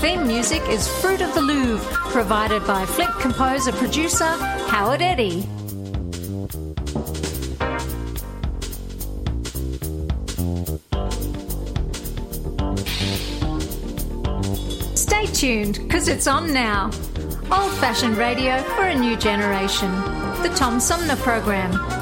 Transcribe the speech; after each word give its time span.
Theme 0.00 0.26
music 0.26 0.62
is 0.68 0.88
Fruit 1.00 1.20
of 1.20 1.34
the 1.34 1.40
Louvre, 1.40 1.84
provided 2.10 2.66
by 2.66 2.84
Flint 2.84 3.12
composer 3.20 3.72
producer 3.72 4.24
Howard 4.68 5.00
Eddy. 5.00 5.42
Stay 14.96 15.26
tuned, 15.26 15.78
because 15.84 16.08
it's 16.08 16.26
on 16.26 16.52
now. 16.52 16.86
Old 17.50 17.72
fashioned 17.74 18.16
radio 18.16 18.60
for 18.74 18.82
a 18.84 18.94
new 18.94 19.16
generation. 19.16 19.90
The 20.42 20.52
Tom 20.56 20.80
Sumner 20.80 21.16
Program. 21.16 22.01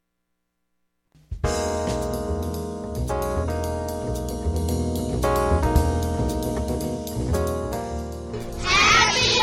Happy 8.63 9.37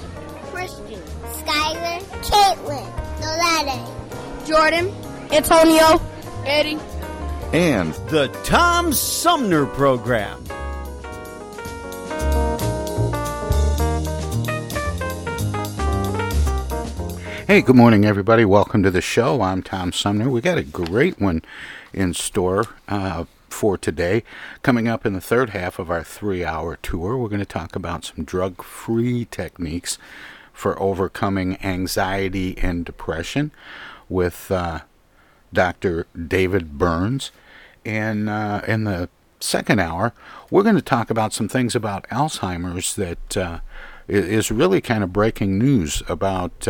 Christian, 0.52 1.02
Skylar, 1.26 2.00
Caitlin, 2.22 2.86
Nolette, 3.20 4.46
Jordan, 4.46 4.92
Antonio, 5.32 6.00
Eddie. 6.46 6.78
and 7.52 7.92
The 8.10 8.28
Tom 8.44 8.92
Sumner 8.92 9.66
Program. 9.66 10.44
Hey, 17.48 17.62
good 17.62 17.76
morning, 17.76 18.04
everybody. 18.04 18.44
Welcome 18.44 18.82
to 18.82 18.90
the 18.90 19.00
show. 19.00 19.40
I'm 19.40 19.62
Tom 19.62 19.90
Sumner. 19.90 20.28
We 20.28 20.42
got 20.42 20.58
a 20.58 20.62
great 20.62 21.18
one 21.18 21.40
in 21.94 22.12
store 22.12 22.66
uh, 22.88 23.24
for 23.48 23.78
today. 23.78 24.22
Coming 24.62 24.86
up 24.86 25.06
in 25.06 25.14
the 25.14 25.20
third 25.22 25.48
half 25.48 25.78
of 25.78 25.90
our 25.90 26.04
three 26.04 26.44
hour 26.44 26.76
tour, 26.82 27.16
we're 27.16 27.30
going 27.30 27.38
to 27.38 27.46
talk 27.46 27.74
about 27.74 28.04
some 28.04 28.24
drug 28.26 28.62
free 28.62 29.24
techniques 29.30 29.96
for 30.52 30.78
overcoming 30.78 31.56
anxiety 31.64 32.54
and 32.58 32.84
depression 32.84 33.50
with 34.10 34.50
uh, 34.50 34.80
Dr. 35.50 36.06
David 36.14 36.76
Burns. 36.76 37.30
And 37.82 38.28
uh, 38.28 38.60
in 38.68 38.84
the 38.84 39.08
second 39.40 39.78
hour, 39.78 40.12
we're 40.50 40.64
going 40.64 40.74
to 40.74 40.82
talk 40.82 41.08
about 41.08 41.32
some 41.32 41.48
things 41.48 41.74
about 41.74 42.06
Alzheimer's 42.10 42.94
that 42.96 43.36
uh, 43.38 43.60
is 44.06 44.50
really 44.50 44.82
kind 44.82 45.02
of 45.02 45.14
breaking 45.14 45.58
news 45.58 46.02
about. 46.08 46.68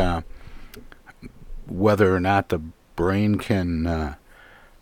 Whether 1.68 2.14
or 2.14 2.20
not 2.20 2.48
the 2.48 2.60
brain 2.96 3.36
can 3.36 3.86
uh, 3.86 4.14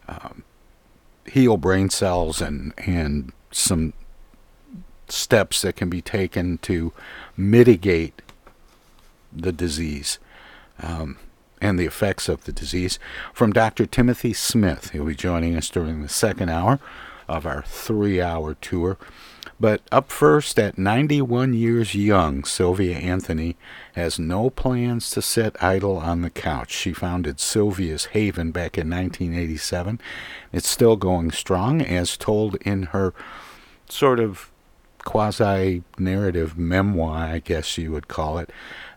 um, 0.09 0.45
heal 1.27 1.57
brain 1.57 1.91
cells 1.91 2.41
and 2.41 2.73
and 2.79 3.33
some 3.51 3.93
steps 5.09 5.63
that 5.63 5.77
can 5.77 5.89
be 5.89 6.03
taken 6.03 6.59
to 6.59 6.93
mitigate 7.37 8.23
the 9.33 9.53
disease 9.53 10.19
um, 10.83 11.19
and 11.61 11.79
the 11.79 11.87
effects 11.87 12.29
of 12.29 12.45
the 12.45 12.53
disease 12.53 12.99
from 13.33 13.53
Dr. 13.53 13.87
Timothy 13.87 14.33
Smith. 14.33 14.91
He'll 14.91 15.05
be 15.05 15.15
joining 15.15 15.57
us 15.57 15.71
during 15.71 16.03
the 16.03 16.09
second 16.09 16.49
hour 16.49 16.81
of 17.29 17.47
our 17.47 17.63
three 17.63 18.21
hour 18.21 18.55
tour. 18.55 18.99
But 19.59 19.81
up 19.91 20.13
first, 20.13 20.59
at 20.59 20.77
91 20.77 21.55
years 21.55 21.95
young, 21.95 22.45
Sylvia 22.45 22.97
Anthony 22.97 23.57
has 23.95 24.19
no 24.19 24.51
plans 24.51 25.11
to 25.13 25.23
sit 25.23 25.57
idle 25.63 25.97
on 25.97 26.21
the 26.21 26.29
couch. 26.29 26.73
She 26.73 26.93
founded 26.93 27.41
Sylvia's 27.41 28.07
Haven 28.07 28.51
back 28.51 28.77
in 28.77 28.91
1987. 28.91 29.99
It's 30.53 30.69
still 30.69 30.97
going 30.97 31.31
strong, 31.31 31.81
as 31.81 32.19
told 32.19 32.57
in 32.57 32.85
her 32.85 33.15
sort 33.89 34.21
of 34.21 34.51
quasi 34.99 35.85
narrative 35.99 36.59
memoir, 36.59 37.17
I 37.17 37.39
guess 37.39 37.79
you 37.79 37.93
would 37.93 38.09
call 38.09 38.39
it, 38.39 38.51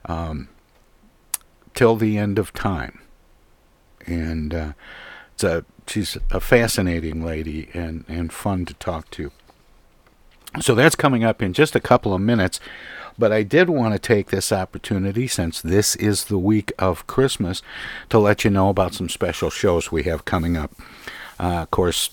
um, 0.06 0.50
till 1.74 1.96
the 1.96 2.18
end 2.18 2.38
of 2.38 2.52
time. 2.52 3.00
And 4.06 4.53
uh, 4.53 4.74
it's 5.36 5.44
a, 5.46 5.64
she's 5.88 6.18
a 6.31 6.41
fascinating 6.41 7.24
lady 7.24 7.70
and, 7.74 8.03
and 8.09 8.34
fun 8.34 8.66
to 8.66 8.74
talk 8.74 9.09
to. 9.12 9.31
So 10.61 10.75
that's 10.75 10.95
coming 10.95 11.23
up 11.23 11.41
in 11.41 11.53
just 11.53 11.75
a 11.75 11.79
couple 11.79 12.13
of 12.13 12.21
minutes. 12.21 12.59
But 13.17 13.31
I 13.33 13.43
did 13.43 13.69
want 13.69 13.93
to 13.93 13.99
take 13.99 14.29
this 14.29 14.51
opportunity, 14.51 15.27
since 15.27 15.61
this 15.61 15.95
is 15.97 16.25
the 16.25 16.37
week 16.37 16.71
of 16.79 17.05
Christmas, 17.05 17.61
to 18.09 18.17
let 18.17 18.45
you 18.45 18.49
know 18.49 18.69
about 18.69 18.93
some 18.93 19.09
special 19.09 19.49
shows 19.49 19.91
we 19.91 20.03
have 20.03 20.23
coming 20.23 20.55
up. 20.55 20.71
Uh, 21.37 21.63
of 21.63 21.71
course, 21.71 22.11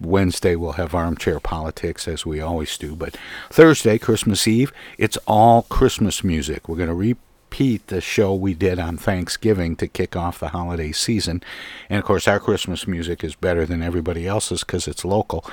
Wednesday 0.00 0.56
we'll 0.56 0.72
have 0.72 0.94
armchair 0.94 1.40
politics 1.40 2.08
as 2.08 2.26
we 2.26 2.40
always 2.40 2.76
do, 2.78 2.94
but 2.94 3.16
Thursday, 3.50 3.98
Christmas 3.98 4.46
Eve, 4.46 4.72
it's 4.98 5.18
all 5.26 5.62
Christmas 5.62 6.24
music. 6.24 6.68
We're 6.68 6.76
going 6.76 6.88
to 6.88 6.94
repeat 6.94 7.86
the 7.86 8.00
show 8.00 8.34
we 8.34 8.54
did 8.54 8.78
on 8.78 8.96
Thanksgiving 8.96 9.76
to 9.76 9.88
kick 9.88 10.16
off 10.16 10.38
the 10.38 10.48
holiday 10.48 10.92
season. 10.92 11.42
And 11.88 11.98
of 11.98 12.04
course, 12.04 12.28
our 12.28 12.40
Christmas 12.40 12.86
music 12.86 13.24
is 13.24 13.34
better 13.34 13.64
than 13.64 13.82
everybody 13.82 14.26
else's 14.26 14.64
because 14.64 14.88
it's 14.88 15.04
local. 15.04 15.44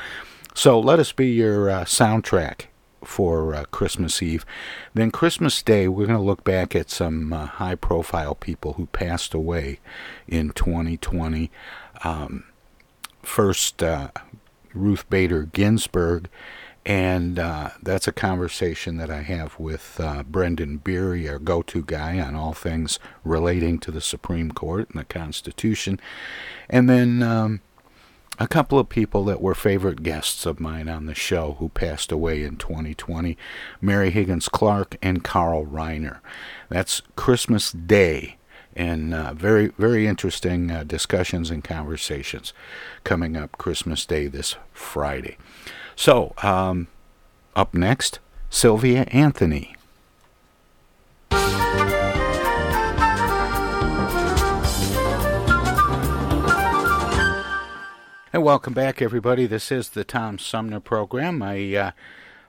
So 0.55 0.79
let 0.79 0.99
us 0.99 1.11
be 1.11 1.31
your 1.31 1.69
uh, 1.69 1.83
soundtrack 1.83 2.65
for 3.03 3.55
uh, 3.55 3.65
Christmas 3.65 4.21
Eve. 4.21 4.45
Then 4.93 5.11
Christmas 5.11 5.61
Day, 5.63 5.87
we're 5.87 6.05
going 6.05 6.17
to 6.17 6.23
look 6.23 6.43
back 6.43 6.75
at 6.75 6.89
some 6.89 7.33
uh, 7.33 7.45
high 7.45 7.75
profile 7.75 8.35
people 8.35 8.73
who 8.73 8.85
passed 8.87 9.33
away 9.33 9.79
in 10.27 10.51
2020. 10.51 11.49
Um, 12.03 12.45
first, 13.23 13.81
uh, 13.81 14.09
Ruth 14.73 15.09
Bader 15.09 15.43
Ginsburg, 15.43 16.29
and 16.85 17.39
uh, 17.39 17.71
that's 17.81 18.07
a 18.07 18.13
conversation 18.13 18.97
that 18.97 19.09
I 19.09 19.21
have 19.21 19.59
with 19.59 19.99
uh, 19.99 20.23
Brendan 20.23 20.77
Beery, 20.77 21.27
our 21.29 21.39
go 21.39 21.61
to 21.63 21.83
guy 21.83 22.19
on 22.19 22.35
all 22.35 22.53
things 22.53 22.99
relating 23.23 23.79
to 23.79 23.91
the 23.91 24.01
Supreme 24.01 24.51
Court 24.51 24.89
and 24.91 24.99
the 24.99 25.05
Constitution. 25.05 25.99
And 26.69 26.87
then. 26.87 27.23
Um, 27.23 27.61
a 28.39 28.47
couple 28.47 28.79
of 28.79 28.89
people 28.89 29.23
that 29.25 29.41
were 29.41 29.53
favorite 29.53 30.01
guests 30.01 30.45
of 30.45 30.59
mine 30.59 30.89
on 30.89 31.05
the 31.05 31.13
show 31.13 31.57
who 31.59 31.69
passed 31.69 32.11
away 32.11 32.43
in 32.43 32.57
2020 32.57 33.37
Mary 33.79 34.09
Higgins 34.09 34.49
Clark 34.49 34.97
and 35.01 35.23
Carl 35.23 35.65
Reiner. 35.65 36.19
That's 36.69 37.01
Christmas 37.15 37.71
Day. 37.71 38.37
And 38.75 39.13
uh, 39.13 39.35
very, 39.35 39.67
very 39.77 40.07
interesting 40.07 40.71
uh, 40.71 40.83
discussions 40.83 41.51
and 41.51 41.63
conversations 41.63 42.53
coming 43.03 43.37
up 43.37 43.57
Christmas 43.59 44.03
Day 44.03 44.25
this 44.25 44.55
Friday. 44.71 45.37
So, 45.95 46.33
um, 46.41 46.87
up 47.55 47.75
next, 47.75 48.19
Sylvia 48.49 49.03
Anthony. 49.11 49.75
And 58.33 58.43
welcome 58.43 58.73
back, 58.73 58.99
everybody. 58.99 59.45
This 59.45 59.71
is 59.71 59.89
the 59.89 60.03
Tom 60.03 60.39
Sumner 60.39 60.79
program. 60.79 61.37
My 61.37 61.75
uh, 61.75 61.91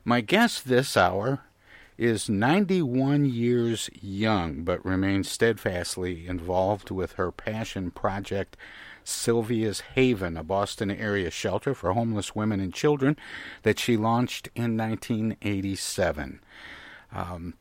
my 0.03 0.23
guest 0.23 0.67
this 0.67 0.97
hour 0.97 1.41
is 1.99 2.27
91 2.27 3.27
years 3.27 3.91
young 3.93 4.63
but 4.63 4.83
remains 4.83 5.31
steadfastly 5.31 6.27
involved 6.27 6.91
with 6.91 7.13
her 7.13 7.31
passion 7.31 7.91
project, 7.91 8.57
Sylvia's 9.05 9.81
Haven, 9.95 10.39
a 10.39 10.43
Boston 10.43 10.91
area 10.91 11.31
shelter 11.31 11.75
for 11.75 11.93
homeless 11.93 12.35
women 12.35 12.61
and 12.61 12.73
children 12.73 13.15
that 13.63 13.79
she 13.79 13.99
launched 13.99 14.49
in 14.55 14.79
1987. 14.79 16.41
Um, 17.13 17.53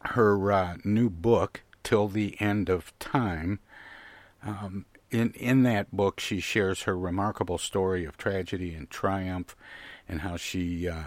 her 0.00 0.50
uh, 0.50 0.76
new 0.84 1.10
book, 1.10 1.64
Till 1.82 2.08
the 2.08 2.34
End 2.40 2.70
of 2.70 2.98
Time, 2.98 3.58
um, 4.42 4.86
in 5.10 5.32
in 5.32 5.62
that 5.62 5.94
book, 5.94 6.20
she 6.20 6.40
shares 6.40 6.82
her 6.82 6.98
remarkable 6.98 7.58
story 7.58 8.04
of 8.04 8.16
tragedy 8.16 8.74
and 8.74 8.90
triumph, 8.90 9.56
and 10.08 10.20
how 10.20 10.36
she 10.36 10.88
uh, 10.88 11.04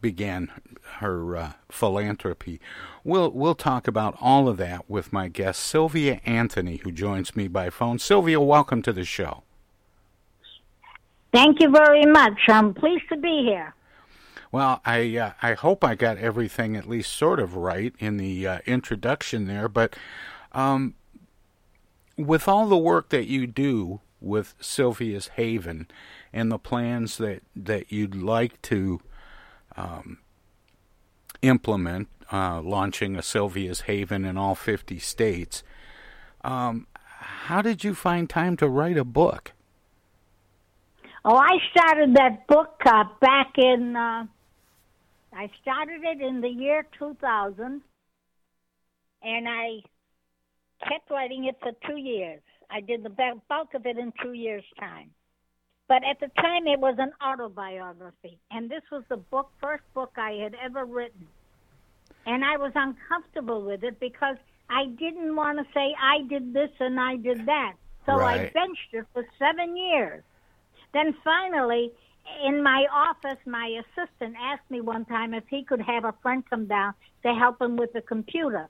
began 0.00 0.50
her 0.98 1.36
uh, 1.36 1.52
philanthropy. 1.70 2.60
We'll 3.04 3.30
we'll 3.30 3.54
talk 3.54 3.88
about 3.88 4.16
all 4.20 4.48
of 4.48 4.56
that 4.58 4.88
with 4.88 5.12
my 5.12 5.28
guest 5.28 5.60
Sylvia 5.60 6.20
Anthony, 6.24 6.76
who 6.76 6.92
joins 6.92 7.34
me 7.34 7.48
by 7.48 7.70
phone. 7.70 7.98
Sylvia, 7.98 8.40
welcome 8.40 8.82
to 8.82 8.92
the 8.92 9.04
show. 9.04 9.42
Thank 11.32 11.60
you 11.60 11.70
very 11.70 12.06
much. 12.06 12.38
I'm 12.48 12.72
pleased 12.72 13.08
to 13.10 13.16
be 13.16 13.42
here. 13.44 13.74
Well, 14.52 14.80
I 14.84 15.16
uh, 15.16 15.32
I 15.42 15.54
hope 15.54 15.84
I 15.84 15.94
got 15.94 16.18
everything 16.18 16.76
at 16.76 16.88
least 16.88 17.12
sort 17.12 17.40
of 17.40 17.56
right 17.56 17.92
in 17.98 18.16
the 18.16 18.46
uh, 18.46 18.58
introduction 18.64 19.46
there, 19.46 19.68
but 19.68 19.96
um, 20.52 20.94
with 22.16 22.48
all 22.48 22.66
the 22.66 22.76
work 22.76 23.10
that 23.10 23.26
you 23.26 23.46
do 23.46 24.00
with 24.20 24.54
Sylvia's 24.60 25.28
Haven 25.36 25.86
and 26.32 26.50
the 26.50 26.58
plans 26.58 27.18
that 27.18 27.42
that 27.54 27.92
you'd 27.92 28.14
like 28.14 28.60
to 28.62 29.00
um, 29.76 30.18
implement, 31.42 32.08
uh, 32.32 32.60
launching 32.60 33.16
a 33.16 33.22
Sylvia's 33.22 33.82
Haven 33.82 34.24
in 34.24 34.36
all 34.36 34.54
50 34.54 34.98
states. 34.98 35.62
Um, 36.42 36.86
how 37.04 37.62
did 37.62 37.84
you 37.84 37.94
find 37.94 38.28
time 38.28 38.56
to 38.56 38.68
write 38.68 38.96
a 38.96 39.04
book? 39.04 39.52
Oh, 41.24 41.36
I 41.36 41.58
started 41.70 42.14
that 42.14 42.46
book 42.46 42.80
uh, 42.86 43.04
back 43.20 43.52
in, 43.56 43.96
uh, 43.96 44.26
I 45.32 45.50
started 45.60 46.02
it 46.04 46.20
in 46.20 46.40
the 46.40 46.48
year 46.48 46.86
2000, 46.98 47.82
and 49.22 49.48
I 49.48 49.80
kept 50.88 51.10
writing 51.10 51.44
it 51.44 51.56
for 51.60 51.72
two 51.86 51.96
years. 51.96 52.40
I 52.70 52.80
did 52.80 53.02
the 53.02 53.10
bulk 53.48 53.74
of 53.74 53.86
it 53.86 53.98
in 53.98 54.12
two 54.22 54.32
years' 54.32 54.64
time. 54.78 55.10
But 55.88 56.02
at 56.04 56.18
the 56.18 56.28
time, 56.42 56.66
it 56.66 56.80
was 56.80 56.96
an 56.98 57.12
autobiography, 57.24 58.38
and 58.50 58.68
this 58.68 58.82
was 58.90 59.04
the 59.08 59.18
book, 59.18 59.50
first 59.60 59.84
book 59.94 60.12
I 60.16 60.32
had 60.32 60.54
ever 60.60 60.84
written. 60.84 61.28
And 62.26 62.44
I 62.44 62.56
was 62.56 62.72
uncomfortable 62.74 63.62
with 63.62 63.84
it 63.84 64.00
because 64.00 64.36
I 64.68 64.86
didn't 64.86 65.36
want 65.36 65.58
to 65.58 65.64
say 65.72 65.94
I 66.00 66.22
did 66.28 66.52
this 66.52 66.70
and 66.80 66.98
I 66.98 67.16
did 67.16 67.46
that. 67.46 67.74
So 68.04 68.16
right. 68.16 68.40
I 68.40 68.50
benched 68.52 68.92
it 68.92 69.04
for 69.12 69.24
seven 69.38 69.76
years. 69.76 70.24
Then 70.92 71.14
finally, 71.22 71.92
in 72.44 72.62
my 72.62 72.86
office, 72.92 73.38
my 73.46 73.80
assistant 73.80 74.34
asked 74.40 74.68
me 74.70 74.80
one 74.80 75.04
time 75.04 75.34
if 75.34 75.44
he 75.48 75.62
could 75.62 75.80
have 75.80 76.04
a 76.04 76.14
friend 76.22 76.42
come 76.48 76.66
down 76.66 76.94
to 77.22 77.32
help 77.32 77.60
him 77.60 77.76
with 77.76 77.92
the 77.92 78.00
computer. 78.00 78.68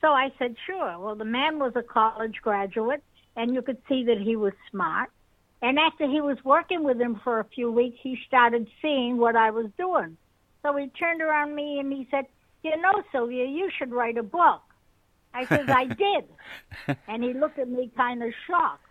So 0.00 0.08
I 0.08 0.30
said, 0.38 0.56
sure. 0.66 0.98
Well, 0.98 1.14
the 1.14 1.24
man 1.24 1.58
was 1.58 1.72
a 1.76 1.82
college 1.82 2.36
graduate, 2.42 3.02
and 3.36 3.54
you 3.54 3.62
could 3.62 3.78
see 3.88 4.04
that 4.04 4.18
he 4.18 4.36
was 4.36 4.52
smart. 4.70 5.10
And 5.62 5.78
after 5.78 6.08
he 6.08 6.20
was 6.20 6.38
working 6.44 6.84
with 6.84 6.98
him 7.00 7.20
for 7.22 7.40
a 7.40 7.44
few 7.44 7.70
weeks, 7.70 7.98
he 8.02 8.18
started 8.26 8.66
seeing 8.80 9.18
what 9.18 9.36
I 9.36 9.50
was 9.50 9.66
doing. 9.76 10.16
So 10.62 10.74
he 10.76 10.88
turned 10.88 11.20
around 11.20 11.54
me 11.54 11.78
and 11.78 11.92
he 11.92 12.08
said, 12.10 12.26
You 12.62 12.76
know, 12.80 13.02
Sylvia, 13.12 13.44
you 13.44 13.70
should 13.78 13.92
write 13.92 14.16
a 14.16 14.22
book. 14.22 14.62
I 15.34 15.44
said, 15.46 15.68
I 15.68 15.84
did. 16.86 16.96
And 17.08 17.22
he 17.22 17.34
looked 17.34 17.58
at 17.58 17.68
me 17.68 17.90
kind 17.96 18.22
of 18.22 18.30
shocked. 18.46 18.86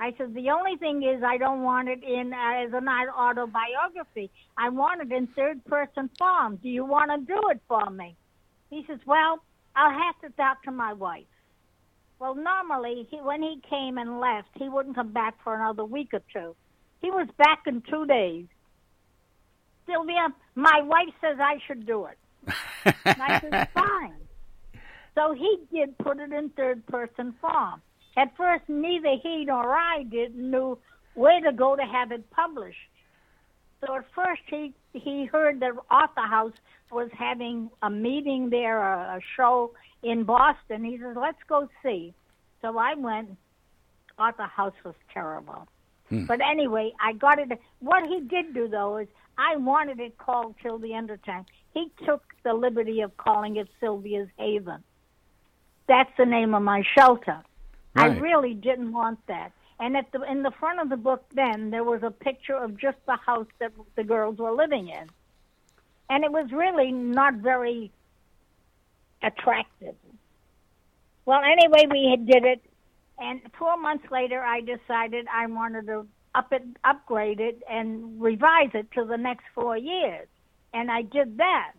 I 0.00 0.14
said, 0.16 0.34
The 0.34 0.50
only 0.50 0.76
thing 0.76 1.02
is, 1.02 1.22
I 1.22 1.36
don't 1.36 1.62
want 1.62 1.88
it 1.88 2.02
in 2.02 2.32
uh, 2.32 2.64
as 2.64 2.72
an 2.72 2.88
autobiography. 2.88 4.30
I 4.56 4.68
want 4.70 5.02
it 5.02 5.12
in 5.14 5.26
third 5.28 5.64
person 5.66 6.10
form. 6.18 6.56
Do 6.56 6.68
you 6.68 6.84
want 6.84 7.10
to 7.10 7.18
do 7.18 7.40
it 7.50 7.60
for 7.68 7.88
me? 7.90 8.16
He 8.70 8.84
says, 8.86 8.98
Well, 9.06 9.42
I'll 9.76 9.90
have 9.90 10.18
to 10.22 10.36
talk 10.36 10.62
to 10.64 10.72
my 10.72 10.94
wife. 10.94 11.26
Well, 12.18 12.34
normally, 12.34 13.06
he, 13.10 13.18
when 13.18 13.42
he 13.42 13.60
came 13.68 13.98
and 13.98 14.18
left, 14.18 14.48
he 14.54 14.70
wouldn't 14.70 14.96
come 14.96 15.12
back 15.12 15.34
for 15.44 15.54
another 15.54 15.84
week 15.84 16.08
or 16.14 16.22
two. 16.32 16.56
He 17.02 17.10
was 17.10 17.28
back 17.36 17.64
in 17.66 17.82
two 17.82 18.06
days. 18.06 18.46
Sylvia, 19.86 20.28
my 20.54 20.80
wife 20.82 21.14
says 21.20 21.36
I 21.38 21.58
should 21.66 21.86
do 21.86 22.06
it. 22.06 22.18
and 23.04 23.22
I 23.22 23.40
said, 23.40 23.68
fine. 23.74 24.14
So 25.14 25.34
he 25.34 25.58
did 25.72 25.96
put 25.98 26.18
it 26.18 26.32
in 26.32 26.50
third 26.50 26.84
person 26.86 27.34
form. 27.40 27.82
At 28.16 28.34
first, 28.36 28.64
neither 28.68 29.16
he 29.22 29.44
nor 29.44 29.76
I 29.76 30.04
did 30.04 30.34
knew 30.34 30.78
where 31.14 31.40
to 31.42 31.52
go 31.52 31.76
to 31.76 31.82
have 31.82 32.12
it 32.12 32.30
published. 32.30 32.78
So 33.80 33.94
at 33.94 34.04
first, 34.14 34.42
he 34.46 34.74
he 34.92 35.26
heard 35.26 35.60
that 35.60 35.72
Author 35.90 36.26
House 36.26 36.54
was 36.90 37.10
having 37.12 37.70
a 37.82 37.90
meeting 37.90 38.48
there, 38.50 38.80
a, 38.80 39.16
a 39.16 39.20
show 39.36 39.72
in 40.02 40.24
Boston. 40.24 40.84
He 40.84 40.98
says, 40.98 41.16
"Let's 41.16 41.42
go 41.48 41.68
see." 41.82 42.14
So 42.62 42.78
I 42.78 42.94
went. 42.94 43.36
Author 44.18 44.44
House 44.44 44.74
was 44.84 44.94
terrible. 45.12 45.68
Hmm. 46.08 46.24
But 46.24 46.40
anyway, 46.40 46.92
I 47.00 47.12
got 47.12 47.38
it. 47.38 47.48
What 47.80 48.06
he 48.06 48.20
did 48.20 48.54
do 48.54 48.68
though 48.68 48.98
is 48.98 49.08
I 49.36 49.56
wanted 49.56 50.00
it 50.00 50.16
called 50.16 50.54
Till 50.62 50.78
the 50.78 50.94
End 50.94 51.10
of 51.10 51.22
Time. 51.24 51.44
He 51.74 51.90
took 52.06 52.22
the 52.42 52.54
liberty 52.54 53.02
of 53.02 53.16
calling 53.18 53.56
it 53.56 53.68
Sylvia's 53.80 54.28
Haven. 54.38 54.82
That's 55.88 56.10
the 56.16 56.24
name 56.24 56.54
of 56.54 56.62
my 56.62 56.82
shelter. 56.96 57.42
Right. 57.94 58.12
I 58.12 58.18
really 58.18 58.54
didn't 58.54 58.92
want 58.92 59.18
that. 59.28 59.52
And 59.78 59.96
at 59.96 60.10
the 60.10 60.22
in 60.22 60.42
the 60.42 60.52
front 60.52 60.80
of 60.80 60.88
the 60.88 60.96
book, 60.96 61.24
then 61.34 61.70
there 61.70 61.84
was 61.84 62.02
a 62.02 62.10
picture 62.10 62.56
of 62.56 62.78
just 62.78 62.96
the 63.06 63.16
house 63.16 63.46
that 63.58 63.72
the 63.94 64.04
girls 64.04 64.38
were 64.38 64.52
living 64.52 64.88
in, 64.88 65.10
and 66.08 66.24
it 66.24 66.32
was 66.32 66.50
really 66.50 66.92
not 66.92 67.34
very 67.34 67.92
attractive. 69.22 69.94
Well, 71.26 71.42
anyway, 71.44 71.86
we 71.90 72.16
did 72.24 72.44
it, 72.44 72.62
and 73.18 73.42
four 73.58 73.76
months 73.76 74.10
later, 74.10 74.40
I 74.40 74.60
decided 74.60 75.26
I 75.30 75.46
wanted 75.46 75.86
to 75.88 76.06
up 76.34 76.52
it, 76.52 76.62
upgrade 76.84 77.40
it, 77.40 77.62
and 77.68 78.20
revise 78.20 78.70
it 78.72 78.90
to 78.92 79.04
the 79.04 79.18
next 79.18 79.44
four 79.54 79.76
years, 79.76 80.26
and 80.72 80.90
I 80.90 81.02
did 81.02 81.36
that. 81.36 81.72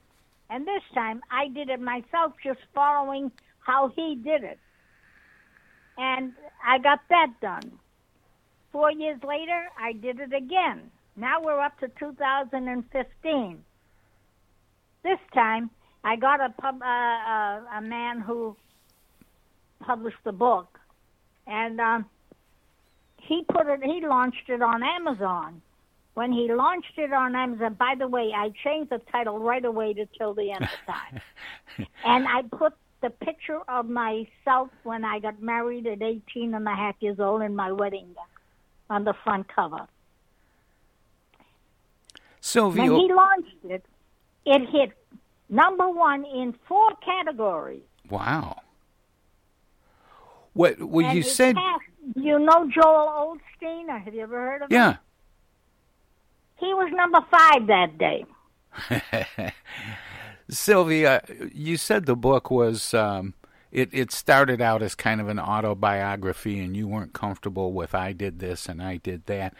And 0.49 0.67
this 0.67 0.83
time, 0.93 1.21
I 1.31 1.47
did 1.47 1.69
it 1.69 1.81
myself, 1.81 2.33
just 2.43 2.59
following 2.75 3.31
how 3.59 3.89
he 3.95 4.15
did 4.15 4.43
it, 4.43 4.59
and 5.97 6.33
I 6.63 6.77
got 6.77 6.99
that 7.09 7.33
done. 7.41 7.79
Four 8.71 8.91
years 8.91 9.19
later, 9.23 9.65
I 9.79 9.93
did 9.93 10.19
it 10.19 10.33
again. 10.33 10.91
Now 11.15 11.41
we're 11.41 11.59
up 11.59 11.79
to 11.79 11.87
2015. 11.99 13.63
This 15.03 15.19
time, 15.33 15.69
I 16.03 16.15
got 16.15 16.41
a 16.41 16.49
pub, 16.49 16.81
uh, 16.81 16.85
uh, 16.85 17.77
a 17.77 17.81
man 17.81 18.19
who 18.19 18.55
published 19.79 20.23
the 20.23 20.31
book, 20.31 20.79
and 21.47 21.79
um, 21.79 22.05
he 23.17 23.43
put 23.49 23.67
it. 23.67 23.79
He 23.83 24.05
launched 24.05 24.49
it 24.49 24.61
on 24.61 24.83
Amazon. 24.83 25.61
When 26.13 26.31
he 26.31 26.51
launched 26.51 26.97
it 26.97 27.13
on 27.13 27.35
Amazon, 27.35 27.75
by 27.75 27.95
the 27.97 28.07
way, 28.07 28.31
I 28.35 28.51
changed 28.63 28.89
the 28.91 28.99
title 29.11 29.39
right 29.39 29.63
away 29.63 29.93
to 29.93 30.05
"Till 30.17 30.33
the 30.33 30.51
End 30.51 30.63
of 30.63 30.93
Time," 30.93 31.21
and 32.05 32.27
I 32.27 32.43
put 32.55 32.73
the 33.01 33.09
picture 33.09 33.59
of 33.67 33.87
myself 33.87 34.69
when 34.83 35.05
I 35.05 35.19
got 35.19 35.41
married 35.41 35.87
at 35.87 36.01
18 36.01 36.53
and 36.53 36.67
a 36.67 36.75
half 36.75 36.95
years 36.99 37.19
old 37.19 37.43
in 37.43 37.55
my 37.55 37.71
wedding 37.71 38.07
gown 38.15 38.25
on 38.89 39.03
the 39.03 39.13
front 39.23 39.47
cover. 39.53 39.87
Sylvia. 42.41 42.91
When 42.91 43.01
he 43.01 43.13
launched 43.13 43.55
it, 43.65 43.85
it 44.45 44.69
hit 44.69 44.91
number 45.49 45.89
one 45.89 46.23
in 46.25 46.53
four 46.67 46.89
categories. 47.03 47.81
Wow. 48.09 48.61
What? 50.53 50.79
Well, 50.81 51.05
and 51.05 51.17
you 51.17 51.23
said. 51.23 51.55
Passed, 51.55 51.83
you 52.15 52.39
know 52.39 52.69
Joel 52.73 53.37
Osteen? 53.61 54.03
Have 54.03 54.13
you 54.13 54.21
ever 54.21 54.35
heard 54.35 54.61
of 54.63 54.71
yeah. 54.71 54.91
him? 54.91 54.97
Yeah. 56.59 56.67
He 56.67 56.73
was 56.73 56.91
number 56.93 57.19
five 57.29 57.67
that 57.67 57.97
day. 57.97 58.25
Sylvia, 60.49 61.21
you 61.53 61.77
said 61.77 62.05
the 62.05 62.15
book 62.15 62.49
was 62.49 62.93
um, 62.93 63.33
it, 63.77 63.89
it 63.93 64.11
started 64.11 64.59
out 64.59 64.81
as 64.81 64.95
kind 64.95 65.21
of 65.21 65.27
an 65.27 65.39
autobiography 65.39 66.59
and 66.59 66.75
you 66.75 66.87
weren't 66.87 67.13
comfortable 67.13 67.73
with 67.73 67.93
I 67.93 68.11
did 68.11 68.39
this 68.39 68.67
and 68.67 68.81
I 68.81 68.97
did 68.97 69.27
that. 69.27 69.53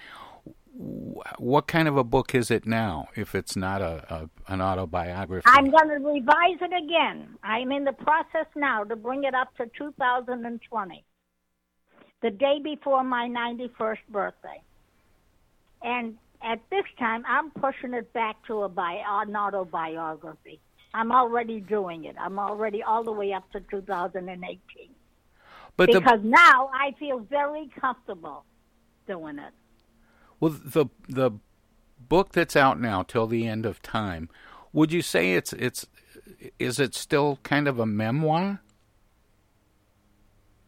What 0.73 1.67
kind 1.67 1.87
of 1.87 1.97
a 1.97 2.03
book 2.03 2.33
is 2.33 2.49
it 2.49 2.65
now 2.65 3.09
if 3.15 3.35
it's 3.35 3.55
not 3.55 3.81
a, 3.81 4.29
a 4.47 4.51
an 4.51 4.59
autobiography? 4.59 5.45
I'm 5.45 5.69
going 5.69 5.89
to 5.89 5.95
revise 5.95 6.57
it 6.61 6.73
again. 6.83 7.37
I'm 7.43 7.71
in 7.71 7.83
the 7.83 7.93
process 7.93 8.47
now 8.55 8.83
to 8.83 8.95
bring 8.95 9.23
it 9.23 9.35
up 9.35 9.55
to 9.57 9.69
2020, 9.77 11.03
the 12.23 12.31
day 12.31 12.59
before 12.63 13.03
my 13.03 13.27
91st 13.29 13.97
birthday. 14.09 14.61
And 15.83 16.17
at 16.43 16.59
this 16.71 16.85
time, 16.97 17.23
I'm 17.27 17.51
pushing 17.51 17.93
it 17.93 18.11
back 18.13 18.37
to 18.47 18.63
a 18.63 18.69
bi- 18.69 19.03
an 19.07 19.35
autobiography. 19.35 20.59
I'm 20.93 21.11
already 21.11 21.59
doing 21.59 22.05
it. 22.05 22.15
I'm 22.19 22.39
already 22.39 22.83
all 22.83 23.03
the 23.03 23.11
way 23.11 23.33
up 23.33 23.49
to 23.51 23.59
2018. 23.59 24.59
But 25.75 25.87
because 25.87 26.21
the, 26.21 26.27
now 26.27 26.69
I 26.73 26.93
feel 26.99 27.19
very 27.19 27.69
comfortable 27.79 28.43
doing 29.07 29.37
it. 29.37 29.53
well, 30.39 30.51
the 30.51 30.87
the 31.07 31.31
book 31.99 32.31
that's 32.31 32.55
out 32.55 32.79
now 32.79 33.03
till 33.03 33.27
the 33.27 33.47
end 33.47 33.65
of 33.65 33.81
time, 33.81 34.29
would 34.73 34.91
you 34.91 35.01
say 35.01 35.33
it's 35.33 35.53
it's 35.53 35.85
is 36.59 36.79
it 36.79 36.95
still 36.95 37.39
kind 37.43 37.67
of 37.67 37.79
a 37.79 37.85
memoir? 37.85 38.61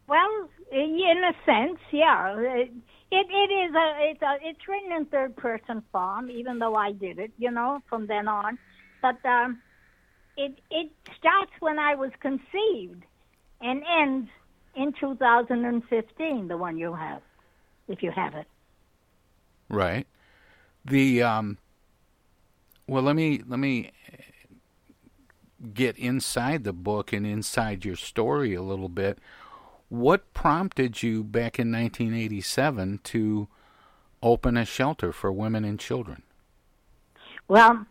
Well, 0.06 0.48
in 0.72 1.22
a 1.24 1.32
sense, 1.44 1.78
yeah. 1.92 2.36
It, 2.36 2.72
it, 3.10 3.26
it 3.28 3.52
is 3.52 3.74
a 3.74 4.10
it's 4.10 4.22
a 4.22 4.36
it's 4.42 4.68
written 4.68 4.92
in 4.92 5.06
third 5.06 5.36
person 5.36 5.82
form, 5.92 6.30
even 6.30 6.58
though 6.58 6.76
I 6.76 6.92
did 6.92 7.18
it, 7.18 7.32
you 7.38 7.50
know, 7.50 7.80
from 7.88 8.06
then 8.06 8.28
on. 8.28 8.58
But 9.02 9.24
um, 9.24 9.60
it 10.40 10.58
it 10.70 10.90
starts 11.18 11.52
when 11.60 11.78
I 11.78 11.94
was 11.94 12.10
conceived, 12.20 13.04
and 13.60 13.82
ends 13.98 14.28
in 14.74 14.92
2015. 14.98 16.48
The 16.48 16.56
one 16.56 16.78
you 16.78 16.94
have, 16.94 17.22
if 17.88 18.02
you 18.02 18.10
have 18.10 18.34
it. 18.34 18.46
Right. 19.68 20.06
The 20.84 21.22
um 21.22 21.58
well 22.86 23.02
let 23.02 23.16
me 23.16 23.42
let 23.46 23.58
me 23.58 23.90
get 25.74 25.96
inside 25.98 26.64
the 26.64 26.72
book 26.72 27.12
and 27.12 27.26
inside 27.26 27.84
your 27.84 27.96
story 27.96 28.54
a 28.54 28.62
little 28.62 28.88
bit. 28.88 29.18
What 29.90 30.32
prompted 30.32 31.02
you 31.02 31.22
back 31.22 31.58
in 31.58 31.70
1987 31.70 33.00
to 33.04 33.48
open 34.22 34.56
a 34.56 34.64
shelter 34.64 35.12
for 35.12 35.30
women 35.30 35.64
and 35.64 35.78
children? 35.78 36.22
Well, 37.48 37.86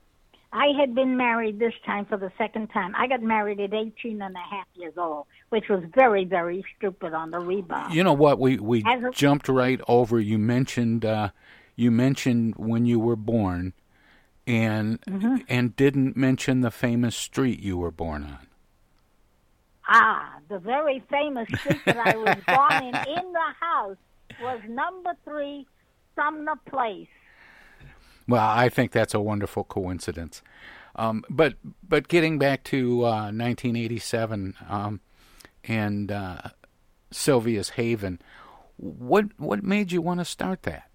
I 0.52 0.68
had 0.80 0.96
been 0.96 1.16
married 1.16 1.60
this 1.60 1.74
time 1.86 2.06
for 2.06 2.18
the 2.18 2.32
second 2.38 2.70
time. 2.70 2.94
I 2.98 3.06
got 3.08 3.22
married 3.22 3.60
at 3.60 3.72
18 3.74 4.20
and 4.22 4.36
a 4.36 4.40
half 4.40 4.66
years 4.74 4.94
old, 4.98 5.28
which 5.50 5.70
was 5.70 5.84
very, 5.94 6.26
very 6.26 6.66
stupid 6.76 7.14
on 7.14 7.30
the 7.30 7.40
rebound. 7.40 7.94
You 7.94 8.04
know 8.04 8.14
what? 8.14 8.40
We 8.40 8.58
we 8.58 8.84
a- 8.84 9.12
jumped 9.12 9.48
right 9.48 9.80
over. 9.88 10.20
You 10.20 10.40
mentioned 10.40 11.06
uh, 11.06 11.30
you 11.76 11.92
mentioned 11.92 12.56
when 12.58 12.86
you 12.86 13.00
were 13.00 13.16
born, 13.16 13.74
and 14.48 15.00
Mm-hmm. 15.02 15.36
and 15.48 15.76
didn't 15.76 16.18
mention 16.18 16.62
the 16.62 16.72
famous 16.72 17.16
street 17.16 17.60
you 17.60 17.78
were 17.78 17.92
born 17.92 18.24
on. 18.24 18.48
Ah, 19.88 20.36
the 20.50 20.60
very 20.60 21.02
famous 21.10 21.48
street 21.60 21.82
that 21.86 21.98
I 21.98 22.16
was 22.16 22.38
born 22.48 22.84
in, 22.84 22.96
in 23.18 23.34
the 23.34 23.54
house, 23.60 23.98
was 24.42 24.60
number 24.68 25.12
three, 25.26 25.66
Sumner 26.16 26.56
Place. 26.70 27.08
Well, 28.30 28.48
I 28.48 28.70
think 28.70 28.92
that's 28.92 29.16
a 29.16 29.20
wonderful 29.20 29.64
coincidence. 29.64 30.44
Um, 30.96 31.24
but 31.32 31.56
but 31.88 32.08
getting 32.08 32.38
back 32.38 32.64
to 32.66 33.04
uh, 33.06 33.32
1987 33.32 34.56
um, 34.70 35.02
and 35.64 36.12
uh, 36.12 36.38
Sylvia's 37.10 37.70
Haven, 37.70 38.22
what 38.78 39.26
what 39.38 39.64
made 39.64 39.92
you 39.92 40.04
want 40.04 40.20
to 40.20 40.26
start 40.26 40.62
that? 40.64 40.92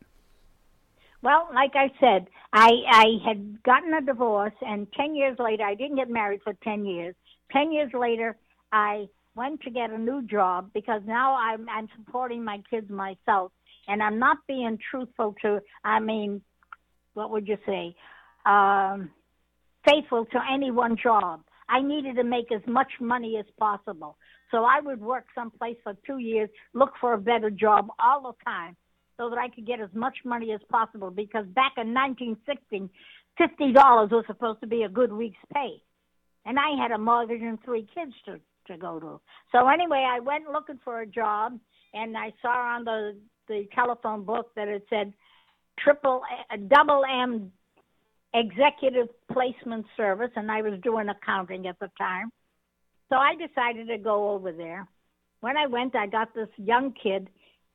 Well, 1.22 1.48
like 1.52 1.72
I 1.74 1.90
said, 1.98 2.28
I 2.52 2.70
I 2.88 3.06
had 3.26 3.62
gotten 3.64 3.92
a 3.94 4.00
divorce, 4.00 4.54
and 4.60 4.86
ten 4.92 5.16
years 5.16 5.36
later, 5.40 5.64
I 5.64 5.74
didn't 5.74 5.96
get 5.96 6.08
married 6.08 6.40
for 6.44 6.54
ten 6.62 6.84
years. 6.86 7.16
Ten 7.50 7.72
years 7.72 7.90
later, 7.92 8.36
I 8.70 9.08
went 9.34 9.60
to 9.62 9.70
get 9.70 9.90
a 9.90 9.98
new 9.98 10.22
job 10.22 10.70
because 10.72 11.02
now 11.04 11.34
I'm 11.34 11.68
I'm 11.68 11.88
supporting 11.96 12.44
my 12.44 12.62
kids 12.70 12.88
myself, 12.90 13.50
and 13.88 14.04
I'm 14.04 14.20
not 14.20 14.36
being 14.46 14.78
truthful 14.88 15.34
to. 15.42 15.60
I 15.82 15.98
mean, 15.98 16.42
what 17.14 17.30
would 17.30 17.49
you 17.49 17.59
say? 17.66 17.97
Um, 18.47 19.11
faithful 19.88 20.26
to 20.26 20.40
any 20.52 20.71
one 20.71 20.97
job. 21.02 21.42
I 21.68 21.80
needed 21.80 22.16
to 22.16 22.25
make 22.25 22.52
as 22.52 22.61
much 22.66 22.92
money 23.00 23.38
as 23.38 23.47
possible. 23.59 24.16
So 24.50 24.64
I 24.64 24.80
would 24.80 25.00
work 25.00 25.25
someplace 25.35 25.76
for 25.83 25.94
two 26.06 26.18
years, 26.18 26.50
look 26.75 26.92
for 27.00 27.14
a 27.14 27.18
better 27.18 27.50
job 27.50 27.88
all 27.99 28.23
the 28.23 28.44
time 28.44 28.76
so 29.16 29.30
that 29.30 29.38
I 29.38 29.49
could 29.49 29.66
get 29.66 29.80
as 29.80 29.88
much 29.94 30.18
money 30.25 30.52
as 30.52 30.61
possible 30.71 31.11
because 31.11 31.47
back 31.47 31.73
in 31.76 31.94
1960, 31.94 32.90
$50 33.40 34.11
was 34.11 34.25
supposed 34.26 34.61
to 34.61 34.66
be 34.66 34.83
a 34.83 34.88
good 34.88 35.12
week's 35.12 35.38
pay. 35.52 35.83
And 36.44 36.59
I 36.59 36.80
had 36.80 36.90
a 36.90 36.99
mortgage 36.99 37.40
and 37.40 37.59
three 37.64 37.87
kids 37.94 38.12
to, 38.26 38.38
to 38.66 38.78
go 38.78 39.00
to. 39.00 39.21
So 39.50 39.66
anyway, 39.68 40.06
I 40.09 40.21
went 40.21 40.50
looking 40.52 40.78
for 40.85 41.00
a 41.00 41.06
job 41.06 41.59
and 41.94 42.16
I 42.16 42.33
saw 42.42 42.76
on 42.76 42.85
the, 42.85 43.16
the 43.49 43.66
telephone 43.75 44.25
book 44.25 44.50
that 44.56 44.68
it 44.68 44.85
said 44.90 45.12
triple, 45.78 46.23
a 46.52 46.59
double 46.59 47.04
M 47.04 47.52
executive 48.35 49.09
placement 49.33 49.87
service 49.97 50.31
and 50.35 50.50
I 50.50 50.62
was 50.62 50.81
doing 50.83 51.09
accounting 51.09 51.66
at 51.66 51.78
the 51.78 51.90
time. 51.97 52.31
So 53.09 53.16
I 53.16 53.35
decided 53.35 53.88
to 53.88 53.99
go 53.99 54.31
over 54.31 54.50
there. 54.50 54.88
When 55.40 55.57
I 55.57 55.66
went, 55.66 55.95
I 55.95 56.07
got 56.07 56.35
this 56.35 56.49
young 56.57 56.93
kid 57.00 57.28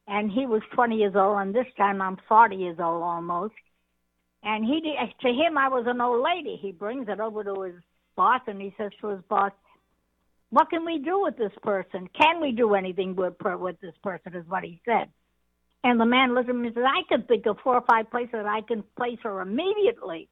and 0.10 0.32
he 0.32 0.46
was 0.48 0.62
20 0.74 0.96
years 0.96 1.14
old, 1.16 1.38
and 1.40 1.54
this 1.54 1.68
time 1.78 2.02
I'm 2.02 2.18
40 2.28 2.56
years 2.56 2.78
old 2.80 3.04
almost. 3.04 3.54
And 4.42 4.66
he, 4.66 4.82
to 4.82 5.28
him, 5.28 5.58
I 5.58 5.70
was 5.70 5.86
an 5.88 6.02
old 6.02 6.24
lady. 6.24 6.58
He 6.60 6.72
brings 6.72 7.08
it 7.08 7.20
over 7.20 7.44
to 7.44 7.62
his 7.62 7.76
boss, 8.16 8.42
and 8.48 8.60
he 8.60 8.74
says 8.78 8.92
to 9.02 9.10
his 9.10 9.22
boss, 9.30 9.52
"What 10.50 10.70
can 10.70 10.84
we 10.84 10.98
do 10.98 11.22
with 11.22 11.38
this 11.38 11.52
person? 11.62 12.10
Can 12.20 12.42
we 12.42 12.52
do 12.52 12.74
anything 12.74 13.16
with 13.16 13.36
with 13.42 13.80
this 13.82 13.96
person?" 14.02 14.34
Is 14.34 14.48
what 14.48 14.64
he 14.64 14.82
said. 14.86 15.12
And 15.84 16.00
the 16.00 16.06
man 16.06 16.34
looked 16.34 16.50
at 16.50 16.56
me 16.56 16.68
and 16.68 16.76
said, 16.76 16.84
"I 16.84 17.04
can 17.08 17.24
think 17.24 17.46
of 17.46 17.60
four 17.60 17.76
or 17.76 17.82
five 17.82 18.10
places 18.12 18.34
that 18.34 18.46
I 18.46 18.62
can 18.62 18.84
place 18.98 19.20
her 19.24 19.42
immediately." 19.42 20.28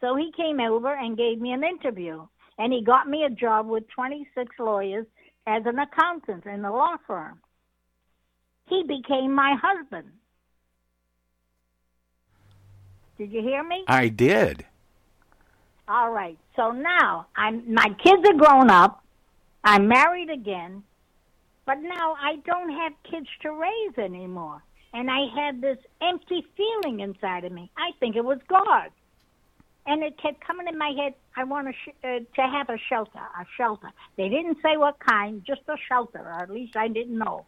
So 0.00 0.16
he 0.16 0.32
came 0.32 0.60
over 0.60 0.92
and 0.92 1.16
gave 1.16 1.40
me 1.40 1.52
an 1.52 1.64
interview, 1.64 2.26
and 2.58 2.72
he 2.72 2.82
got 2.82 3.08
me 3.08 3.24
a 3.24 3.30
job 3.30 3.66
with 3.66 3.88
26 3.88 4.58
lawyers 4.58 5.06
as 5.46 5.64
an 5.66 5.78
accountant 5.78 6.46
in 6.46 6.64
a 6.64 6.72
law 6.72 6.96
firm 7.06 7.40
he 8.68 8.82
became 8.82 9.34
my 9.34 9.56
husband. 9.60 10.08
Did 13.18 13.32
you 13.32 13.40
hear 13.40 13.62
me? 13.62 13.84
I 13.88 14.08
did. 14.08 14.64
All 15.88 16.10
right. 16.10 16.36
So 16.56 16.72
now 16.72 17.26
I'm 17.36 17.72
my 17.72 17.88
kids 18.02 18.22
are 18.28 18.34
grown 18.34 18.70
up. 18.70 19.02
I'm 19.64 19.88
married 19.88 20.30
again. 20.30 20.82
But 21.64 21.78
now 21.80 22.16
I 22.20 22.36
don't 22.44 22.70
have 22.70 22.92
kids 23.10 23.26
to 23.42 23.52
raise 23.52 23.98
anymore. 23.98 24.62
And 24.96 25.10
I 25.10 25.26
had 25.34 25.60
this 25.60 25.76
empty 26.00 26.42
feeling 26.56 27.00
inside 27.00 27.44
of 27.44 27.52
me. 27.52 27.70
I 27.76 27.90
think 28.00 28.16
it 28.16 28.24
was 28.24 28.38
God. 28.48 28.88
And 29.86 30.02
it 30.02 30.16
kept 30.16 30.40
coming 30.40 30.68
in 30.68 30.78
my 30.78 30.94
head, 30.96 31.12
I 31.36 31.44
want 31.44 31.66
to, 31.66 31.74
sh- 31.74 31.94
uh, 32.02 32.20
to 32.34 32.50
have 32.50 32.70
a 32.70 32.78
shelter, 32.88 33.18
a 33.18 33.44
shelter. 33.58 33.90
They 34.16 34.30
didn't 34.30 34.56
say 34.62 34.78
what 34.78 34.98
kind, 34.98 35.44
just 35.46 35.60
a 35.68 35.76
shelter, 35.86 36.20
or 36.20 36.32
at 36.42 36.50
least 36.50 36.76
I 36.76 36.88
didn't 36.88 37.18
know. 37.18 37.44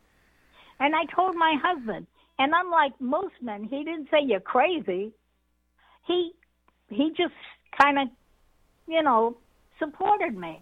And 0.79 0.95
I 0.95 1.07
told 1.07 1.37
my 1.37 1.57
husband, 1.61 2.07
and 2.39 2.53
unlike 2.55 2.93
most 3.01 3.35
men, 3.41 3.65
he 3.65 3.83
didn't 3.83 4.09
say 4.11 4.19
you're 4.23 4.41
crazy. 4.41 5.13
He 6.07 6.33
he 6.91 7.13
just 7.17 7.35
kind 7.81 7.99
of, 7.99 8.09
you 8.87 9.03
know, 9.03 9.39
supported 9.79 10.37
me. 10.37 10.61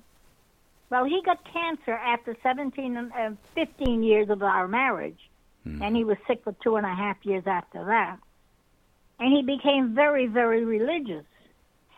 Well, 0.89 1.05
he 1.05 1.21
got 1.25 1.39
cancer 1.53 1.93
after 1.93 2.37
17 2.45 2.97
and 2.97 3.13
uh, 3.13 3.31
15 3.57 4.05
years 4.05 4.31
of 4.31 4.41
our 4.43 4.69
marriage, 4.69 5.19
and 5.67 5.97
he 5.97 6.05
was 6.05 6.17
sick 6.27 6.41
for 6.45 6.55
two 6.63 6.77
and 6.77 6.87
a 6.87 6.95
half 6.95 7.17
years 7.25 7.45
after 7.47 7.85
that. 7.85 8.19
And 9.19 9.33
he 9.33 9.43
became 9.43 9.95
very, 9.95 10.27
very 10.27 10.65
religious. 10.65 11.25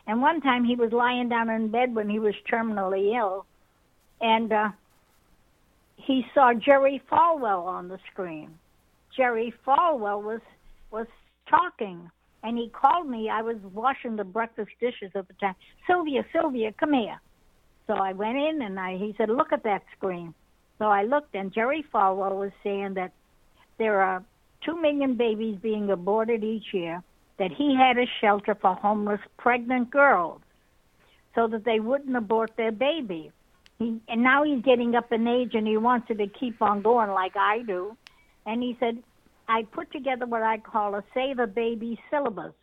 And 0.07 0.23
one 0.23 0.41
time 0.41 0.65
he 0.65 0.77
was 0.77 0.93
lying 0.93 1.29
down 1.29 1.51
in 1.51 1.71
bed 1.71 1.95
when 1.95 2.09
he 2.09 2.19
was 2.19 2.35
terminally 2.51 3.17
ill, 3.17 3.45
and 4.21 4.53
uh, 4.53 4.69
he 5.97 6.25
saw 6.35 6.55
Jerry 6.55 7.03
Falwell 7.11 7.67
on 7.67 7.89
the 7.89 7.99
screen. 8.11 8.51
Jerry 9.15 9.53
Falwell 9.67 10.23
was 10.23 10.41
was 10.91 11.07
talking, 11.51 12.11
and 12.43 12.57
he 12.57 12.71
called 12.71 13.07
me. 13.07 13.29
I 13.29 13.43
was 13.43 13.57
washing 13.75 14.17
the 14.17 14.25
breakfast 14.25 14.71
dishes 14.81 15.11
at 15.15 15.29
the 15.29 15.35
time. 15.35 15.55
Sylvia, 15.87 16.25
Sylvia, 16.33 16.73
come 16.73 16.95
here. 16.95 17.21
So 17.87 17.95
I 17.95 18.13
went 18.13 18.39
in, 18.39 18.63
and 18.63 18.81
I 18.81 18.97
he 18.97 19.15
said, 19.19 19.29
"Look 19.29 19.53
at 19.53 19.65
that 19.65 19.83
screen." 19.97 20.33
So 20.79 20.87
I 20.87 21.03
looked, 21.03 21.35
and 21.35 21.53
Jerry 21.53 21.85
Falwell 21.93 22.39
was 22.39 22.53
saying 22.63 22.95
that 22.95 23.13
there 23.79 24.01
are 24.01 24.25
two 24.65 24.81
million 24.81 25.15
babies 25.17 25.59
being 25.63 25.91
aborted 25.91 26.45
each 26.45 26.73
year. 26.73 27.03
That 27.39 27.53
he 27.57 27.77
had 27.77 27.97
a 27.99 28.07
shelter 28.21 28.57
for 28.61 28.75
homeless 28.75 29.21
pregnant 29.39 29.93
girls, 29.93 30.41
so 31.37 31.47
that 31.47 31.65
they 31.65 31.79
wouldn't 31.79 32.17
abort 32.17 32.57
their 32.57 32.73
baby. 32.73 33.31
He, 33.79 34.01
and 34.09 34.25
now 34.25 34.43
he's 34.43 34.65
getting 34.65 34.97
up 34.97 35.13
in 35.13 35.29
age 35.29 35.55
and 35.55 35.65
he 35.65 35.77
wants 35.77 36.09
it 36.11 36.19
to 36.19 36.27
keep 36.27 36.61
on 36.61 36.83
going 36.83 37.11
like 37.11 37.37
I 37.37 37.63
do. 37.63 37.97
And 38.45 38.61
he 38.61 38.77
said, 38.81 38.99
I 39.47 39.63
put 39.71 39.93
together 39.93 40.27
what 40.27 40.43
I 40.43 40.59
call 40.59 40.97
a 40.97 41.05
Save 41.15 41.39
a 41.39 41.47
Baby 41.47 42.01
syllabus. 42.11 42.55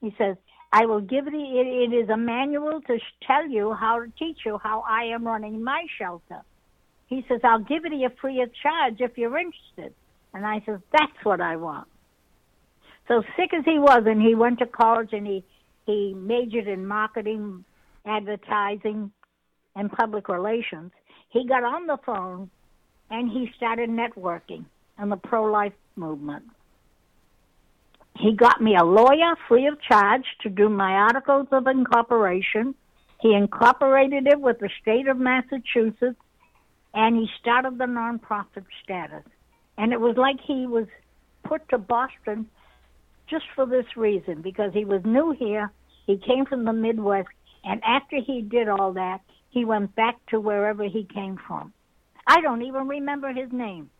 He 0.00 0.14
says, 0.16 0.36
I 0.72 0.86
will 0.86 1.00
give 1.00 1.26
it, 1.26 1.34
it, 1.34 1.92
it 1.92 1.92
is 1.92 2.08
a 2.08 2.16
manual 2.16 2.80
to 2.82 2.98
sh- 2.98 3.26
tell 3.26 3.48
you 3.48 3.72
how 3.72 3.98
to 3.98 4.12
teach 4.16 4.38
you 4.46 4.60
how 4.62 4.84
I 4.88 5.06
am 5.06 5.26
running 5.26 5.64
my 5.64 5.86
shelter. 5.98 6.42
He 7.08 7.24
says, 7.28 7.40
I'll 7.42 7.58
give 7.58 7.84
it 7.84 7.90
to 7.90 7.96
you 7.96 8.10
free 8.20 8.42
of 8.42 8.50
charge 8.62 9.00
if 9.00 9.18
you're 9.18 9.36
interested. 9.36 9.94
And 10.38 10.46
I 10.46 10.62
says, 10.64 10.78
that's 10.92 11.24
what 11.24 11.40
I 11.40 11.56
want. 11.56 11.88
So 13.08 13.24
sick 13.36 13.52
as 13.52 13.64
he 13.64 13.76
was, 13.76 14.04
and 14.06 14.22
he 14.22 14.36
went 14.36 14.60
to 14.60 14.66
college 14.66 15.08
and 15.10 15.26
he 15.26 15.44
he 15.84 16.14
majored 16.14 16.68
in 16.68 16.86
marketing, 16.86 17.64
advertising, 18.06 19.10
and 19.74 19.90
public 19.90 20.28
relations. 20.28 20.92
He 21.30 21.44
got 21.48 21.64
on 21.64 21.86
the 21.88 21.98
phone 22.06 22.50
and 23.10 23.28
he 23.28 23.50
started 23.56 23.90
networking 23.90 24.66
in 25.02 25.08
the 25.08 25.16
pro 25.16 25.50
life 25.50 25.72
movement. 25.96 26.44
He 28.16 28.32
got 28.36 28.62
me 28.62 28.76
a 28.76 28.84
lawyer 28.84 29.34
free 29.48 29.66
of 29.66 29.82
charge 29.82 30.24
to 30.42 30.50
do 30.50 30.68
my 30.68 30.92
articles 30.92 31.48
of 31.50 31.66
incorporation. 31.66 32.76
He 33.20 33.34
incorporated 33.34 34.28
it 34.28 34.40
with 34.40 34.60
the 34.60 34.70
state 34.80 35.08
of 35.08 35.18
Massachusetts 35.18 36.20
and 36.94 37.16
he 37.16 37.26
started 37.40 37.76
the 37.76 37.86
nonprofit 37.86 38.66
status. 38.84 39.24
And 39.78 39.92
it 39.92 40.00
was 40.00 40.16
like 40.16 40.36
he 40.44 40.66
was 40.66 40.86
put 41.44 41.66
to 41.70 41.78
Boston 41.78 42.46
just 43.30 43.44
for 43.54 43.64
this 43.64 43.86
reason 43.96 44.42
because 44.42 44.72
he 44.74 44.84
was 44.84 45.02
new 45.04 45.30
here. 45.30 45.70
He 46.06 46.18
came 46.18 46.44
from 46.44 46.64
the 46.64 46.72
Midwest. 46.72 47.28
And 47.64 47.82
after 47.84 48.16
he 48.16 48.42
did 48.42 48.68
all 48.68 48.92
that, 48.94 49.20
he 49.50 49.64
went 49.64 49.94
back 49.94 50.16
to 50.26 50.40
wherever 50.40 50.84
he 50.84 51.04
came 51.04 51.38
from. 51.46 51.72
I 52.26 52.40
don't 52.40 52.62
even 52.62 52.88
remember 52.88 53.32
his 53.32 53.50
name. 53.52 53.90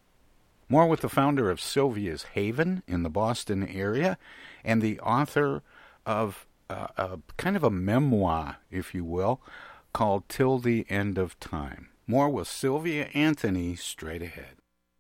More 0.69 0.87
with 0.87 1.01
the 1.01 1.09
founder 1.09 1.51
of 1.51 1.61
Sylvia's 1.61 2.25
Haven 2.35 2.83
in 2.87 3.03
the 3.03 3.09
Boston 3.09 3.67
area 3.67 4.19
and 4.65 4.83
the 4.83 5.01
author 5.01 5.63
of 6.05 6.47
uh, 6.69 6.89
a 6.97 7.19
kind 7.39 7.57
of 7.57 7.65
a 7.65 7.71
memoir, 7.71 8.57
if 8.71 8.95
you 8.95 9.05
will, 9.05 9.41
called 9.95 10.29
Till 10.29 10.59
the 10.59 10.85
End 10.91 11.17
of 11.17 11.41
Time. 11.41 11.89
More 12.07 12.29
with 12.29 12.49
Sylvia 12.49 13.09
Anthony 13.15 13.77
straight 13.77 14.23
ahead. 14.23 14.58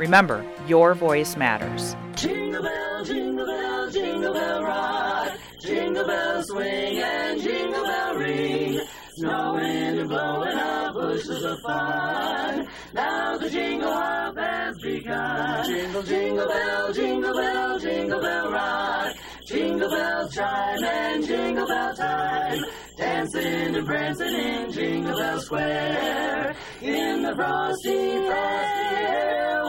Remember, 0.00 0.42
your 0.66 0.94
voice 0.94 1.36
matters. 1.36 1.94
Jingle 2.16 2.62
bell, 2.62 3.04
jingle 3.04 3.44
bell, 3.44 3.90
jingle 3.90 4.32
bell 4.32 4.62
rock. 4.62 5.32
Jingle 5.60 6.06
bell 6.06 6.42
swing 6.42 6.98
and 7.02 7.38
jingle 7.42 7.84
bell 7.84 8.14
ring. 8.14 8.80
Snowing 9.16 9.98
and 9.98 10.08
blowing 10.08 10.56
up 10.56 10.94
bushels 10.94 11.44
of 11.44 11.58
fun. 11.60 12.66
Now 12.94 13.36
the 13.36 13.50
jingle 13.50 13.92
hop 13.92 14.38
has 14.38 14.74
begun. 14.78 15.66
Jingle, 15.66 16.02
jingle 16.02 16.48
bell, 16.48 16.92
jingle 16.94 17.34
bell, 17.34 17.78
jingle 17.78 18.22
bell 18.22 18.52
rock. 18.52 19.14
Jingle 19.46 19.90
bells 19.90 20.34
chime 20.34 20.82
and 20.82 21.26
jingle 21.26 21.66
bell 21.66 21.94
time. 21.94 22.58
Dancing 22.96 23.76
and 23.76 23.86
prancing 23.86 24.34
in 24.34 24.72
Jingle 24.72 25.18
Bell 25.18 25.40
Square. 25.40 26.54
In 26.80 27.22
the 27.22 27.34
frosty, 27.34 28.16
frosty 28.26 28.96
air, 28.96 29.59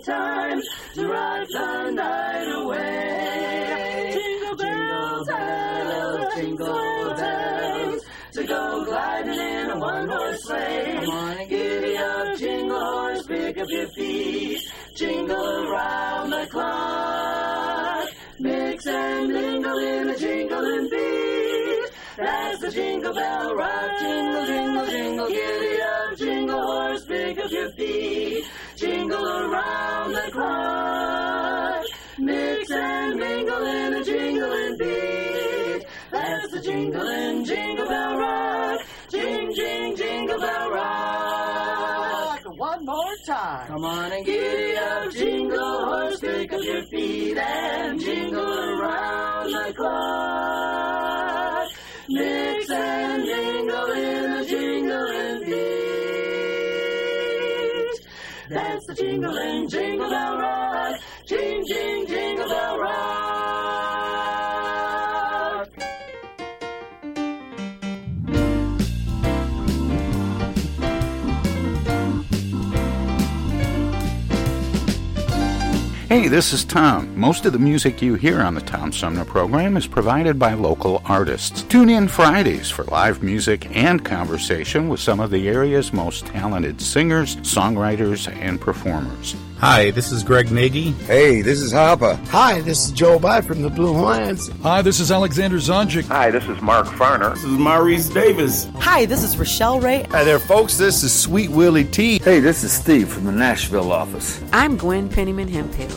right 0.00 0.16
time 0.16 0.62
to 0.94 1.08
ride 1.08 1.46
the 1.48 1.90
night 1.90 2.52
away. 2.54 4.10
Jingle 4.12 4.56
bells, 4.56 5.26
bells, 5.26 6.34
jingle 6.34 7.14
bells. 7.16 8.02
To 8.32 8.44
go 8.44 8.84
gliding 8.84 9.34
in 9.34 9.70
a 9.70 9.78
one-horse 9.78 10.44
sleigh. 10.44 11.00
Come 11.00 11.10
on 11.10 11.38
and 11.38 11.50
giddy 11.50 11.96
up, 11.96 12.38
jingle 12.38 12.80
horse, 12.80 13.26
pick 13.26 13.58
up 13.58 13.68
your 13.68 13.88
feet. 13.88 14.60
Jingle 14.96 15.68
around 15.68 16.30
the 16.30 16.46
clock. 16.50 18.08
Mix 18.38 18.86
and 18.86 19.32
mingle 19.32 19.78
in 19.78 20.08
a 20.08 20.18
jingling 20.18 20.88
beat. 20.90 21.90
That's 22.16 22.60
the 22.60 22.70
jingle 22.70 23.14
bell 23.14 23.54
rock. 23.54 23.98
Jingle, 23.98 24.46
jingle, 24.46 24.86
jingle, 24.86 25.28
giddy 25.28 25.82
up, 25.82 26.18
jingle 26.18 26.62
horse, 26.62 27.04
pick 27.06 27.38
up 27.38 27.50
your 27.50 27.72
feet. 27.72 28.44
Jingle 28.80 29.28
around 29.28 30.12
the 30.12 30.30
clock. 30.32 31.84
Mix 32.18 32.70
and 32.70 33.20
mingle 33.20 33.66
in 33.66 33.92
a 33.92 34.02
jingling 34.02 34.78
beat. 34.78 35.84
That's 36.10 36.50
the 36.50 36.62
jingling 36.62 37.44
jingle 37.44 37.86
bell 37.86 38.18
rock. 38.18 38.80
Jing, 39.10 39.52
jing, 39.54 39.96
jingle 39.96 40.40
bell 40.40 40.70
rock. 40.70 42.40
One 42.56 42.86
more 42.86 43.16
time. 43.26 43.66
Come 43.66 43.84
on 43.84 44.12
and 44.12 44.24
giddy 44.24 44.78
up, 44.78 45.12
jingle 45.12 45.84
horse, 45.84 46.18
pick 46.20 46.50
up 46.50 46.62
your 46.62 46.82
feet 46.84 47.36
and 47.36 48.00
jingle 48.00 48.80
around 48.80 49.52
the 49.52 49.74
clock. 49.76 51.68
Mix 52.08 52.70
and 52.70 53.26
jingle 53.26 53.90
in 53.90 54.32
a 54.32 54.44
jingling 54.46 55.40
beat. 55.44 55.49
Jingling 58.94 59.68
jingle 59.68 60.10
bell 60.10 60.38
rock. 60.38 61.00
Jing, 61.26 61.64
jing, 61.66 62.06
jingle 62.06 62.48
bell 62.48 62.78
rock. 62.78 63.29
Hey, 76.10 76.26
this 76.26 76.52
is 76.52 76.64
Tom. 76.64 77.16
Most 77.16 77.46
of 77.46 77.52
the 77.52 77.60
music 77.60 78.02
you 78.02 78.16
hear 78.16 78.40
on 78.40 78.56
the 78.56 78.60
Tom 78.60 78.90
Sumner 78.90 79.24
program 79.24 79.76
is 79.76 79.86
provided 79.86 80.40
by 80.40 80.54
local 80.54 81.02
artists. 81.04 81.62
Tune 81.62 81.88
in 81.88 82.08
Fridays 82.08 82.68
for 82.68 82.82
live 82.86 83.22
music 83.22 83.68
and 83.76 84.04
conversation 84.04 84.88
with 84.88 84.98
some 84.98 85.20
of 85.20 85.30
the 85.30 85.46
area's 85.46 85.92
most 85.92 86.26
talented 86.26 86.80
singers, 86.80 87.36
songwriters, 87.36 88.26
and 88.40 88.60
performers. 88.60 89.36
Hi, 89.60 89.90
this 89.90 90.10
is 90.10 90.24
Greg 90.24 90.50
Nagy. 90.50 90.92
Hey, 91.04 91.42
this 91.42 91.60
is 91.60 91.70
Harper. 91.70 92.18
Hi, 92.28 92.62
this 92.62 92.86
is 92.86 92.92
Joe 92.92 93.18
By 93.18 93.42
from 93.42 93.60
the 93.60 93.68
Blue 93.68 93.92
Hawaiians. 93.92 94.48
Hi, 94.62 94.80
this 94.80 95.00
is 95.00 95.12
Alexander 95.12 95.58
Zonjic. 95.58 96.06
Hi, 96.06 96.30
this 96.30 96.48
is 96.48 96.62
Mark 96.62 96.86
Farner. 96.86 97.34
This 97.34 97.44
is 97.44 97.58
Maurice 97.58 98.08
Davis. 98.08 98.68
Hi, 98.76 99.04
this 99.04 99.22
is 99.22 99.36
Rochelle 99.36 99.78
Ray. 99.78 100.04
Hi 100.12 100.24
there, 100.24 100.38
folks. 100.38 100.78
This 100.78 101.02
is 101.02 101.12
Sweet 101.12 101.50
Willie 101.50 101.84
T. 101.84 102.20
Hey, 102.20 102.40
this 102.40 102.64
is 102.64 102.72
Steve 102.72 103.10
from 103.10 103.24
the 103.26 103.32
Nashville 103.32 103.92
office. 103.92 104.42
I'm 104.54 104.78
Gwen 104.78 105.10
Pennyman 105.10 105.50
Hemphill. 105.50 105.88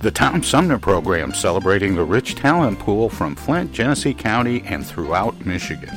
The 0.00 0.10
Tom 0.10 0.42
Sumner 0.42 0.78
program 0.80 1.32
celebrating 1.32 1.94
the 1.94 2.02
rich 2.02 2.34
talent 2.34 2.80
pool 2.80 3.08
from 3.08 3.36
Flint, 3.36 3.70
Genesee 3.70 4.14
County, 4.14 4.64
and 4.66 4.84
throughout 4.84 5.46
Michigan. 5.46 5.96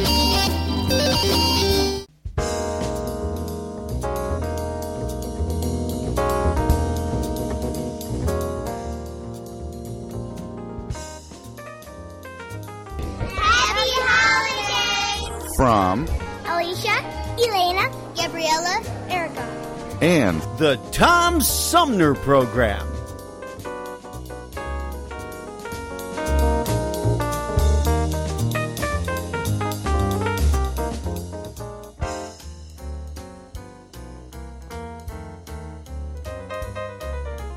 From 15.61 16.07
Alicia, 16.47 16.89
Elena, 17.37 17.91
Gabriella, 18.15 18.81
Erica. 19.11 19.41
and 20.01 20.41
The 20.57 20.77
Tom 20.91 21.39
Sumner 21.39 22.15
Program. 22.15 22.90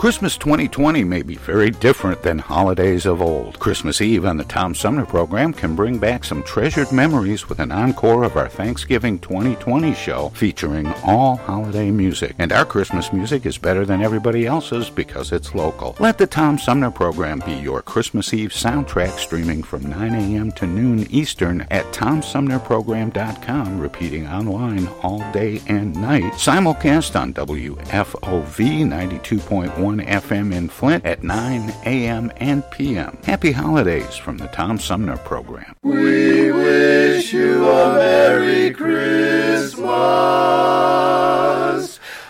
Christmas 0.05 0.37
2020 0.37 1.03
may 1.03 1.23
be 1.23 1.37
very 1.37 1.71
different 1.71 2.23
than 2.23 2.39
holidays 2.39 3.07
of 3.07 3.23
old. 3.23 3.59
Christmas 3.59 4.03
Eve 4.03 4.27
on 4.27 4.37
the 4.37 4.45
Tom 4.45 4.75
Sumner 4.75 5.07
program 5.07 5.55
can 5.55 5.75
bring 5.75 5.99
back 5.99 6.25
some 6.25 6.43
treasured 6.43 6.93
memories 6.93 7.49
with 7.49 7.59
an 7.59 7.73
encore 7.73 8.23
of 8.23 8.37
our 8.37 8.51
Thanksgiving 8.51 9.19
2020 9.19 9.95
show 9.95 10.29
featuring 10.35 10.93
all 11.07 11.37
holiday 11.37 11.91
music. 11.91 12.35
And 12.39 12.53
our 12.53 12.67
Christmas 12.67 13.15
music 13.15 13.47
is 13.47 13.57
better 13.57 13.87
than 13.87 14.03
everybody 14.03 14.45
else's 14.45 14.91
because 14.91 15.33
it's 15.33 15.55
local. 15.55 15.97
Let 15.99 16.19
the 16.19 16.27
Tom 16.27 16.59
Sumner 16.59 16.91
program 16.91 17.39
be 17.39 17.55
your 17.55 17.81
Christmas 17.81 18.35
Eve 18.35 18.51
soundtrack 18.51 19.19
streaming 19.19 19.63
from 19.63 19.89
9 19.89 20.15
a.m. 20.15 20.53
to 20.53 20.67
noon 20.67 21.07
Eastern 21.11 21.63
at 21.71 21.87
TomSumnerProgram.com, 21.95 23.81
repeating 23.81 24.27
online 24.27 24.87
all 25.03 25.21
day 25.33 25.63
and 25.67 25.97
night. 25.97 26.35
Simulcast 26.35 27.19
on 27.19 27.33
WFOV 27.33 28.85
92.1 28.85 29.94
FM 29.99 30.53
in 30.53 30.69
Flint 30.69 31.05
at 31.05 31.23
9 31.23 31.71
a.m. 31.85 32.33
and 32.37 32.69
p.m. 32.71 33.19
Happy 33.25 33.53
holidays 33.53 34.17
from 34.17 34.39
the 34.39 34.47
Tom 34.49 34.79
Sumner 34.79 35.17
program. 35.19 35.75
We 35.83 36.51
wish 36.53 37.33
you 37.33 37.69
a 37.69 37.95
Merry 37.95 38.71
Christmas 38.73 39.85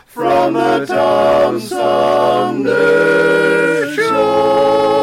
from 0.06 0.54
the 0.54 0.86
Tom 0.86 1.60
Sumner 1.60 2.74
Show. 3.94 4.93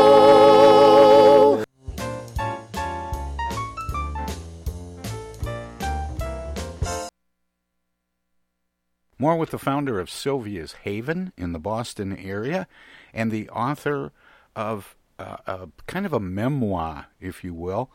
More 9.21 9.37
with 9.37 9.51
the 9.51 9.59
founder 9.59 9.99
of 9.99 10.09
Sylvia's 10.09 10.73
Haven 10.81 11.31
in 11.37 11.53
the 11.53 11.59
Boston 11.59 12.17
area 12.17 12.65
and 13.13 13.29
the 13.29 13.47
author 13.49 14.11
of 14.55 14.95
uh, 15.19 15.37
a 15.45 15.67
kind 15.85 16.07
of 16.07 16.13
a 16.13 16.19
memoir, 16.19 17.05
if 17.19 17.43
you 17.43 17.53
will, 17.53 17.91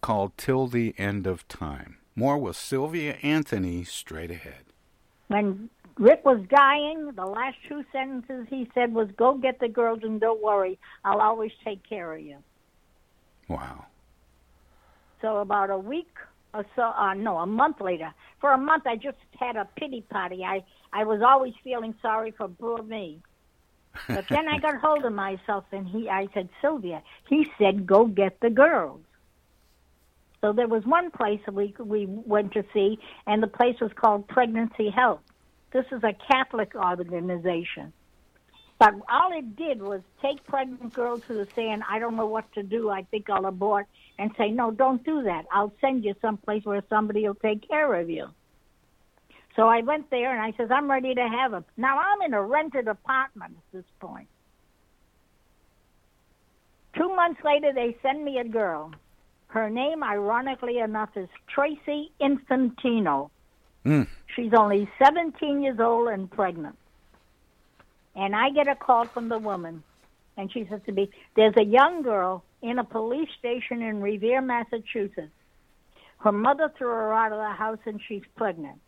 called 0.00 0.32
Till 0.38 0.68
the 0.68 0.94
End 0.96 1.26
of 1.26 1.46
Time. 1.48 1.98
More 2.16 2.38
with 2.38 2.56
Sylvia 2.56 3.18
Anthony 3.22 3.84
straight 3.84 4.30
ahead. 4.30 4.64
When 5.28 5.68
Rick 5.98 6.24
was 6.24 6.40
dying, 6.48 7.12
the 7.14 7.26
last 7.26 7.58
two 7.68 7.84
sentences 7.92 8.46
he 8.48 8.66
said 8.72 8.94
was, 8.94 9.10
Go 9.18 9.34
get 9.34 9.60
the 9.60 9.68
girls 9.68 9.98
and 10.02 10.18
don't 10.18 10.42
worry. 10.42 10.78
I'll 11.04 11.20
always 11.20 11.52
take 11.62 11.86
care 11.86 12.10
of 12.14 12.22
you. 12.22 12.38
Wow. 13.48 13.84
So 15.20 15.40
about 15.40 15.68
a 15.68 15.76
week 15.76 16.16
or 16.52 16.66
so, 16.76 16.82
uh, 16.82 17.14
no, 17.14 17.38
a 17.38 17.46
month 17.46 17.80
later, 17.80 18.12
for 18.40 18.52
a 18.52 18.58
month 18.58 18.86
I 18.86 18.96
just 18.96 19.18
had 19.38 19.56
a 19.56 19.68
pity 19.76 20.02
party. 20.02 20.44
I, 20.44 20.64
I 20.92 21.04
was 21.04 21.20
always 21.22 21.54
feeling 21.62 21.94
sorry 22.02 22.32
for 22.32 22.48
poor 22.48 22.82
me. 22.82 23.20
But 24.06 24.28
then 24.28 24.48
I 24.48 24.58
got 24.58 24.76
hold 24.76 25.04
of 25.04 25.12
myself 25.12 25.64
and 25.72 25.86
he, 25.86 26.08
I 26.08 26.28
said, 26.32 26.48
Sylvia, 26.60 27.02
he 27.28 27.46
said, 27.58 27.86
go 27.86 28.06
get 28.06 28.40
the 28.40 28.50
girls. 28.50 29.00
So 30.40 30.52
there 30.52 30.68
was 30.68 30.84
one 30.86 31.10
place 31.10 31.40
we 31.52 31.74
we 31.78 32.06
went 32.06 32.52
to 32.52 32.64
see, 32.72 32.98
and 33.26 33.42
the 33.42 33.46
place 33.46 33.78
was 33.78 33.90
called 33.94 34.26
Pregnancy 34.26 34.88
Help. 34.88 35.20
This 35.72 35.84
is 35.92 36.02
a 36.02 36.14
Catholic 36.30 36.74
organization. 36.74 37.92
But 38.78 38.94
all 39.10 39.36
it 39.36 39.56
did 39.56 39.82
was 39.82 40.00
take 40.22 40.42
pregnant 40.44 40.94
girls 40.94 41.22
who 41.24 41.34
were 41.34 41.48
saying, 41.54 41.82
I 41.86 41.98
don't 41.98 42.16
know 42.16 42.24
what 42.26 42.50
to 42.54 42.62
do, 42.62 42.88
I 42.88 43.02
think 43.02 43.28
I'll 43.28 43.44
abort, 43.44 43.86
and 44.20 44.30
say, 44.36 44.50
no, 44.50 44.70
don't 44.70 45.02
do 45.02 45.22
that. 45.22 45.46
I'll 45.50 45.72
send 45.80 46.04
you 46.04 46.14
someplace 46.20 46.62
where 46.66 46.82
somebody 46.90 47.26
will 47.26 47.34
take 47.36 47.66
care 47.66 47.94
of 47.94 48.10
you. 48.10 48.28
So 49.56 49.66
I 49.66 49.80
went 49.80 50.10
there 50.10 50.30
and 50.30 50.42
I 50.42 50.54
says, 50.58 50.68
I'm 50.70 50.90
ready 50.90 51.14
to 51.14 51.26
have 51.26 51.54
him. 51.54 51.64
Now 51.78 51.98
I'm 51.98 52.20
in 52.20 52.34
a 52.34 52.42
rented 52.42 52.86
apartment 52.86 53.54
at 53.56 53.78
this 53.78 53.90
point. 53.98 54.28
Two 56.94 57.16
months 57.16 57.40
later, 57.42 57.72
they 57.72 57.96
send 58.02 58.22
me 58.22 58.36
a 58.36 58.44
girl. 58.44 58.92
Her 59.46 59.70
name, 59.70 60.04
ironically 60.04 60.78
enough, 60.78 61.10
is 61.16 61.28
Tracy 61.48 62.12
Infantino. 62.20 63.30
Mm. 63.86 64.06
She's 64.36 64.52
only 64.52 64.88
17 65.02 65.62
years 65.62 65.80
old 65.80 66.08
and 66.08 66.30
pregnant. 66.30 66.76
And 68.14 68.36
I 68.36 68.50
get 68.50 68.68
a 68.68 68.74
call 68.74 69.06
from 69.06 69.30
the 69.30 69.38
woman, 69.38 69.82
and 70.36 70.52
she 70.52 70.66
says 70.68 70.80
to 70.86 70.92
me, 70.92 71.08
There's 71.36 71.54
a 71.56 71.64
young 71.64 72.02
girl 72.02 72.44
in 72.62 72.78
a 72.78 72.84
police 72.84 73.28
station 73.38 73.82
in 73.82 74.00
Revere, 74.00 74.40
Massachusetts. 74.40 75.32
Her 76.18 76.32
mother 76.32 76.72
threw 76.76 76.88
her 76.88 77.14
out 77.14 77.32
of 77.32 77.38
the 77.38 77.56
house 77.56 77.78
and 77.86 78.00
she's 78.06 78.22
pregnant. 78.36 78.78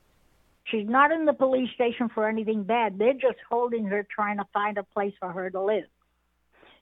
She's 0.64 0.87
not 0.88 1.11
in 1.11 1.24
the 1.24 1.32
police 1.32 1.70
station 1.74 2.08
for 2.14 2.28
anything 2.28 2.64
bad. 2.64 2.98
They're 2.98 3.14
just 3.14 3.38
holding 3.48 3.87
her, 3.87 4.06
trying 4.14 4.37
to 4.37 4.46
find 4.52 4.78
a 4.78 4.82
place 4.82 5.14
for 5.18 5.32
her 5.32 5.50
to 5.50 5.61
live. 5.61 5.85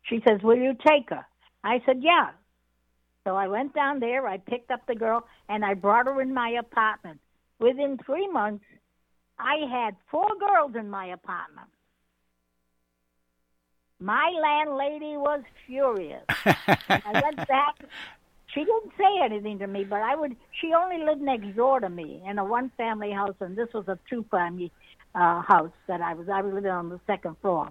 She 0.09 0.21
says, 0.27 0.43
Will 0.43 0.57
you 0.57 0.75
take 0.87 1.11
her? 1.11 1.25
I 1.65 1.81
said, 1.87 1.99
Yeah. 2.01 2.31
So 3.25 3.37
I 3.37 3.49
went 3.49 3.75
down 3.75 4.01
there, 4.01 4.27
I 4.27 4.39
picked 4.39 4.71
up 4.71 4.81
the 4.87 4.95
girl, 4.95 5.27
and 5.49 5.65
I 5.65 5.75
brought 5.75 6.07
her 6.07 6.21
in 6.21 6.33
my 6.33 6.51
apartment. 6.59 7.21
Within 7.59 7.99
three 8.05 8.27
months, 8.29 8.65
I 9.39 9.67
had 9.71 9.97
four 10.11 10.29
girls 10.39 10.73
in 10.75 10.89
my 10.89 11.07
apartment. 11.07 11.69
My 14.01 14.33
landlady 14.43 15.19
was 15.19 15.43
furious. 15.67 16.25
I 16.29 17.21
went 17.23 17.37
back. 17.49 17.77
She 18.47 18.61
didn't 18.61 18.93
say 18.97 19.23
anything 19.23 19.59
to 19.59 19.67
me, 19.67 19.85
but 19.85 20.01
I 20.01 20.17
would. 20.17 20.37
She 20.59 20.73
only 20.73 21.05
lived 21.05 21.21
next 21.21 21.55
door 21.55 21.81
to 21.81 21.91
me 21.91 22.23
in 22.27 22.39
a 22.39 22.45
one-family 22.45 23.13
house, 23.13 23.37
and 23.41 23.57
this 23.57 23.69
was 23.75 23.87
a 23.89 23.99
two-family 24.09 24.73
uh, 25.15 25.43
house 25.43 25.71
that 25.87 26.01
I 26.01 26.15
was. 26.15 26.29
I 26.31 26.41
was 26.41 26.55
living 26.55 26.71
on 26.71 26.89
the 26.89 26.99
second 27.07 27.37
floor. 27.43 27.69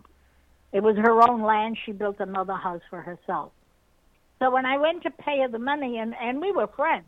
It 0.71 0.83
was 0.83 0.95
her 0.97 1.21
own 1.29 1.41
land. 1.41 1.77
She 1.83 1.91
built 1.91 2.17
another 2.19 2.53
house 2.53 2.81
for 2.91 3.01
herself. 3.01 3.51
So 4.37 4.51
when 4.51 4.67
I 4.67 4.77
went 4.77 5.03
to 5.03 5.09
pay 5.09 5.39
her 5.39 5.47
the 5.47 5.59
money, 5.59 5.97
and 5.97 6.13
and 6.21 6.39
we 6.39 6.51
were 6.51 6.67
friends, 6.67 7.05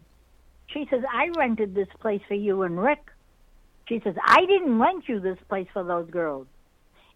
she 0.65 0.87
says, 0.89 1.03
"I 1.09 1.29
rented 1.37 1.75
this 1.75 1.89
place 1.99 2.21
for 2.27 2.33
you 2.33 2.63
and 2.63 2.81
Rick." 2.81 3.11
She 3.87 4.01
says, 4.03 4.15
"I 4.25 4.45
didn't 4.47 4.79
rent 4.79 5.07
you 5.07 5.19
this 5.19 5.39
place 5.47 5.67
for 5.71 5.83
those 5.83 6.09
girls." 6.09 6.47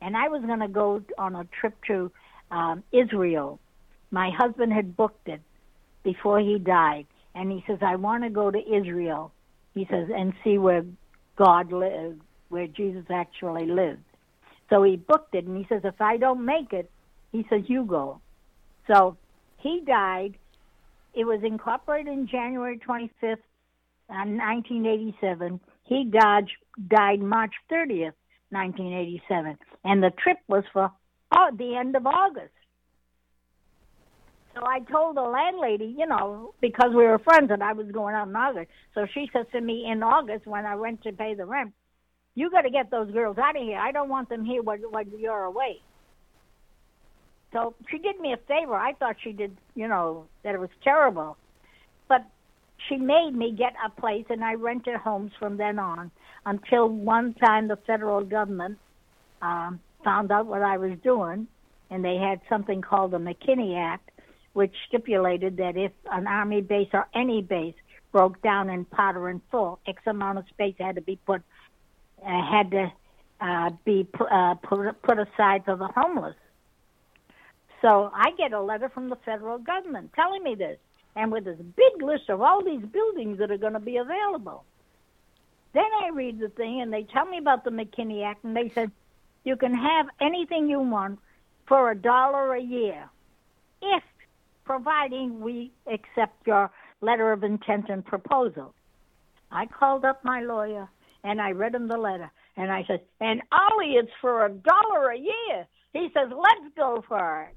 And 0.02 0.16
I 0.16 0.28
was 0.28 0.42
going 0.44 0.60
to 0.60 0.68
go 0.68 1.02
on 1.18 1.36
a 1.36 1.46
trip 1.60 1.76
to 1.88 2.12
um, 2.52 2.84
Israel. 2.92 3.60
My 4.12 4.30
husband 4.30 4.74
had 4.74 4.96
booked 4.96 5.28
it 5.28 5.42
before 6.04 6.40
he 6.40 6.60
died, 6.60 7.08
and 7.34 7.52
he 7.52 7.64
says, 7.68 7.80
"I 7.82 7.96
want 7.96 8.24
to 8.24 8.30
go 8.30 8.52
to 8.52 8.60
Israel." 8.60 9.32
He 9.74 9.86
says, 9.90 10.08
and 10.16 10.34
see 10.44 10.58
where 10.58 10.86
God 11.36 11.74
lived, 11.74 12.22
where 12.48 12.68
Jesus 12.68 13.06
actually 13.10 13.66
lived. 13.66 14.04
So 14.70 14.84
he 14.84 14.96
booked 14.96 15.36
it, 15.36 15.46
and 15.46 15.58
he 15.58 15.66
says, 15.68 15.82
"If 15.84 16.00
I 16.00 16.18
don't 16.18 16.46
make 16.46 16.72
it," 16.72 16.90
he 17.32 17.46
says, 17.50 17.64
"You 17.68 17.84
go." 17.84 18.22
So 18.88 19.18
he 19.58 19.82
died. 19.86 20.36
It 21.14 21.26
was 21.26 21.44
incorporated 21.44 22.12
in 22.12 22.28
January 22.28 22.78
25th, 22.78 23.40
uh, 24.10 24.26
1987. 24.26 25.60
He 25.84 26.06
died, 26.06 26.48
died 26.88 27.22
March 27.22 27.54
30th, 27.70 28.14
1987. 28.56 29.58
And 29.84 30.02
the 30.02 30.12
trip 30.12 30.38
was 30.48 30.64
for 30.74 30.92
oh, 31.36 31.50
the 31.56 31.76
end 31.76 31.96
of 31.96 32.08
August. 32.08 32.54
So 34.56 34.62
I 34.66 34.80
told 34.80 35.18
the 35.18 35.22
landlady, 35.22 35.94
you 35.98 36.08
know, 36.08 36.54
because 36.62 36.92
we 36.92 37.04
were 37.04 37.20
friends 37.20 37.52
and 37.52 37.62
I 37.62 37.74
was 37.74 37.88
going 37.92 38.16
out 38.16 38.30
in 38.30 38.36
August. 38.36 38.70
So 38.94 39.06
she 39.14 39.30
says 39.34 39.46
to 39.52 39.60
me 39.60 39.86
in 39.92 40.02
August 40.02 40.48
when 40.48 40.66
I 40.66 40.76
went 40.76 41.04
to 41.04 41.12
pay 41.12 41.34
the 41.34 41.46
rent, 41.46 41.74
you 42.36 42.50
got 42.50 42.62
to 42.62 42.70
get 42.70 42.90
those 42.90 43.12
girls 43.12 43.38
out 43.38 43.58
of 43.58 43.62
here. 43.62 43.78
I 43.78 43.92
don't 43.92 44.10
want 44.10 44.30
them 44.30 44.46
here 44.46 44.62
when, 44.64 44.80
when 44.92 45.12
you're 45.18 45.44
away. 45.44 45.82
So 47.52 47.76
she 47.90 47.98
did 47.98 48.20
me 48.20 48.34
a 48.34 48.38
favor. 48.48 48.76
I 48.76 48.94
thought 48.94 49.18
she 49.22 49.34
did, 49.34 49.58
you 49.76 49.88
know, 49.88 50.26
that 50.44 50.56
it 50.56 50.60
was 50.60 50.70
terrible. 50.84 51.38
She 52.88 52.98
made 52.98 53.32
me 53.34 53.52
get 53.52 53.74
a 53.84 53.90
place, 53.90 54.26
and 54.30 54.44
I 54.44 54.54
rented 54.54 54.96
homes 54.96 55.32
from 55.40 55.58
then 55.58 55.80
on 55.80 56.12
until 56.46 56.88
one 56.88 57.34
time 57.34 57.68
the 57.68 57.78
federal 57.88 58.24
government 58.24 58.78
um, 59.42 59.80
found 60.04 60.32
out 60.32 60.46
what 60.46 60.62
I 60.62 60.78
was 60.78 60.98
doing, 61.04 61.48
and 61.90 62.06
they 62.06 62.18
had 62.18 62.42
something 62.48 62.82
called 62.82 63.12
the 63.12 63.18
McKinney 63.18 63.78
Act, 63.78 64.12
which 64.54 64.74
stipulated 64.88 65.58
that 65.58 65.76
if 65.76 65.92
an 66.12 66.28
Army 66.28 66.62
base 66.62 66.90
or 66.94 67.08
any 67.14 67.42
base 67.42 67.76
broke 68.12 68.42
down 68.42 68.70
in 68.70 68.86
or 68.98 69.30
in 69.30 69.42
full, 69.52 69.80
X 69.88 70.02
amount 70.06 70.38
of 70.38 70.46
space 70.50 70.76
had 70.80 70.96
to 70.96 71.02
be 71.02 71.20
put, 71.26 71.42
uh, 72.26 72.52
had 72.52 72.72
to 72.72 72.92
uh, 73.42 73.70
be 73.84 74.08
uh, 74.32 74.56
put, 74.56 75.02
put 75.02 75.18
aside 75.20 75.66
for 75.66 75.76
the 75.76 75.88
homeless. 75.88 76.36
So 77.82 78.10
I 78.14 78.32
get 78.38 78.54
a 78.54 78.62
letter 78.62 78.90
from 78.90 79.10
the 79.10 79.18
federal 79.26 79.58
government 79.58 80.12
telling 80.16 80.44
me 80.44 80.56
this, 80.56 80.78
and 81.16 81.32
with 81.32 81.46
this 81.46 81.58
big 81.58 82.02
list 82.02 82.30
of 82.30 82.42
all 82.42 82.64
these 82.64 82.86
buildings 82.86 83.40
that 83.40 83.52
are 83.52 83.58
going 83.58 83.74
to 83.74 83.80
be 83.80 83.98
available. 83.98 84.64
Then 85.74 85.86
I 86.04 86.10
read 86.10 86.40
the 86.40 86.50
thing, 86.50 86.82
and 86.82 86.92
they 86.92 87.04
tell 87.04 87.26
me 87.26 87.38
about 87.38 87.64
the 87.64 87.70
McKinney 87.70 88.26
Act, 88.26 88.44
and 88.44 88.56
they 88.56 88.70
said 88.70 88.92
you 89.44 89.56
can 89.56 89.74
have 89.74 90.08
anything 90.22 90.70
you 90.70 90.80
want 90.80 91.20
for 91.68 91.92
a 91.92 91.96
dollar 91.96 92.54
a 92.54 92.62
year, 92.62 93.10
if 93.82 94.04
providing 94.66 95.42
we 95.42 95.72
accept 95.88 96.48
your 96.48 96.72
letter 97.02 97.32
of 97.32 97.44
intent 97.44 97.90
and 97.90 98.06
proposal. 98.06 98.74
I 99.52 99.68
called 99.68 100.06
up 100.06 100.24
my 100.24 100.42
lawyer 100.42 100.90
and 101.24 101.42
I 101.42 101.52
read 101.52 101.74
him 101.74 101.88
the 101.88 101.98
letter, 101.98 102.32
and 102.56 102.72
I 102.72 102.84
said, 102.88 103.02
and 103.20 103.42
Ollie, 103.52 103.94
it's 103.94 104.12
for 104.22 104.46
a 104.46 104.50
dollar 104.50 105.10
a 105.10 105.18
year. 105.18 105.66
He 105.94 106.10
says, 106.14 106.30
let's 106.30 106.76
go 106.76 107.04
for 107.08 107.50
it. 107.50 107.56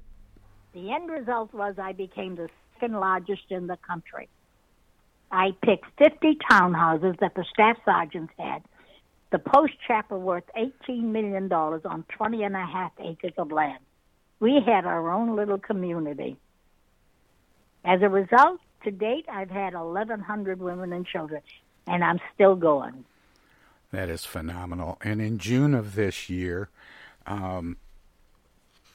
The 0.73 0.91
end 0.91 1.09
result 1.09 1.53
was 1.53 1.75
I 1.77 1.93
became 1.93 2.35
the 2.35 2.49
second 2.79 2.99
largest 2.99 3.43
in 3.49 3.67
the 3.67 3.77
country. 3.77 4.29
I 5.31 5.51
picked 5.63 5.85
50 5.97 6.37
townhouses 6.49 7.19
that 7.19 7.35
the 7.35 7.45
staff 7.53 7.77
sergeants 7.85 8.33
had. 8.37 8.63
The 9.31 9.39
post 9.39 9.73
chapel 9.87 10.19
worth 10.19 10.45
$18 10.57 11.03
million 11.03 11.51
on 11.51 12.03
20 12.09 12.43
and 12.43 12.55
a 12.55 12.65
half 12.65 12.91
acres 12.99 13.33
of 13.37 13.51
land. 13.51 13.79
We 14.39 14.61
had 14.65 14.85
our 14.85 15.11
own 15.11 15.35
little 15.35 15.59
community. 15.59 16.37
As 17.85 18.01
a 18.01 18.09
result, 18.09 18.59
to 18.83 18.91
date, 18.91 19.25
I've 19.31 19.51
had 19.51 19.73
1,100 19.73 20.59
women 20.59 20.93
and 20.93 21.05
children, 21.05 21.41
and 21.85 22.03
I'm 22.03 22.19
still 22.33 22.55
going. 22.55 23.05
That 23.91 24.09
is 24.09 24.25
phenomenal. 24.25 24.97
And 25.03 25.21
in 25.21 25.37
June 25.37 25.75
of 25.75 25.95
this 25.95 26.29
year, 26.29 26.69
um, 27.27 27.77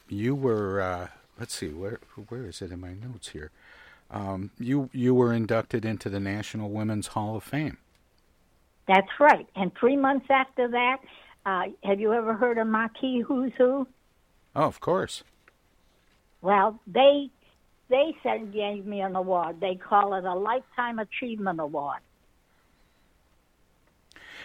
you 0.09 0.35
were 0.35 0.81
uh, 0.81 1.09
let's 1.39 1.55
see 1.55 1.69
where 1.69 2.01
where 2.29 2.47
is 2.47 2.63
it 2.63 2.71
in 2.71 2.81
my 2.81 2.95
notes 2.95 3.29
here? 3.29 3.51
Um, 4.15 4.53
you 4.61 4.89
you 4.93 5.13
were 5.13 5.33
inducted 5.33 5.85
into 5.85 6.09
the 6.09 6.21
National 6.21 6.71
Women's 6.71 7.09
Hall 7.09 7.35
of 7.35 7.43
Fame. 7.43 7.79
That's 8.87 9.09
right. 9.19 9.47
And 9.57 9.73
three 9.75 9.97
months 9.97 10.27
after 10.31 10.69
that, 10.69 10.99
uh, 11.45 11.65
have 11.83 11.99
you 11.99 12.13
ever 12.13 12.33
heard 12.35 12.59
of 12.59 12.69
Marquis 12.69 13.25
Who's 13.27 13.53
Who? 13.59 13.89
Oh, 14.55 14.63
of 14.63 14.79
course. 14.79 15.25
Well, 16.43 16.79
they 16.87 17.29
they 17.91 18.15
said 18.23 18.53
gave 18.53 18.87
me 18.87 19.01
an 19.01 19.17
award. 19.17 19.61
They 19.61 19.75
call 19.75 20.15
it 20.15 20.25
a 20.25 20.35
Lifetime 20.35 21.01
Achievement 21.01 21.59
Award. 21.59 21.99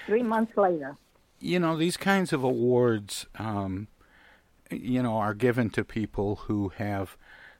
Three 0.07 0.23
months 0.23 0.57
later. 0.57 0.97
You 1.39 1.59
know 1.59 1.77
these 1.77 1.95
kinds 1.95 2.33
of 2.33 2.43
awards. 2.43 3.27
Um, 3.37 3.87
you 4.71 5.03
know, 5.03 5.17
are 5.17 5.35
given 5.35 5.69
to 5.71 5.83
people 5.83 6.37
who 6.47 6.69
have 6.77 7.15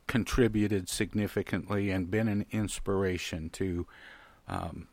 contributed 0.10 0.90
significantly 0.90 1.92
and 1.92 2.10
been 2.10 2.28
an 2.28 2.44
inspiration 2.52 3.48
to 3.52 3.86
um, 4.48 4.88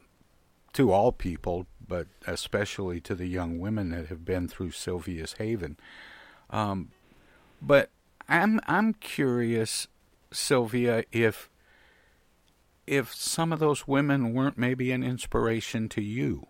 to 0.74 0.92
all 0.92 1.10
people, 1.10 1.66
but 1.88 2.06
especially 2.26 3.00
to 3.00 3.14
the 3.14 3.26
young 3.26 3.58
women 3.58 3.88
that 3.88 4.08
have 4.08 4.26
been 4.26 4.46
through 4.46 4.72
Sylvia's 4.72 5.32
Haven. 5.38 5.78
Um, 6.50 6.90
but 7.62 7.88
I'm 8.28 8.60
I'm 8.66 8.92
curious, 8.92 9.88
Sylvia, 10.30 11.04
if 11.10 11.48
if 12.86 13.14
some 13.14 13.54
of 13.54 13.58
those 13.58 13.88
women 13.88 14.34
weren't 14.34 14.58
maybe 14.58 14.92
an 14.92 15.02
inspiration 15.02 15.88
to 15.88 16.02
you. 16.02 16.46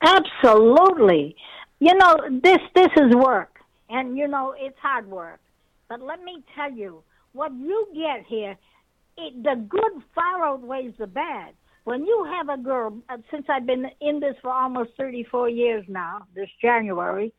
Absolutely. 0.00 1.36
You 1.78 1.94
know, 1.94 2.16
this 2.42 2.58
this 2.74 2.88
is 2.96 3.14
work. 3.14 3.58
And 3.90 4.16
you 4.16 4.28
know, 4.28 4.54
it's 4.58 4.78
hard 4.78 5.10
work. 5.10 5.40
But 5.90 6.00
let 6.00 6.24
me 6.24 6.42
tell 6.54 6.72
you, 6.72 7.02
what 7.32 7.52
you 7.52 7.86
get 7.94 8.26
here, 8.26 8.56
it, 9.16 9.42
the 9.42 9.64
good 9.68 10.02
far 10.14 10.44
outweighs 10.44 10.94
the 10.98 11.06
bad. 11.06 11.54
When 11.84 12.04
you 12.04 12.26
have 12.36 12.48
a 12.48 12.62
girl, 12.62 12.98
uh, 13.08 13.18
since 13.30 13.46
I've 13.48 13.66
been 13.66 13.86
in 14.00 14.20
this 14.20 14.34
for 14.42 14.50
almost 14.50 14.90
34 14.96 15.48
years 15.48 15.84
now, 15.88 16.26
this 16.34 16.48
January, 16.60 17.32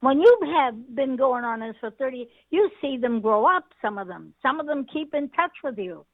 when 0.00 0.20
you 0.20 0.38
have 0.54 0.94
been 0.94 1.16
going 1.16 1.44
on 1.44 1.60
this 1.60 1.76
for 1.80 1.90
30, 1.90 2.28
you 2.50 2.70
see 2.80 2.98
them 2.98 3.20
grow 3.20 3.46
up, 3.46 3.64
some 3.80 3.96
of 3.96 4.06
them. 4.06 4.34
Some 4.42 4.60
of 4.60 4.66
them 4.66 4.86
keep 4.92 5.14
in 5.14 5.30
touch 5.30 5.52
with 5.62 5.78
you. 5.78 6.04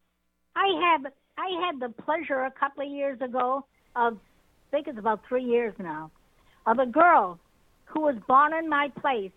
I 0.55 0.67
have, 0.81 1.13
I 1.37 1.67
had 1.67 1.81
the 1.81 1.93
pleasure 2.03 2.45
a 2.45 2.53
couple 2.53 2.85
of 2.85 2.91
years 2.93 3.21
ago 3.21 3.67
of, 3.97 4.15
I 4.15 4.71
think 4.71 4.87
it's 4.87 4.99
about 4.99 5.23
three 5.29 5.45
years 5.45 5.75
now, 5.79 6.13
of 6.67 6.79
a 6.79 6.87
girl 6.87 7.41
who 7.87 8.03
was 8.03 8.15
born 8.29 8.55
in 8.55 8.69
my 8.69 8.93
place 9.01 9.33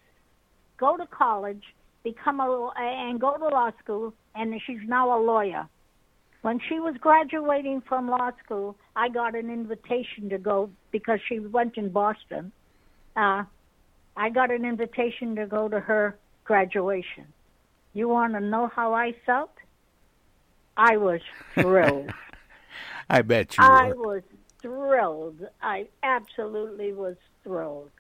go 0.78 0.98
to 0.98 1.08
college, 1.08 1.64
become 2.04 2.40
a 2.40 2.72
and 2.78 3.20
go 3.20 3.38
to 3.38 3.48
law 3.48 3.72
school, 3.84 4.14
and 4.36 4.54
she's 4.66 4.80
now 4.88 5.18
a 5.18 5.20
lawyer. 5.22 5.68
When 6.42 6.60
she 6.68 6.80
was 6.80 6.96
graduating 7.00 7.82
from 7.88 8.10
law 8.10 8.32
school, 8.44 8.76
I 8.96 9.08
got 9.10 9.34
an 9.34 9.50
invitation 9.50 10.30
to 10.30 10.38
go 10.38 10.70
because 10.92 11.20
she 11.28 11.40
went 11.40 11.78
in 11.78 11.90
Boston. 11.90 12.52
Uh, 13.16 13.44
I 14.18 14.30
got 14.30 14.52
an 14.52 14.66
invitation 14.66 15.36
to 15.38 15.46
go 15.46 15.70
to 15.70 15.80
her 15.80 16.18
graduation. 16.44 17.28
You 17.94 18.10
want 18.10 18.34
to 18.34 18.42
know 18.42 18.68
how 18.68 18.94
I 18.94 19.14
felt? 19.26 19.52
I 20.76 20.98
was 20.98 21.22
thrilled. 21.56 22.12
I 23.10 23.22
bet 23.22 23.58
you 23.58 23.64
I 23.64 23.94
were. 23.94 23.96
was 23.96 24.24
thrilled. 24.62 25.48
I 25.62 25.88
absolutely 26.02 26.94
was 26.94 27.16
thrilled. 27.44 27.92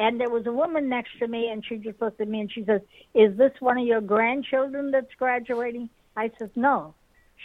And 0.00 0.18
there 0.18 0.30
was 0.30 0.46
a 0.46 0.52
woman 0.52 0.88
next 0.88 1.18
to 1.18 1.28
me, 1.28 1.50
and 1.50 1.62
she 1.62 1.76
just 1.76 2.00
looked 2.00 2.22
at 2.22 2.28
me 2.28 2.40
and 2.40 2.50
she 2.50 2.64
says, 2.64 2.80
"Is 3.12 3.36
this 3.36 3.52
one 3.60 3.76
of 3.76 3.86
your 3.86 4.00
grandchildren 4.00 4.90
that's 4.90 5.14
graduating?" 5.18 5.90
I 6.16 6.30
said, 6.38 6.50
"No, 6.56 6.94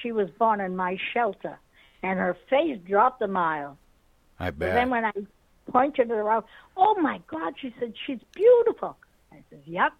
she 0.01 0.13
was 0.13 0.29
born 0.39 0.61
in 0.61 0.73
my 0.73 0.97
shelter," 1.13 1.59
and 2.01 2.17
her 2.17 2.33
face 2.49 2.79
dropped 2.87 3.21
a 3.21 3.27
mile. 3.27 3.77
I 4.39 4.47
And 4.47 4.59
bet. 4.59 4.73
then 4.73 4.89
when 4.89 5.03
I 5.03 5.11
pointed 5.69 6.09
her 6.09 6.31
out, 6.31 6.45
"Oh 6.77 6.95
my 7.01 7.19
God!" 7.27 7.55
She 7.59 7.75
said, 7.77 7.93
"She's 8.05 8.23
beautiful." 8.33 8.95
I 9.33 9.43
said, 9.49 9.61
"Yep." 9.65 9.91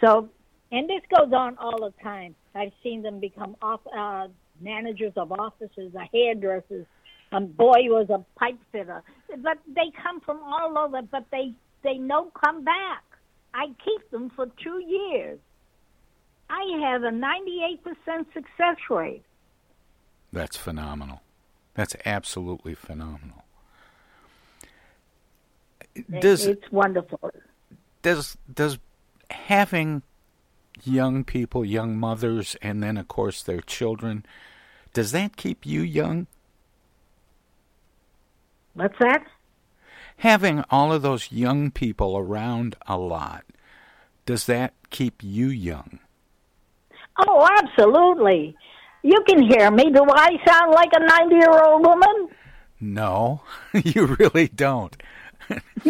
So, 0.00 0.30
and 0.70 0.88
this 0.88 1.02
goes 1.14 1.30
on 1.34 1.58
all 1.58 1.78
the 1.78 1.92
time. 2.02 2.34
I've 2.54 2.72
seen 2.82 3.02
them 3.02 3.20
become 3.20 3.54
off, 3.60 3.86
uh, 3.94 4.28
managers 4.62 5.12
of 5.16 5.30
offices, 5.30 5.94
uh, 5.94 6.06
hairdressers. 6.10 6.86
Um, 7.32 7.46
boy 7.46 7.80
was 7.88 8.08
a 8.10 8.24
pipe 8.38 8.58
fitter, 8.70 9.02
but 9.38 9.58
they 9.66 9.90
come 10.02 10.20
from 10.20 10.40
all 10.42 10.76
over. 10.78 11.02
But 11.02 11.26
they 11.30 11.54
they 11.82 11.94
no 11.94 12.30
come 12.44 12.64
back. 12.64 13.02
I 13.54 13.66
keep 13.84 14.10
them 14.10 14.30
for 14.34 14.46
two 14.62 14.82
years. 14.86 15.38
I 16.48 16.78
have 16.82 17.02
a 17.02 17.10
98% 17.10 17.78
success 18.34 18.76
rate. 18.90 19.22
That's 20.32 20.56
phenomenal. 20.56 21.22
That's 21.74 21.96
absolutely 22.04 22.74
phenomenal. 22.74 23.44
Does 26.20 26.46
it's 26.46 26.70
wonderful. 26.70 27.30
does 28.02 28.36
does 28.52 28.78
having 29.30 30.02
young 30.84 31.24
people, 31.24 31.64
young 31.64 31.98
mothers, 31.98 32.56
and 32.62 32.82
then 32.82 32.96
of 32.96 33.08
course 33.08 33.42
their 33.42 33.60
children, 33.60 34.24
does 34.94 35.12
that 35.12 35.36
keep 35.36 35.66
you 35.66 35.82
young? 35.82 36.26
What's 38.74 38.98
that? 39.00 39.24
Having 40.18 40.64
all 40.70 40.92
of 40.92 41.02
those 41.02 41.32
young 41.32 41.70
people 41.70 42.16
around 42.16 42.76
a 42.86 42.96
lot, 42.96 43.44
does 44.26 44.46
that 44.46 44.74
keep 44.90 45.22
you 45.22 45.48
young? 45.48 45.98
Oh, 47.18 47.48
absolutely. 47.58 48.56
You 49.02 49.22
can 49.28 49.42
hear 49.42 49.70
me. 49.70 49.90
Do 49.90 50.04
I 50.08 50.36
sound 50.46 50.72
like 50.72 50.90
a 50.94 51.04
90 51.04 51.34
year 51.34 51.50
old 51.50 51.84
woman? 51.84 52.28
No, 52.80 53.42
you 53.84 54.16
really 54.18 54.48
don't. 54.48 54.96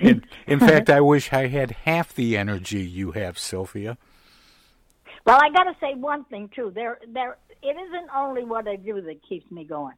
in, 0.00 0.24
in 0.46 0.60
fact, 0.60 0.90
I 0.90 1.00
wish 1.00 1.32
I 1.32 1.46
had 1.46 1.70
half 1.84 2.14
the 2.14 2.36
energy 2.36 2.80
you 2.80 3.12
have, 3.12 3.38
Sylvia. 3.38 3.98
Well, 5.24 5.40
I 5.42 5.50
got 5.50 5.64
to 5.64 5.76
say 5.80 5.94
one 5.94 6.24
thing 6.24 6.50
too. 6.54 6.72
There, 6.74 6.98
there. 7.12 7.36
It 7.62 7.76
isn't 7.76 8.10
only 8.14 8.44
what 8.44 8.68
I 8.68 8.76
do 8.76 9.00
that 9.00 9.26
keeps 9.28 9.50
me 9.50 9.64
going, 9.64 9.94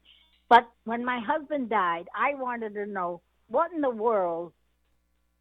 but 0.49 0.69
when 0.85 1.05
my 1.05 1.21
husband 1.21 1.69
died, 1.69 2.07
I 2.15 2.35
wanted 2.35 2.75
to 2.75 2.87
know 2.87 3.21
what 3.49 3.73
in 3.73 3.81
the 3.81 3.91
world, 3.91 4.53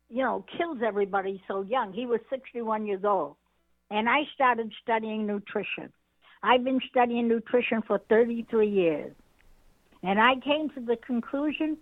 you 0.09 0.23
know, 0.23 0.45
kills 0.57 0.79
everybody 0.85 1.41
so 1.47 1.61
young. 1.61 1.93
He 1.93 2.05
was 2.05 2.19
61 2.29 2.85
years 2.85 3.03
old, 3.03 3.35
and 3.89 4.09
I 4.09 4.21
started 4.33 4.71
studying 4.83 5.25
nutrition. 5.25 5.91
I've 6.43 6.63
been 6.63 6.81
studying 6.89 7.27
nutrition 7.27 7.81
for 7.81 7.99
33 8.09 8.69
years, 8.69 9.13
and 10.03 10.19
I 10.19 10.35
came 10.35 10.69
to 10.71 10.81
the 10.81 10.97
conclusion 10.97 11.77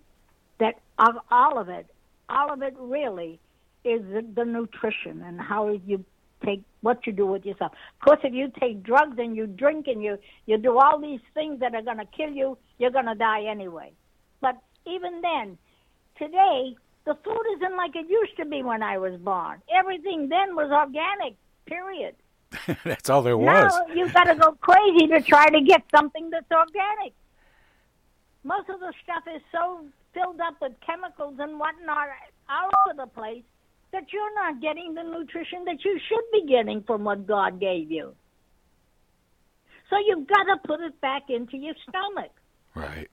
that 0.58 0.80
of 0.98 1.16
all 1.30 1.58
of 1.58 1.68
it, 1.68 1.86
all 2.28 2.52
of 2.52 2.62
it 2.62 2.74
really 2.78 3.38
is 3.84 4.02
the, 4.02 4.24
the 4.34 4.44
nutrition 4.44 5.22
and 5.22 5.40
how 5.40 5.68
you 5.68 6.04
take 6.44 6.62
what 6.80 7.06
you 7.06 7.12
do 7.12 7.26
with 7.26 7.44
yourself. 7.44 7.72
Of 7.72 8.04
course, 8.04 8.20
if 8.24 8.32
you 8.32 8.50
take 8.60 8.82
drugs 8.82 9.16
and 9.18 9.36
you 9.36 9.46
drink 9.46 9.86
and 9.86 10.02
you 10.02 10.18
you 10.46 10.58
do 10.58 10.78
all 10.78 11.00
these 11.00 11.20
things 11.34 11.60
that 11.60 11.74
are 11.74 11.82
going 11.82 11.98
to 11.98 12.06
kill 12.06 12.30
you, 12.30 12.58
you're 12.78 12.90
going 12.90 13.06
to 13.06 13.14
die 13.14 13.44
anyway. 13.44 13.92
But 14.40 14.56
even 14.86 15.20
then, 15.20 15.58
today 16.18 16.76
the 17.04 17.14
food 17.24 17.42
isn't 17.56 17.76
like 17.76 17.94
it 17.94 18.10
used 18.10 18.36
to 18.36 18.44
be 18.44 18.62
when 18.62 18.82
I 18.82 18.98
was 18.98 19.18
born. 19.20 19.62
Everything 19.72 20.28
then 20.28 20.54
was 20.56 20.70
organic. 20.70 21.36
Period. 21.66 22.14
that's 22.84 23.10
all 23.10 23.22
there 23.22 23.38
was. 23.38 23.72
Now 23.72 23.94
you've 23.94 24.12
got 24.12 24.24
to 24.24 24.34
go 24.34 24.52
crazy 24.60 25.06
to 25.08 25.20
try 25.20 25.48
to 25.48 25.60
get 25.60 25.82
something 25.94 26.30
that's 26.30 26.50
organic. 26.50 27.12
Most 28.44 28.68
of 28.68 28.78
the 28.80 28.92
stuff 29.02 29.24
is 29.34 29.42
so 29.50 29.84
filled 30.14 30.40
up 30.40 30.54
with 30.60 30.72
chemicals 30.84 31.34
and 31.38 31.58
whatnot 31.58 32.08
all 32.48 32.70
over 32.86 32.96
the 32.96 33.06
place 33.06 33.42
that 33.92 34.12
you're 34.12 34.34
not 34.34 34.60
getting 34.60 34.94
the 34.94 35.02
nutrition 35.02 35.64
that 35.64 35.84
you 35.84 35.98
should 36.08 36.24
be 36.32 36.46
getting 36.50 36.82
from 36.82 37.04
what 37.04 37.26
God 37.26 37.60
gave 37.60 37.90
you. 37.90 38.14
So 39.90 39.96
you've 40.04 40.26
got 40.26 40.44
to 40.44 40.56
put 40.66 40.80
it 40.80 41.00
back 41.00 41.24
into 41.28 41.56
your 41.56 41.74
stomach. 41.88 42.32
Right. 42.74 43.08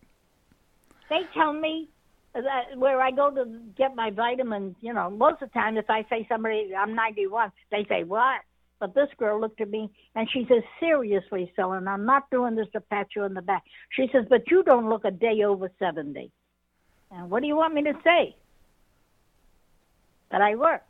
They 1.09 1.21
tell 1.33 1.53
me 1.53 1.89
that 2.33 2.77
where 2.77 2.99
I 3.01 3.11
go 3.11 3.29
to 3.29 3.45
get 3.77 3.95
my 3.95 4.09
vitamins, 4.09 4.75
you 4.81 4.93
know, 4.93 5.09
most 5.09 5.41
of 5.41 5.49
the 5.49 5.53
time 5.53 5.77
if 5.77 5.89
I 5.89 6.05
say 6.09 6.25
somebody 6.27 6.71
I'm 6.75 6.95
91, 6.95 7.51
they 7.71 7.85
say 7.87 8.03
what? 8.03 8.41
But 8.79 8.95
this 8.95 9.09
girl 9.17 9.39
looked 9.39 9.61
at 9.61 9.69
me 9.69 9.91
and 10.15 10.27
she 10.29 10.45
says, 10.49 10.63
seriously, 10.79 11.51
Ellen, 11.57 11.87
I'm 11.87 12.05
not 12.05 12.29
doing 12.31 12.55
this 12.55 12.67
to 12.73 12.81
pat 12.81 13.07
you 13.15 13.21
on 13.23 13.33
the 13.33 13.41
back. 13.41 13.63
She 13.91 14.09
says, 14.11 14.25
but 14.29 14.49
you 14.49 14.63
don't 14.63 14.89
look 14.89 15.05
a 15.05 15.11
day 15.11 15.43
over 15.43 15.71
70. 15.79 16.31
And 17.11 17.29
what 17.29 17.41
do 17.41 17.47
you 17.47 17.55
want 17.55 17.75
me 17.75 17.83
to 17.83 17.93
say? 18.03 18.35
That 20.33 20.41
I 20.41 20.55
work 20.55 20.81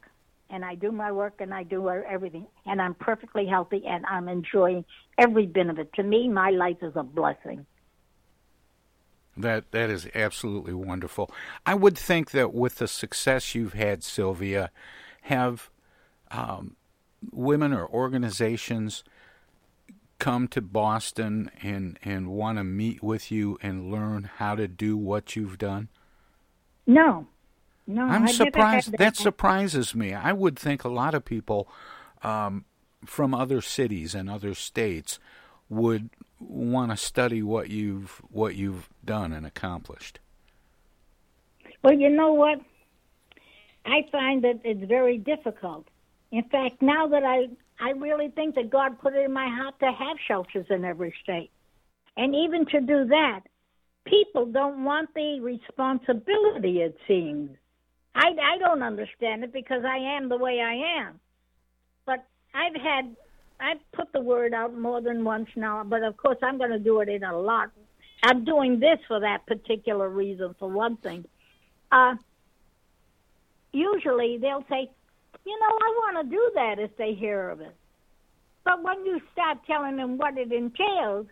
and 0.49 0.63
I 0.63 0.75
do 0.75 0.89
my 0.89 1.11
work 1.11 1.41
and 1.41 1.53
I 1.53 1.63
do 1.63 1.89
everything 1.89 2.47
and 2.65 2.81
I'm 2.81 2.93
perfectly 2.93 3.45
healthy 3.45 3.83
and 3.85 4.05
I'm 4.05 4.29
enjoying 4.29 4.85
every 5.17 5.47
bit 5.47 5.67
of 5.67 5.79
it. 5.79 5.91
To 5.95 6.03
me, 6.03 6.29
my 6.29 6.49
life 6.49 6.77
is 6.81 6.93
a 6.95 7.03
blessing. 7.03 7.65
That 9.35 9.71
that 9.71 9.89
is 9.89 10.07
absolutely 10.15 10.73
wonderful. 10.73 11.29
I 11.65 11.75
would 11.75 11.97
think 11.97 12.31
that 12.31 12.53
with 12.53 12.75
the 12.75 12.87
success 12.87 13.53
you've 13.53 13.73
had, 13.73 14.01
Sylvia, 14.01 14.71
have 15.23 15.69
um, 16.31 16.77
women 17.29 17.73
or 17.73 17.85
organizations 17.85 19.03
come 20.19 20.47
to 20.47 20.61
Boston 20.61 21.51
and 21.61 21.99
and 22.05 22.29
want 22.29 22.59
to 22.59 22.63
meet 22.63 23.03
with 23.03 23.29
you 23.29 23.57
and 23.61 23.91
learn 23.91 24.29
how 24.37 24.55
to 24.55 24.69
do 24.69 24.95
what 24.95 25.35
you've 25.35 25.57
done? 25.57 25.89
No, 26.87 27.27
no. 27.87 28.03
I'm 28.03 28.23
I've 28.23 28.31
surprised. 28.31 28.91
That. 28.91 28.97
that. 28.97 29.15
surprises 29.15 29.95
me. 29.95 30.13
I 30.13 30.33
would 30.33 30.57
think 30.57 30.83
a 30.83 30.89
lot 30.89 31.13
of 31.13 31.25
people 31.25 31.67
um, 32.21 32.65
from 33.05 33.33
other 33.33 33.61
cities 33.61 34.15
and 34.15 34.29
other 34.29 34.53
states 34.53 35.19
would 35.69 36.09
want 36.39 36.91
to 36.91 36.97
study 36.97 37.41
what 37.41 37.69
you've 37.69 38.21
what 38.29 38.55
you've 38.55 38.89
done 39.03 39.33
and 39.33 39.45
accomplished. 39.45 40.19
Well, 41.83 41.93
you 41.93 42.09
know 42.09 42.33
what? 42.33 42.59
I 43.85 44.05
find 44.11 44.43
that 44.43 44.61
it's 44.63 44.87
very 44.87 45.17
difficult. 45.17 45.87
In 46.31 46.43
fact, 46.43 46.81
now 46.81 47.07
that 47.07 47.23
I 47.23 47.47
I 47.79 47.91
really 47.91 48.29
think 48.29 48.55
that 48.55 48.69
God 48.69 48.99
put 48.99 49.13
it 49.13 49.25
in 49.25 49.33
my 49.33 49.47
heart 49.47 49.79
to 49.79 49.91
have 49.91 50.17
shelters 50.27 50.65
in 50.69 50.85
every 50.85 51.13
state. 51.21 51.51
And 52.15 52.35
even 52.35 52.65
to 52.67 52.79
do 52.79 53.05
that, 53.05 53.41
people 54.05 54.45
don't 54.45 54.83
want 54.83 55.09
the 55.15 55.39
responsibility, 55.41 56.81
it 56.81 56.97
seems. 57.07 57.49
I, 58.15 58.27
I 58.29 58.57
don't 58.59 58.83
understand 58.83 59.43
it 59.43 59.51
because 59.51 59.83
I 59.85 59.97
am 59.97 60.29
the 60.29 60.37
way 60.37 60.61
I 60.61 61.01
am. 61.01 61.19
But 62.05 62.25
I've 62.53 62.75
had 62.75 63.15
I've 63.59 63.91
put 63.93 64.11
the 64.11 64.21
word 64.21 64.53
out 64.53 64.77
more 64.77 65.01
than 65.01 65.23
once 65.23 65.49
now, 65.55 65.83
but 65.83 66.03
of 66.03 66.17
course 66.17 66.37
I'm 66.41 66.57
going 66.57 66.71
to 66.71 66.79
do 66.79 66.99
it 66.99 67.09
in 67.09 67.23
a 67.23 67.37
lot. 67.37 67.71
I'm 68.23 68.43
doing 68.43 68.79
this 68.79 68.99
for 69.07 69.19
that 69.19 69.45
particular 69.45 70.09
reason, 70.09 70.55
for 70.59 70.69
one 70.69 70.97
thing. 70.97 71.25
Uh, 71.91 72.15
usually 73.71 74.37
they'll 74.37 74.65
say, 74.69 74.89
you 75.45 75.59
know, 75.59 75.67
I 75.67 76.13
want 76.13 76.29
to 76.29 76.35
do 76.35 76.51
that 76.55 76.79
if 76.79 76.95
they 76.97 77.13
hear 77.13 77.49
of 77.49 77.61
it. 77.61 77.75
But 78.63 78.81
when 78.81 79.05
you 79.05 79.19
start 79.33 79.59
telling 79.67 79.97
them 79.97 80.17
what 80.17 80.37
it 80.37 80.51
entails, 80.51 81.27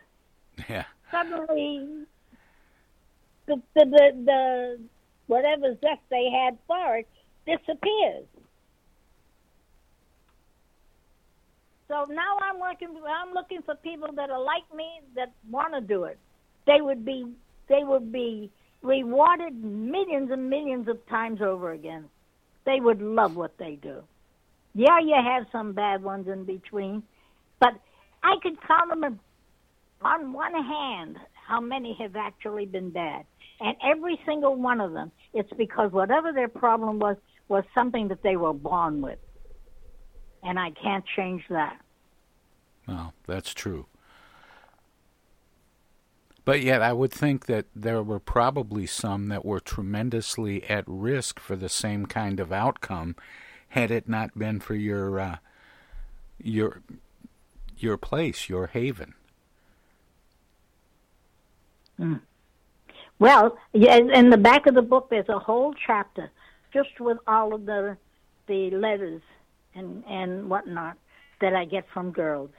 yeah. 0.70 0.84
suddenly 1.12 2.06
the, 3.46 3.62
the, 3.74 3.86
the, 3.86 4.12
the 4.26 4.80
whatever 5.32 5.74
zest 5.80 6.02
they 6.10 6.28
had 6.30 6.58
for 6.67 6.98
it 6.98 7.08
disappears. 7.46 8.26
So 11.88 12.06
now 12.10 12.38
I'm 12.41 12.60
working. 12.60 12.89
I'm 13.08 13.34
looking 13.34 13.62
for 13.62 13.76
people 13.76 14.10
that 14.15 14.30
are 14.30 14.44
like 14.44 14.63
me 14.76 15.00
that 15.15 15.32
want 15.50 15.74
to 15.74 15.80
do 15.80 16.04
it. 16.04 16.20
They 16.67 16.82
would 16.82 17.06
be. 17.06 17.32
They 17.70 17.84
would 17.84 18.12
be 18.12 18.52
rewarded 18.82 19.56
millions 19.63 20.32
and 20.32 20.50
millions 20.50 20.89
of 20.89 20.98
times 21.08 21.41
over 21.41 21.72
again. 21.72 22.10
They 22.65 22.82
would 22.82 23.02
love 23.02 23.38
what 23.38 23.58
they 23.58 23.78
do. 23.82 24.04
Yeah, 24.74 25.00
you 25.00 25.15
have 25.15 25.46
some 25.52 25.72
bad 25.72 26.04
ones 26.04 26.28
in 26.28 26.44
between, 26.44 27.04
but 27.62 27.74
I 28.22 28.36
could 28.44 28.58
count 28.67 28.89
them 28.89 29.20
on 30.02 30.34
one 30.34 30.54
hand 30.54 31.17
how 31.48 31.62
many 31.62 31.96
have 32.00 32.15
actually 32.17 32.65
been 32.65 32.89
bad. 32.89 33.26
And 33.60 33.76
every 33.84 34.20
single 34.26 34.56
one 34.56 34.82
of 34.82 34.91
them, 34.94 35.12
it's 35.34 35.52
because 35.54 35.91
whatever 35.91 36.32
their 36.32 36.48
problem 36.48 37.00
was, 37.00 37.17
was 37.48 37.63
something 37.74 38.08
that 38.10 38.24
they 38.24 38.38
were 38.38 38.54
born 38.54 39.02
with 39.02 39.20
and 40.44 40.60
I 40.60 40.72
can't 40.72 41.06
change 41.15 41.44
that. 41.50 41.80
No, 42.88 43.13
that's 43.28 43.54
true. 43.54 43.86
But 46.44 46.62
yet, 46.62 46.82
I 46.82 46.94
would 46.94 47.12
think 47.12 47.46
that 47.46 47.67
there 47.76 48.02
were 48.02 48.20
probably 48.20 48.88
some 48.88 49.28
that 49.28 49.46
were 49.46 49.60
tremendously 49.60 50.63
at 50.63 50.84
risk 50.88 51.39
for 51.39 51.56
the 51.56 51.70
same 51.70 52.08
kind 52.08 52.39
of 52.39 52.52
outcome, 52.52 53.15
had 53.70 53.91
it 53.91 54.10
not 54.10 54.38
been 54.38 54.60
for 54.60 54.74
your 54.74 55.20
uh, 55.20 55.38
your 56.41 56.82
your 57.78 57.96
place, 57.98 58.50
your 58.50 58.67
haven. 58.67 59.13
Mm. 62.00 62.22
Well, 63.22 63.56
yeah, 63.72 63.98
in 63.98 64.32
the 64.32 64.38
back 64.38 64.66
of 64.66 64.74
the 64.74 64.82
book, 64.82 65.12
there's 65.12 65.30
a 65.30 65.38
whole 65.38 65.76
chapter 65.86 66.32
just 66.74 67.00
with 67.00 67.20
all 67.28 67.54
of 67.54 67.68
the 67.68 67.96
the 68.48 68.72
letters 68.72 69.22
and 69.76 70.04
and 70.10 70.50
whatnot 70.50 70.98
that 71.40 71.54
I 71.54 71.66
get 71.66 71.86
from 71.94 72.10
girls. 72.10 72.50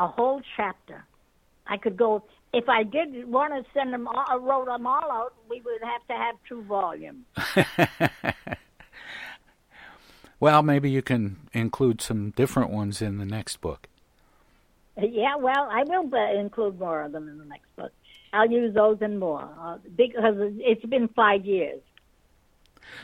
A 0.00 0.08
whole 0.08 0.42
chapter. 0.56 1.04
I 1.68 1.76
could 1.76 1.96
go 1.96 2.24
if 2.52 2.68
I 2.68 2.82
did 2.82 3.30
want 3.30 3.54
to 3.54 3.70
send 3.72 3.92
them 3.92 4.08
all, 4.08 4.24
uh, 4.28 4.40
wrote 4.40 4.66
them 4.66 4.84
all 4.84 5.12
out. 5.12 5.34
We 5.48 5.62
would 5.64 5.82
have 5.84 6.04
to 6.08 6.14
have 6.14 6.34
two 6.48 6.62
volumes. 6.62 7.26
well, 10.40 10.64
maybe 10.64 10.90
you 10.90 11.02
can 11.02 11.36
include 11.52 12.00
some 12.00 12.30
different 12.30 12.70
ones 12.70 13.00
in 13.00 13.18
the 13.18 13.26
next 13.26 13.60
book. 13.60 13.86
Yeah, 15.00 15.36
well, 15.36 15.68
I 15.70 15.84
will 15.84 16.12
uh, 16.12 16.40
include 16.40 16.80
more 16.80 17.02
of 17.02 17.12
them 17.12 17.28
in 17.28 17.38
the 17.38 17.44
next 17.44 17.68
book. 17.76 17.92
I'll 18.32 18.50
use 18.50 18.74
those 18.74 18.98
and 19.00 19.18
more 19.18 19.48
uh, 19.60 19.78
because 19.96 20.34
it's 20.58 20.84
been 20.86 21.08
five 21.08 21.44
years. 21.44 21.80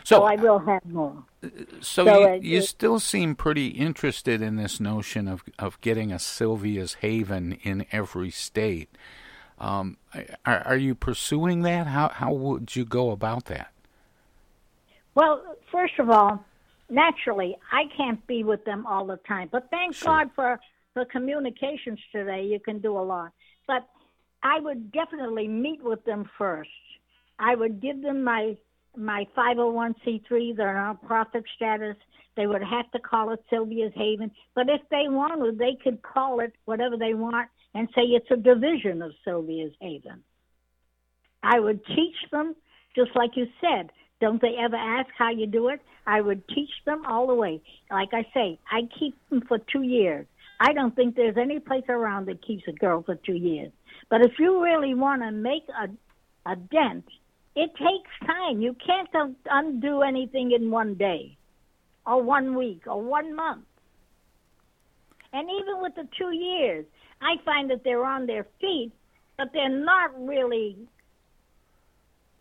So, 0.02 0.16
so 0.16 0.22
I 0.24 0.36
will 0.36 0.58
have 0.60 0.84
more. 0.86 1.24
So, 1.42 2.04
so 2.04 2.20
you, 2.20 2.28
it, 2.28 2.42
you 2.42 2.58
it, 2.58 2.64
still 2.64 2.98
seem 2.98 3.34
pretty 3.34 3.68
interested 3.68 4.40
in 4.40 4.56
this 4.56 4.80
notion 4.80 5.28
of 5.28 5.42
of 5.58 5.80
getting 5.80 6.12
a 6.12 6.18
Sylvia's 6.18 6.94
Haven 6.94 7.58
in 7.62 7.86
every 7.92 8.30
state. 8.30 8.88
Um, 9.58 9.98
are, 10.44 10.60
are 10.60 10.76
you 10.76 10.94
pursuing 10.94 11.62
that? 11.62 11.86
How 11.86 12.08
how 12.08 12.32
would 12.32 12.74
you 12.74 12.84
go 12.84 13.10
about 13.10 13.46
that? 13.46 13.72
Well, 15.14 15.56
first 15.70 15.98
of 15.98 16.10
all, 16.10 16.44
naturally, 16.90 17.56
I 17.70 17.84
can't 17.96 18.24
be 18.26 18.42
with 18.42 18.64
them 18.64 18.86
all 18.86 19.06
the 19.06 19.18
time. 19.28 19.48
But 19.52 19.70
thank 19.70 19.94
sure. 19.94 20.06
God 20.06 20.30
for 20.34 20.60
for 20.92 21.04
communications 21.04 22.00
today. 22.10 22.44
You 22.44 22.60
can 22.60 22.78
do 22.78 22.96
a 22.96 23.04
lot. 23.04 23.32
But 23.66 23.86
I 24.44 24.60
would 24.60 24.92
definitely 24.92 25.48
meet 25.48 25.82
with 25.82 26.04
them 26.04 26.28
first. 26.36 26.68
I 27.38 27.54
would 27.54 27.80
give 27.80 28.02
them 28.02 28.22
my 28.22 28.56
my 28.96 29.26
501c3, 29.36 30.56
their 30.56 30.74
nonprofit 30.74 31.42
status. 31.56 31.96
They 32.36 32.46
would 32.46 32.62
have 32.62 32.88
to 32.92 33.00
call 33.00 33.32
it 33.32 33.42
Sylvia's 33.50 33.92
Haven. 33.96 34.30
But 34.54 34.68
if 34.68 34.82
they 34.88 35.08
wanted, 35.08 35.58
they 35.58 35.76
could 35.82 36.00
call 36.02 36.38
it 36.38 36.52
whatever 36.64 36.96
they 36.96 37.14
want 37.14 37.48
and 37.74 37.88
say 37.92 38.02
it's 38.02 38.30
a 38.30 38.36
division 38.36 39.02
of 39.02 39.10
Sylvia's 39.24 39.72
Haven. 39.80 40.22
I 41.42 41.58
would 41.58 41.84
teach 41.86 42.30
them, 42.30 42.54
just 42.94 43.10
like 43.16 43.32
you 43.34 43.46
said. 43.60 43.90
Don't 44.20 44.40
they 44.40 44.54
ever 44.58 44.76
ask 44.76 45.08
how 45.18 45.30
you 45.30 45.48
do 45.48 45.68
it? 45.70 45.80
I 46.06 46.20
would 46.20 46.46
teach 46.48 46.70
them 46.86 47.04
all 47.04 47.26
the 47.26 47.34
way. 47.34 47.60
Like 47.90 48.10
I 48.12 48.24
say, 48.32 48.60
I 48.70 48.82
keep 48.96 49.16
them 49.28 49.42
for 49.48 49.58
two 49.58 49.82
years. 49.82 50.26
I 50.60 50.72
don't 50.72 50.94
think 50.94 51.16
there's 51.16 51.36
any 51.36 51.58
place 51.58 51.84
around 51.88 52.26
that 52.26 52.46
keeps 52.46 52.62
a 52.68 52.72
girl 52.72 53.02
for 53.02 53.16
two 53.16 53.34
years. 53.34 53.72
But 54.10 54.22
if 54.22 54.32
you 54.38 54.62
really 54.62 54.94
want 54.94 55.22
to 55.22 55.30
make 55.30 55.64
a 55.68 55.88
a 56.46 56.56
dent, 56.56 57.06
it 57.56 57.70
takes 57.76 58.10
time. 58.26 58.60
You 58.60 58.76
can't 58.86 59.08
undo 59.50 60.02
anything 60.02 60.52
in 60.52 60.70
one 60.70 60.94
day. 60.94 61.36
or 62.06 62.22
one 62.22 62.54
week 62.56 62.82
or 62.86 63.00
one 63.02 63.34
month. 63.34 63.64
And 65.32 65.48
even 65.50 65.82
with 65.82 65.94
the 65.94 66.08
two 66.16 66.30
years, 66.32 66.84
I 67.20 67.36
find 67.44 67.70
that 67.70 67.82
they're 67.84 68.04
on 68.04 68.26
their 68.26 68.46
feet, 68.60 68.92
but 69.36 69.48
they're 69.52 69.68
not 69.68 70.10
really 70.26 70.76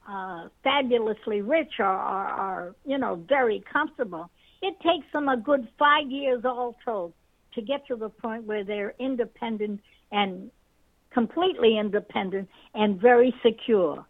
uh, 0.07 0.49
fabulously 0.63 1.41
rich 1.41 1.73
or, 1.79 1.85
or, 1.85 2.29
or, 2.31 2.75
you 2.85 2.97
know, 2.97 3.23
very 3.27 3.63
comfortable. 3.71 4.29
It 4.61 4.75
takes 4.81 5.11
them 5.11 5.27
a 5.27 5.37
good 5.37 5.67
five 5.79 6.09
years 6.09 6.45
all 6.45 6.75
told 6.85 7.13
to 7.55 7.61
get 7.61 7.87
to 7.87 7.95
the 7.95 8.09
point 8.09 8.45
where 8.45 8.63
they're 8.63 8.93
independent 8.99 9.81
and 10.11 10.51
completely 11.13 11.77
independent 11.77 12.49
and 12.73 12.99
very 12.99 13.33
secure. 13.45 14.05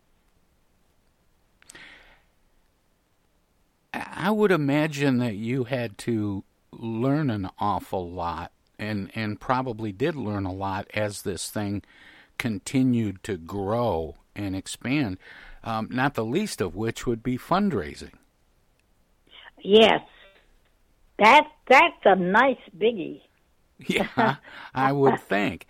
I 3.93 4.31
would 4.31 4.51
imagine 4.51 5.19
that 5.19 5.35
you 5.35 5.65
had 5.65 5.97
to 5.99 6.43
learn 6.71 7.29
an 7.29 7.49
awful 7.59 8.09
lot 8.09 8.51
and 8.79 9.11
and 9.13 9.39
probably 9.39 9.91
did 9.91 10.15
learn 10.15 10.45
a 10.45 10.53
lot 10.53 10.87
as 10.93 11.21
this 11.21 11.49
thing 11.49 11.83
continued 12.37 13.23
to 13.23 13.37
grow 13.37 14.15
and 14.35 14.55
expand. 14.55 15.17
Um, 15.63 15.87
not 15.91 16.15
the 16.15 16.25
least 16.25 16.59
of 16.59 16.75
which 16.75 17.05
would 17.05 17.23
be 17.23 17.37
fundraising. 17.37 18.13
Yes, 19.61 20.01
that 21.19 21.43
that's 21.67 22.05
a 22.05 22.15
nice 22.15 22.57
biggie. 22.77 23.21
Yeah, 23.85 24.35
I 24.73 24.93
would 24.93 25.19
think. 25.27 25.67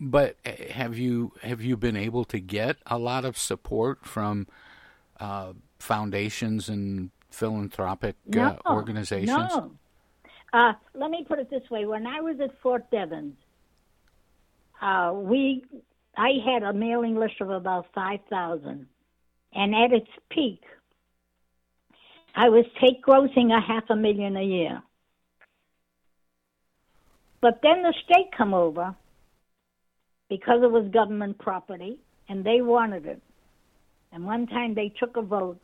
But 0.00 0.36
eh, 0.44 0.72
have 0.72 0.98
you 0.98 1.32
have 1.42 1.60
you 1.60 1.76
been 1.76 1.96
able 1.96 2.24
to 2.26 2.40
get 2.40 2.76
a 2.86 2.98
lot 2.98 3.24
of 3.24 3.38
support 3.38 4.04
from 4.04 4.46
uh, 5.20 5.52
foundations 5.78 6.68
and 6.68 7.10
philanthropic 7.30 8.16
uh, 8.36 8.56
organizations? 8.66 9.50
No. 9.54 9.72
Uh, 10.52 10.72
let 10.94 11.10
me 11.10 11.24
put 11.26 11.38
it 11.38 11.50
this 11.50 11.68
way: 11.70 11.86
When 11.86 12.06
I 12.06 12.20
was 12.20 12.38
at 12.40 12.58
Fort 12.60 12.90
Devens, 12.90 13.36
uh, 14.80 15.12
we 15.14 15.64
I 16.16 16.32
had 16.44 16.62
a 16.62 16.72
mailing 16.72 17.16
list 17.16 17.40
of 17.40 17.50
about 17.50 17.86
five 17.94 18.20
thousand, 18.30 18.86
and 19.52 19.74
at 19.74 19.92
its 19.92 20.10
peak, 20.30 20.62
I 22.34 22.48
was 22.48 22.64
take 22.80 23.04
grossing 23.04 23.56
a 23.56 23.60
half 23.60 23.84
a 23.90 23.96
million 23.96 24.36
a 24.36 24.44
year. 24.44 24.82
But 27.40 27.60
then 27.62 27.82
the 27.82 27.92
state 28.04 28.30
come 28.36 28.54
over 28.54 28.96
because 30.36 30.62
it 30.62 30.70
was 30.70 30.90
government 30.92 31.38
property, 31.38 31.98
and 32.28 32.44
they 32.44 32.60
wanted 32.60 33.06
it. 33.06 33.22
And 34.12 34.24
one 34.24 34.46
time 34.46 34.74
they 34.74 34.92
took 34.98 35.16
a 35.16 35.22
vote 35.22 35.60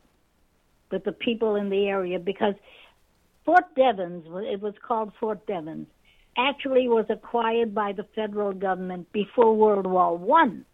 with 0.91 1.03
the 1.03 1.11
people 1.11 1.55
in 1.55 1.69
the 1.69 1.87
area 1.87 2.19
because 2.19 2.53
Fort 3.45 3.65
Devens, 3.75 4.25
it 4.27 4.61
was 4.61 4.73
called 4.85 5.11
Fort 5.19 5.45
Devens, 5.45 5.87
actually 6.37 6.87
was 6.87 7.05
acquired 7.09 7.75
by 7.75 7.91
the 7.91 8.05
federal 8.15 8.53
government 8.53 9.11
before 9.11 9.55
World 9.55 9.85
War 9.85 10.17
One. 10.17 10.65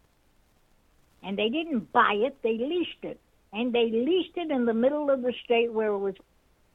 And 1.24 1.36
they 1.36 1.48
didn't 1.48 1.92
buy 1.92 2.14
it, 2.14 2.36
they 2.42 2.56
leased 2.58 3.02
it. 3.02 3.20
And 3.52 3.72
they 3.72 3.90
leased 3.90 4.36
it 4.36 4.50
in 4.50 4.64
the 4.66 4.74
middle 4.74 5.10
of 5.10 5.22
the 5.22 5.32
state 5.44 5.72
where 5.72 5.88
it 5.88 5.98
was 5.98 6.14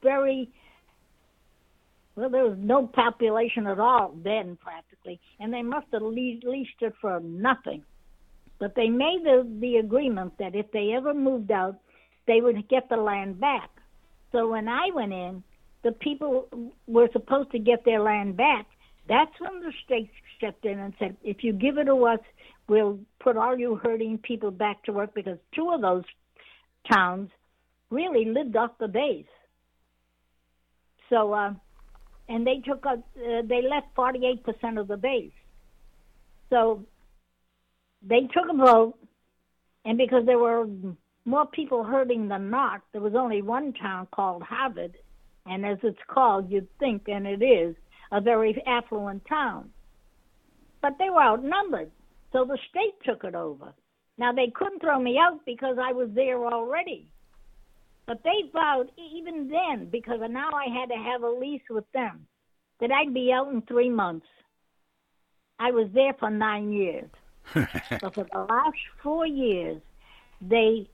very 0.02 0.50
well, 2.16 2.30
there 2.30 2.44
was 2.44 2.58
no 2.58 2.86
population 2.86 3.66
at 3.66 3.80
all 3.80 4.14
then, 4.22 4.56
practically, 4.62 4.93
and 5.40 5.52
they 5.52 5.62
must 5.62 5.86
have 5.92 6.02
leased, 6.02 6.44
leased 6.44 6.80
it 6.80 6.94
for 7.00 7.20
nothing. 7.20 7.84
But 8.58 8.74
they 8.74 8.88
made 8.88 9.20
the, 9.24 9.46
the 9.60 9.76
agreement 9.76 10.34
that 10.38 10.54
if 10.54 10.70
they 10.72 10.92
ever 10.96 11.12
moved 11.12 11.50
out, 11.50 11.76
they 12.26 12.40
would 12.40 12.68
get 12.68 12.88
the 12.88 12.96
land 12.96 13.40
back. 13.40 13.70
So 14.32 14.48
when 14.48 14.68
I 14.68 14.90
went 14.94 15.12
in, 15.12 15.42
the 15.82 15.92
people 15.92 16.48
were 16.86 17.08
supposed 17.12 17.50
to 17.52 17.58
get 17.58 17.84
their 17.84 18.00
land 18.00 18.36
back. 18.36 18.66
That's 19.08 19.32
when 19.38 19.60
the 19.60 19.72
state 19.84 20.10
stepped 20.36 20.64
in 20.64 20.78
and 20.78 20.94
said, 20.98 21.16
if 21.22 21.44
you 21.44 21.52
give 21.52 21.78
it 21.78 21.84
to 21.84 22.06
us, 22.06 22.20
we'll 22.68 22.98
put 23.20 23.36
all 23.36 23.56
you 23.58 23.76
hurting 23.76 24.18
people 24.18 24.50
back 24.50 24.82
to 24.84 24.92
work 24.92 25.14
because 25.14 25.38
two 25.54 25.70
of 25.70 25.82
those 25.82 26.04
towns 26.90 27.30
really 27.90 28.24
lived 28.24 28.56
off 28.56 28.70
the 28.80 28.88
base. 28.88 29.26
So, 31.10 31.32
uh, 31.32 31.52
and 32.28 32.46
they 32.46 32.58
took 32.66 32.84
a, 32.84 32.92
uh, 32.92 33.42
they 33.44 33.62
left 33.62 33.94
48% 33.96 34.80
of 34.80 34.88
the 34.88 34.96
base. 34.96 35.32
So 36.50 36.84
they 38.06 38.20
took 38.20 38.48
a 38.50 38.56
vote, 38.56 38.94
and 39.84 39.98
because 39.98 40.24
there 40.26 40.38
were 40.38 40.66
more 41.24 41.46
people 41.46 41.84
hurting 41.84 42.28
than 42.28 42.50
not, 42.50 42.82
there 42.92 43.00
was 43.00 43.14
only 43.14 43.42
one 43.42 43.72
town 43.72 44.08
called 44.12 44.42
Harvard, 44.42 44.96
and 45.46 45.64
as 45.64 45.78
it's 45.82 45.98
called, 46.08 46.50
you'd 46.50 46.68
think, 46.78 47.08
and 47.08 47.26
it 47.26 47.42
is, 47.42 47.74
a 48.12 48.20
very 48.20 48.62
affluent 48.66 49.24
town. 49.26 49.70
But 50.80 50.98
they 50.98 51.10
were 51.10 51.22
outnumbered, 51.22 51.90
so 52.32 52.44
the 52.44 52.58
state 52.70 52.94
took 53.04 53.24
it 53.24 53.34
over. 53.34 53.72
Now 54.16 54.32
they 54.32 54.52
couldn't 54.54 54.80
throw 54.80 54.98
me 54.98 55.18
out 55.18 55.44
because 55.44 55.76
I 55.80 55.92
was 55.92 56.08
there 56.14 56.44
already. 56.46 57.08
But 58.06 58.22
they 58.22 58.50
vowed 58.52 58.90
even 58.98 59.48
then, 59.48 59.88
because 59.90 60.20
now 60.28 60.50
I 60.52 60.66
had 60.68 60.90
to 60.90 60.96
have 60.96 61.22
a 61.22 61.30
lease 61.30 61.62
with 61.70 61.90
them, 61.92 62.26
that 62.80 62.92
I'd 62.92 63.14
be 63.14 63.32
out 63.32 63.50
in 63.52 63.62
three 63.62 63.88
months. 63.88 64.26
I 65.58 65.70
was 65.70 65.88
there 65.94 66.12
for 66.18 66.30
nine 66.30 66.72
years. 66.72 67.08
so 67.54 68.10
for 68.10 68.26
the 68.30 68.46
last 68.48 68.76
four 69.02 69.26
years, 69.26 69.80
they 70.40 70.88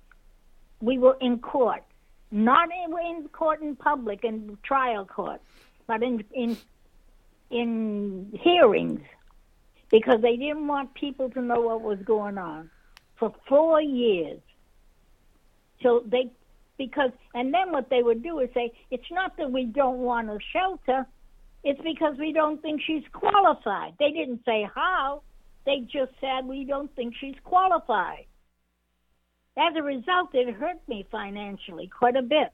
we 0.80 0.98
were 0.98 1.16
in 1.20 1.38
court, 1.38 1.82
not 2.30 2.68
in, 2.84 2.92
in 2.98 3.28
court 3.28 3.60
in 3.60 3.76
public 3.76 4.24
in 4.24 4.56
trial 4.62 5.04
court, 5.04 5.40
but 5.86 6.02
in 6.02 6.24
in 6.32 6.56
in 7.50 8.38
hearings, 8.40 9.02
because 9.90 10.20
they 10.22 10.36
didn't 10.36 10.66
want 10.66 10.94
people 10.94 11.30
to 11.30 11.40
know 11.40 11.60
what 11.60 11.82
was 11.82 11.98
going 12.04 12.38
on 12.38 12.70
for 13.16 13.34
four 13.48 13.80
years. 13.80 14.40
So 15.82 16.04
they 16.06 16.30
because 16.80 17.10
and 17.34 17.52
then 17.52 17.70
what 17.72 17.90
they 17.90 18.02
would 18.02 18.22
do 18.22 18.38
is 18.38 18.48
say 18.54 18.72
it's 18.90 19.10
not 19.12 19.36
that 19.36 19.52
we 19.52 19.66
don't 19.66 19.98
want 19.98 20.30
a 20.30 20.38
shelter 20.50 21.06
it's 21.62 21.80
because 21.82 22.16
we 22.18 22.32
don't 22.32 22.62
think 22.62 22.80
she's 22.86 23.02
qualified. 23.12 23.92
They 23.98 24.12
didn't 24.12 24.40
say 24.46 24.66
how 24.74 25.22
they 25.66 25.80
just 25.80 26.12
said 26.18 26.46
we 26.46 26.64
don't 26.64 26.90
think 26.96 27.12
she's 27.20 27.34
qualified. 27.44 28.24
As 29.58 29.74
a 29.76 29.82
result 29.82 30.30
it 30.32 30.54
hurt 30.54 30.78
me 30.88 31.06
financially 31.12 31.86
quite 31.86 32.16
a 32.16 32.22
bit. 32.22 32.50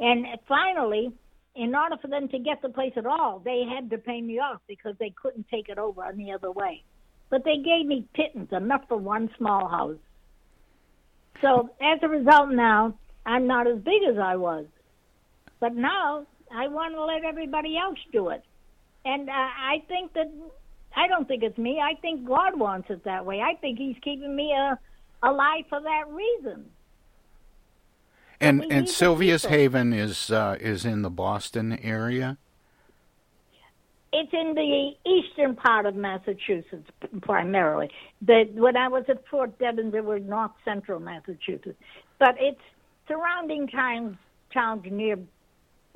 And 0.00 0.26
finally 0.48 1.12
in 1.54 1.76
order 1.76 1.96
for 2.02 2.08
them 2.08 2.26
to 2.30 2.40
get 2.40 2.60
the 2.60 2.70
place 2.70 2.92
at 2.96 3.06
all 3.06 3.40
they 3.44 3.62
had 3.72 3.88
to 3.90 3.98
pay 3.98 4.20
me 4.20 4.40
off 4.40 4.60
because 4.66 4.96
they 4.98 5.14
couldn't 5.22 5.46
take 5.48 5.68
it 5.68 5.78
over 5.78 6.04
any 6.04 6.32
other 6.32 6.50
way. 6.50 6.82
But 7.30 7.44
they 7.44 7.58
gave 7.58 7.86
me 7.86 8.08
pittance 8.14 8.50
enough 8.50 8.82
for 8.88 8.96
one 8.96 9.30
small 9.38 9.68
house 9.68 9.98
so 11.40 11.70
as 11.80 11.98
a 12.02 12.08
result, 12.08 12.50
now 12.50 12.94
I'm 13.24 13.46
not 13.46 13.66
as 13.66 13.78
big 13.78 14.02
as 14.08 14.18
I 14.18 14.36
was. 14.36 14.66
But 15.60 15.74
now 15.74 16.26
I 16.52 16.68
want 16.68 16.94
to 16.94 17.04
let 17.04 17.24
everybody 17.24 17.76
else 17.76 17.98
do 18.12 18.28
it. 18.28 18.44
And 19.04 19.28
uh, 19.28 19.32
I 19.32 19.82
think 19.88 20.12
that 20.14 20.30
I 20.94 21.06
don't 21.08 21.28
think 21.28 21.42
it's 21.42 21.58
me. 21.58 21.80
I 21.80 21.94
think 22.00 22.26
God 22.26 22.58
wants 22.58 22.90
it 22.90 23.04
that 23.04 23.24
way. 23.24 23.40
I 23.40 23.54
think 23.54 23.78
He's 23.78 23.96
keeping 24.02 24.34
me 24.34 24.54
uh, 24.54 24.76
alive 25.22 25.64
for 25.68 25.80
that 25.80 26.08
reason. 26.10 26.66
And 28.40 28.66
and 28.70 28.88
Sylvia's 28.88 29.46
Haven 29.46 29.92
is 29.92 30.30
uh, 30.30 30.56
is 30.60 30.84
in 30.84 31.02
the 31.02 31.10
Boston 31.10 31.78
area. 31.82 32.36
It's 34.18 34.32
in 34.32 34.54
the 34.54 34.92
eastern 35.04 35.56
part 35.56 35.84
of 35.84 35.94
Massachusetts 35.94 36.90
primarily. 37.20 37.90
The, 38.22 38.44
when 38.54 38.74
I 38.74 38.88
was 38.88 39.04
at 39.08 39.26
Fort 39.30 39.58
Devens, 39.58 39.92
it 39.94 40.02
was 40.02 40.22
north 40.24 40.52
central 40.64 41.00
Massachusetts, 41.00 41.78
but 42.18 42.34
it's 42.40 42.60
surrounding 43.08 43.68
towns 43.68 44.16
towns 44.54 44.84
near 44.90 45.18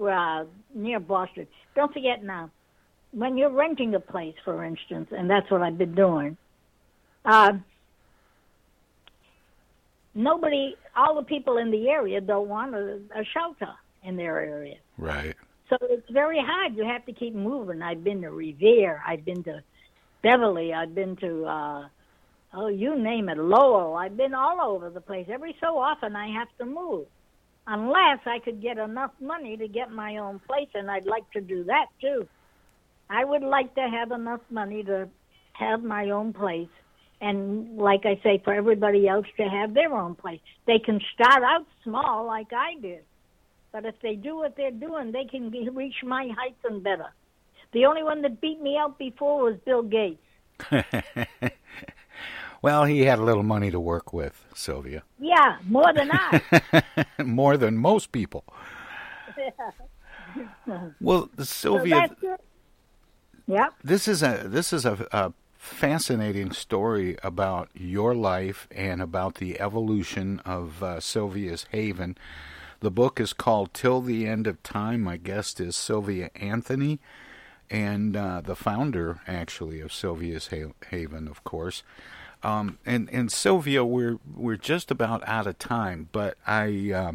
uh, 0.07 0.45
near 0.75 1.01
Boston. 1.01 1.47
Don't 1.75 1.93
forget 1.95 2.23
now, 2.23 2.51
when 3.13 3.39
you're 3.39 3.51
renting 3.51 3.95
a 3.95 4.01
place, 4.01 4.35
for 4.45 4.65
instance, 4.65 5.09
and 5.13 5.31
that's 5.31 5.51
what 5.51 5.63
I've 5.63 5.79
been 5.79 5.95
doing. 5.95 6.37
Uh, 7.25 7.53
nobody, 10.15 10.77
all 10.95 11.15
the 11.15 11.23
people 11.23 11.57
in 11.57 11.71
the 11.71 11.89
area 11.89 12.21
don't 12.21 12.49
want 12.49 12.75
a, 12.75 13.01
a 13.15 13.25
shelter 13.33 13.73
in 14.05 14.17
their 14.17 14.39
area. 14.41 14.77
Right. 14.99 15.37
So 15.71 15.77
it's 15.83 16.11
very 16.11 16.41
hard. 16.41 16.77
You 16.77 16.85
have 16.85 17.07
to 17.07 17.13
keep 17.13 17.35
moving. 17.35 17.81
I've 17.81 18.03
been 18.03 18.23
to 18.23 18.31
Revere. 18.31 19.01
I've 19.07 19.25
been 19.25 19.45
to 19.45 19.63
Beverly. 20.23 20.75
I've 20.75 20.95
been 20.95 21.17
to 21.17 21.45
uh 21.47 21.89
oh, 22.55 22.69
you 22.69 22.99
name 22.99 23.29
it, 23.29 23.39
Lowell. 23.39 23.95
I've 23.95 24.17
been 24.17 24.35
all 24.35 24.61
over 24.61 24.91
the 24.91 25.01
place. 25.01 25.29
Every 25.33 25.57
so 25.61 25.79
often 25.79 26.17
I 26.17 26.29
have 26.39 26.49
to 26.59 26.67
move. 26.67 27.07
Unless 27.69 28.21
I 28.27 28.41
could 28.45 28.61
get 28.61 28.79
enough 28.79 29.13
money 29.21 29.57
to 29.57 29.69
get 29.69 29.93
my 29.93 30.17
own 30.17 30.41
place 30.41 30.69
and 30.75 30.91
I'd 30.91 31.07
like 31.07 31.31
to 31.33 31.41
do 31.41 31.65
that 31.65 31.87
too. 32.01 32.27
I 33.09 33.25
would 33.25 33.43
like 33.43 33.75
to 33.77 33.83
have 33.83 34.11
enough 34.11 34.41
money 34.51 34.83
to 34.85 35.09
have 35.53 35.83
my 35.85 36.11
own 36.11 36.33
place 36.33 36.69
and 37.21 37.77
like 37.77 38.07
I 38.07 38.19
say 38.25 38.41
for 38.43 38.55
everybody 38.55 39.07
else 39.07 39.27
to 39.37 39.45
have 39.45 39.75
their 39.75 39.95
own 39.95 40.17
place. 40.17 40.41
They 40.67 40.81
can 40.85 41.01
start 41.15 41.45
out 41.45 41.67
small 41.85 42.27
like 42.27 42.49
I 42.53 42.81
did 42.81 43.05
But 43.73 43.85
if 43.85 43.95
they 44.03 44.15
do 44.15 44.37
what 44.37 44.57
they're 44.57 44.71
doing, 44.71 45.13
they 45.13 45.25
can 45.25 45.51
be, 45.51 45.69
reach 45.69 46.03
my 46.05 46.29
heights 46.37 46.65
and 46.65 46.83
better. 46.83 47.07
The 47.73 47.87
only 47.87 48.03
one 48.03 48.23
that 48.23 48.41
beat 48.41 48.61
me 48.61 48.77
out 48.77 48.99
before 48.99 49.43
was 49.43 49.57
Bill 49.65 49.83
Gates. 49.83 50.23
well, 52.63 52.85
he 52.85 53.03
had 53.03 53.19
a 53.19 53.23
little 53.23 53.45
money 53.45 53.71
to 53.71 53.79
work 53.79 54.13
with, 54.13 54.45
Sylvia. 54.55 55.05
Yeah, 55.19 55.59
more 55.69 55.93
than 55.95 56.11
I. 56.13 56.43
more 57.25 57.57
than 57.57 57.77
most 57.77 58.11
people. 58.11 58.45
well, 61.01 61.31
Sylvia. 61.39 62.09
So 62.21 62.37
Yep. 63.51 63.75
This 63.83 64.07
is 64.07 64.23
a 64.23 64.45
this 64.47 64.73
is 64.73 64.87
a, 64.87 65.09
a 65.11 65.33
fascinating 65.57 66.53
story 66.53 67.19
about 67.25 67.69
your 67.75 68.15
life 68.15 68.69
and 68.71 69.03
about 69.03 69.37
the 69.37 69.61
evolution 69.61 70.41
of 70.45 70.85
uh, 70.85 71.01
Sylvia's 71.01 71.67
Haven. 71.73 72.17
The 72.81 72.91
book 72.91 73.21
is 73.21 73.33
called 73.35 73.75
Till 73.75 74.01
the 74.01 74.27
End 74.27 74.47
of 74.47 74.63
Time. 74.63 75.03
My 75.03 75.19
guest 75.19 75.61
is 75.61 75.77
Sylvia 75.77 76.31
Anthony, 76.35 76.99
and 77.71 78.17
uh, 78.17 78.41
the 78.41 78.57
founder, 78.57 79.21
actually, 79.27 79.81
of 79.81 79.93
Sylvia's 79.93 80.49
Haven, 80.91 81.29
of 81.29 81.45
course. 81.45 81.83
Um, 82.43 82.79
and 82.87 83.11
and 83.13 83.31
Sylvia, 83.31 83.85
we're 83.85 84.19
we're 84.35 84.57
just 84.57 84.91
about 84.91 85.27
out 85.29 85.47
of 85.47 85.59
time, 85.59 86.09
but 86.11 86.39
I 86.47 86.91
uh, 86.91 87.13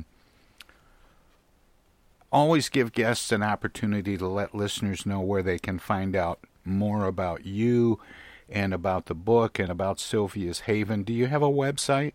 always 2.32 2.70
give 2.70 2.94
guests 2.94 3.32
an 3.32 3.42
opportunity 3.42 4.18
to 4.18 4.28
let 4.28 4.54
listeners 4.54 5.04
know 5.04 5.20
where 5.20 5.42
they 5.42 5.58
can 5.58 5.80
find 5.80 6.16
out 6.16 6.40
more 6.64 7.06
about 7.06 7.44
you 7.44 8.00
and 8.48 8.72
about 8.72 9.08
the 9.08 9.16
book 9.16 9.58
and 9.58 9.72
about 9.72 10.00
Sylvia's 10.00 10.62
Haven. 10.62 11.02
Do 11.02 11.12
you 11.12 11.26
have 11.26 11.42
a 11.42 11.50
website? 11.50 12.14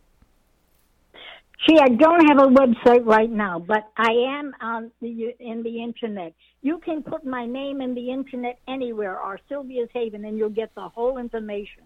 See, 1.68 1.76
I 1.78 1.88
don't 1.88 2.26
have 2.26 2.38
a 2.38 2.48
website 2.48 3.04
right 3.04 3.30
now, 3.30 3.58
but 3.58 3.90
I 3.98 4.12
am 4.38 4.54
on 4.62 4.90
the 5.02 5.34
in 5.38 5.62
the 5.62 5.82
internet. 5.82 6.32
You 6.62 6.78
can 6.78 7.02
put 7.02 7.26
my 7.26 7.44
name 7.44 7.82
in 7.82 7.94
the 7.94 8.11
internet 8.11 8.58
anywhere 8.66 9.20
or 9.20 9.38
Sylvia's 9.46 9.90
Haven, 9.92 10.24
and 10.24 10.38
you'll 10.38 10.48
get 10.48 10.74
the 10.74 10.88
whole 10.88 11.18
information. 11.18 11.82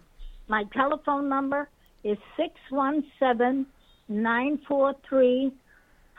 My 0.47 0.63
telephone 0.73 1.29
number 1.29 1.69
is 2.05 2.17
six 2.37 2.53
one 2.71 3.03
seven 3.19 3.67
nine 4.09 4.61
four 4.69 4.95
three 5.09 5.53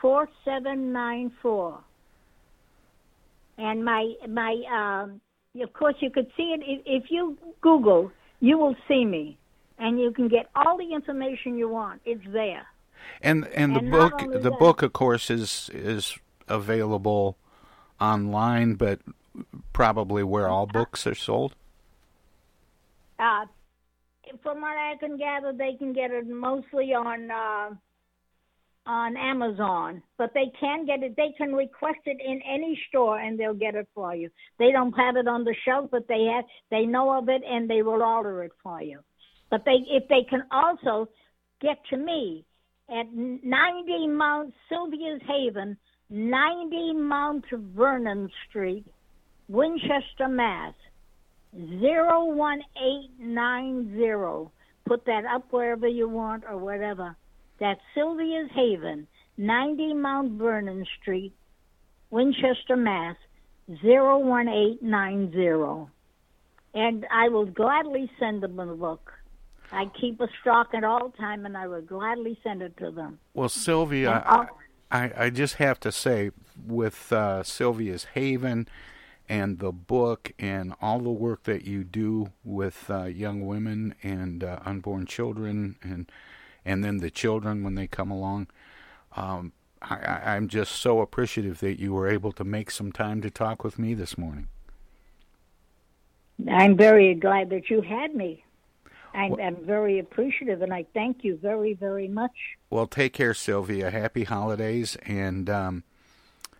four 0.02 0.28
seven 0.44 0.92
nine 0.92 1.32
four. 1.40 1.80
And 3.56 3.82
my 3.82 4.12
my 4.28 4.54
um, 4.70 5.20
of 5.62 5.72
course 5.72 5.94
you 6.00 6.10
could 6.10 6.26
see 6.36 6.54
it 6.54 6.60
if, 6.62 6.82
if 6.84 7.10
you 7.10 7.38
Google, 7.62 8.12
you 8.40 8.58
will 8.58 8.76
see 8.86 9.06
me, 9.06 9.38
and 9.78 9.98
you 9.98 10.10
can 10.10 10.28
get 10.28 10.50
all 10.54 10.76
the 10.76 10.94
information 10.94 11.56
you 11.56 11.70
want. 11.70 12.02
It's 12.04 12.24
there. 12.34 12.66
And 13.22 13.46
and 13.48 13.74
the 13.74 13.80
And 13.80 13.90
book 13.90 14.18
the 14.18 14.38
that- 14.38 14.58
book 14.58 14.82
of 14.82 14.92
course 14.92 15.30
is 15.30 15.70
is 15.72 16.18
available 16.48 17.36
online, 18.00 18.74
but 18.74 19.00
probably 19.72 20.22
where 20.22 20.48
all 20.48 20.66
books 20.66 21.06
are 21.06 21.14
sold. 21.14 21.54
Uh, 23.18 23.46
from 24.42 24.60
what 24.60 24.76
I 24.76 24.96
can 24.98 25.16
gather, 25.16 25.52
they 25.52 25.74
can 25.74 25.92
get 25.92 26.10
it 26.10 26.26
mostly 26.28 26.92
on 26.94 27.30
uh, 27.30 27.70
on 28.86 29.16
Amazon, 29.16 30.02
but 30.16 30.32
they 30.34 30.52
can 30.60 30.86
get 30.86 31.02
it. 31.02 31.16
They 31.16 31.32
can 31.36 31.54
request 31.54 32.00
it 32.04 32.18
in 32.24 32.40
any 32.42 32.78
store, 32.88 33.18
and 33.18 33.38
they'll 33.38 33.54
get 33.54 33.74
it 33.74 33.88
for 33.94 34.14
you. 34.14 34.30
They 34.58 34.70
don't 34.70 34.92
have 34.92 35.16
it 35.16 35.26
on 35.26 35.44
the 35.44 35.54
shelf, 35.64 35.90
but 35.90 36.06
they 36.08 36.24
have. 36.24 36.44
They 36.70 36.86
know 36.86 37.16
of 37.18 37.28
it, 37.28 37.42
and 37.44 37.68
they 37.68 37.82
will 37.82 38.02
order 38.02 38.44
it 38.44 38.52
for 38.62 38.80
you. 38.82 39.00
But 39.50 39.64
they, 39.64 39.78
if 39.88 40.08
they 40.08 40.24
can 40.28 40.44
also 40.50 41.08
get 41.60 41.78
to 41.90 41.96
me 41.96 42.44
at 42.88 43.12
90 43.12 44.06
Mount 44.08 44.54
Sylvia's 44.68 45.20
Haven, 45.26 45.76
90 46.10 46.92
Mount 46.94 47.44
Vernon 47.50 48.30
Street, 48.48 48.86
Winchester, 49.48 50.28
Mass. 50.28 50.74
01890. 51.52 54.50
Put 54.86 55.04
that 55.06 55.24
up 55.24 55.50
wherever 55.50 55.88
you 55.88 56.08
want 56.08 56.44
or 56.48 56.58
whatever. 56.58 57.16
That's 57.58 57.80
Sylvia's 57.94 58.50
Haven, 58.54 59.08
90 59.38 59.94
Mount 59.94 60.38
Vernon 60.38 60.84
Street, 61.00 61.32
Winchester, 62.10 62.76
Mass. 62.76 63.16
01890. 63.68 65.90
And 66.74 67.06
I 67.10 67.28
will 67.28 67.46
gladly 67.46 68.08
send 68.20 68.42
them 68.42 68.56
the 68.56 68.66
book. 68.66 69.12
I 69.72 69.90
keep 70.00 70.20
a 70.20 70.28
stock 70.40 70.74
at 70.74 70.84
all 70.84 71.10
time, 71.10 71.46
and 71.46 71.56
I 71.56 71.66
would 71.66 71.86
gladly 71.86 72.38
send 72.42 72.62
it 72.62 72.76
to 72.78 72.90
them. 72.90 73.18
Well, 73.34 73.48
Sylvia, 73.48 74.22
I, 74.26 74.46
I, 74.90 75.12
I 75.24 75.30
just 75.30 75.56
have 75.56 75.80
to 75.80 75.92
say, 75.92 76.30
with 76.66 77.12
uh, 77.12 77.42
Sylvia's 77.42 78.04
Haven 78.14 78.68
and 79.28 79.58
the 79.58 79.72
book 79.72 80.32
and 80.38 80.74
all 80.80 81.00
the 81.00 81.10
work 81.10 81.44
that 81.44 81.64
you 81.64 81.84
do 81.84 82.30
with 82.44 82.88
uh, 82.90 83.04
young 83.04 83.44
women 83.44 83.94
and 84.02 84.44
uh, 84.44 84.60
unborn 84.64 85.06
children 85.06 85.76
and 85.82 86.10
and 86.64 86.82
then 86.82 86.98
the 86.98 87.10
children 87.10 87.62
when 87.62 87.76
they 87.76 87.86
come 87.86 88.10
along, 88.10 88.48
um, 89.14 89.52
I, 89.80 90.34
I'm 90.34 90.48
just 90.48 90.72
so 90.72 91.00
appreciative 91.00 91.60
that 91.60 91.78
you 91.78 91.92
were 91.92 92.08
able 92.08 92.32
to 92.32 92.42
make 92.42 92.72
some 92.72 92.90
time 92.90 93.22
to 93.22 93.30
talk 93.30 93.62
with 93.62 93.78
me 93.78 93.94
this 93.94 94.18
morning. 94.18 94.48
I'm 96.50 96.76
very 96.76 97.14
glad 97.14 97.50
that 97.50 97.70
you 97.70 97.82
had 97.82 98.16
me. 98.16 98.44
I'm, 99.16 99.40
I'm 99.40 99.56
very 99.64 99.98
appreciative, 99.98 100.62
and 100.62 100.72
I 100.74 100.84
thank 100.94 101.24
you 101.24 101.38
very, 101.40 101.74
very 101.74 102.06
much. 102.08 102.32
Well, 102.70 102.86
take 102.86 103.12
care, 103.12 103.34
Sylvia. 103.34 103.90
Happy 103.90 104.24
holidays 104.24 104.96
and 105.06 105.48
um, 105.48 105.82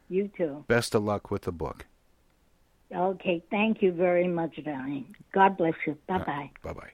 You 0.09 0.31
too. 0.37 0.65
best 0.67 0.95
of 0.95 1.05
luck 1.05 1.31
with 1.31 1.43
the 1.43 1.53
book. 1.53 1.87
Okay, 2.95 3.43
thank 3.51 3.83
you 3.83 3.93
very 3.93 4.29
much, 4.29 4.59
darling. 4.65 5.15
God 5.33 5.57
bless 5.57 5.75
you. 5.87 5.99
Bye 6.07 6.19
bye. 6.19 6.51
Bye 6.63 6.73
bye. 6.73 6.91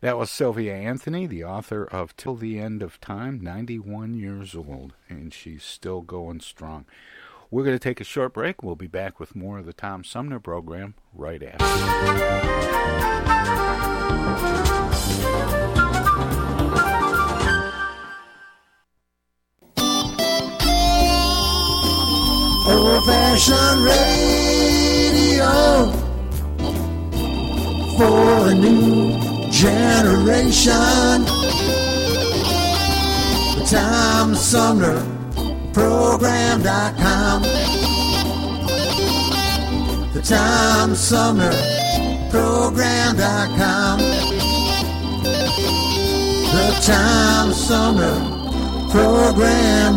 That 0.00 0.18
was 0.18 0.30
Sylvia 0.30 0.74
Anthony, 0.74 1.26
the 1.26 1.42
author 1.44 1.84
of 1.84 2.16
Till 2.16 2.36
the 2.36 2.58
End 2.58 2.82
of 2.82 3.00
Time, 3.00 3.40
91 3.40 4.14
years 4.14 4.54
old, 4.54 4.92
and 5.08 5.32
she's 5.34 5.64
still 5.64 6.00
going 6.02 6.40
strong. 6.40 6.84
We're 7.50 7.64
going 7.64 7.76
to 7.76 7.82
take 7.82 8.00
a 8.00 8.04
short 8.04 8.34
break. 8.34 8.62
We'll 8.62 8.76
be 8.76 8.86
back 8.88 9.18
with 9.18 9.34
more 9.34 9.58
of 9.58 9.66
the 9.66 9.72
Tom 9.72 10.04
Sumner 10.04 10.38
program 10.38 10.94
right 11.14 11.42
after. 11.42 11.64
Generation. 30.50 31.24
The 33.58 33.64
Tom 33.68 34.34
Sumner 34.34 35.00
Program.com. 35.72 37.42
The 40.12 40.22
Tom 40.22 40.94
Sumner 40.94 41.52
Program.com. 42.30 43.98
The 46.52 46.80
Tom 46.82 47.52
Sumner 47.52 48.20
Program.com. 48.90 49.96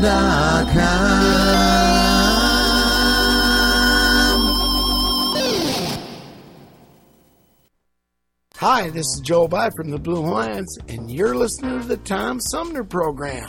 Hi, 8.60 8.90
this 8.90 9.08
is 9.08 9.22
Joe 9.22 9.48
By 9.48 9.70
from 9.70 9.90
the 9.90 9.98
Blue 9.98 10.20
Lions, 10.20 10.78
and 10.90 11.10
you're 11.10 11.34
listening 11.34 11.80
to 11.80 11.88
the 11.88 11.96
Tom 11.96 12.42
Sumner 12.42 12.84
Program. 12.84 13.48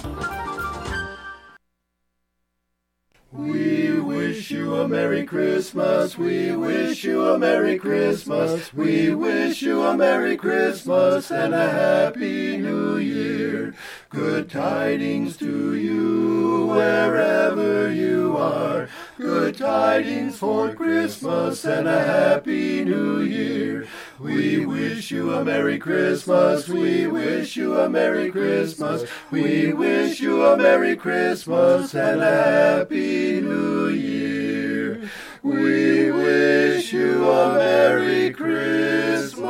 We 3.33 3.99
wish 3.99 4.53
you 4.53 4.77
a 4.77 4.87
Merry 4.87 5.27
Christmas. 5.27 6.17
We 6.17 6.55
wish 6.55 7.03
you 7.03 7.25
a 7.27 7.37
Merry 7.41 7.77
Christmas. 7.77 8.73
We 8.73 9.13
wish 9.13 9.63
you 9.63 9.83
a 9.83 9.97
Merry 9.97 10.37
Christmas 10.37 11.33
and 11.33 11.57
a 11.57 11.71
Happy 11.71 12.57
New 12.57 12.99
Year. 12.99 13.75
Good 14.11 14.49
tidings 14.49 15.37
to 15.39 15.75
you 15.75 16.67
wherever 16.67 17.93
you 17.93 18.37
are. 18.37 18.89
Good 19.19 19.59
tidings 19.59 20.39
for 20.39 20.73
Christmas 20.73 21.65
and 21.65 21.89
a 21.89 22.05
Happy 22.05 22.85
New 22.85 23.23
Year. 23.23 23.89
We 24.21 24.67
wish 24.67 25.11
you 25.11 25.33
a 25.33 25.43
Merry 25.43 25.79
Christmas. 25.79 26.69
We 26.69 27.07
wish 27.07 27.57
you 27.57 27.79
a 27.79 27.89
Merry 27.89 28.31
Christmas. 28.31 29.09
We 29.31 29.73
wish 29.73 30.21
you 30.21 30.45
a 30.45 30.59
Merry 30.59 30.95
Christmas 30.95 31.95
and 31.95 32.21
a 32.21 32.77
Happy 32.77 33.41
New 33.41 33.89
Year. 33.89 35.09
We 35.43 36.11
wish 36.11 36.93
you 36.93 37.31
a 37.31 37.55
Merry 37.55 38.31
Christmas 38.35 39.49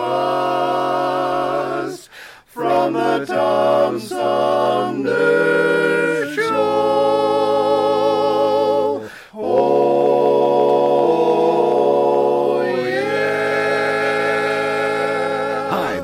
from 2.46 2.92
the 2.92 3.24
Tom 3.26 3.98
Sumner 3.98 5.69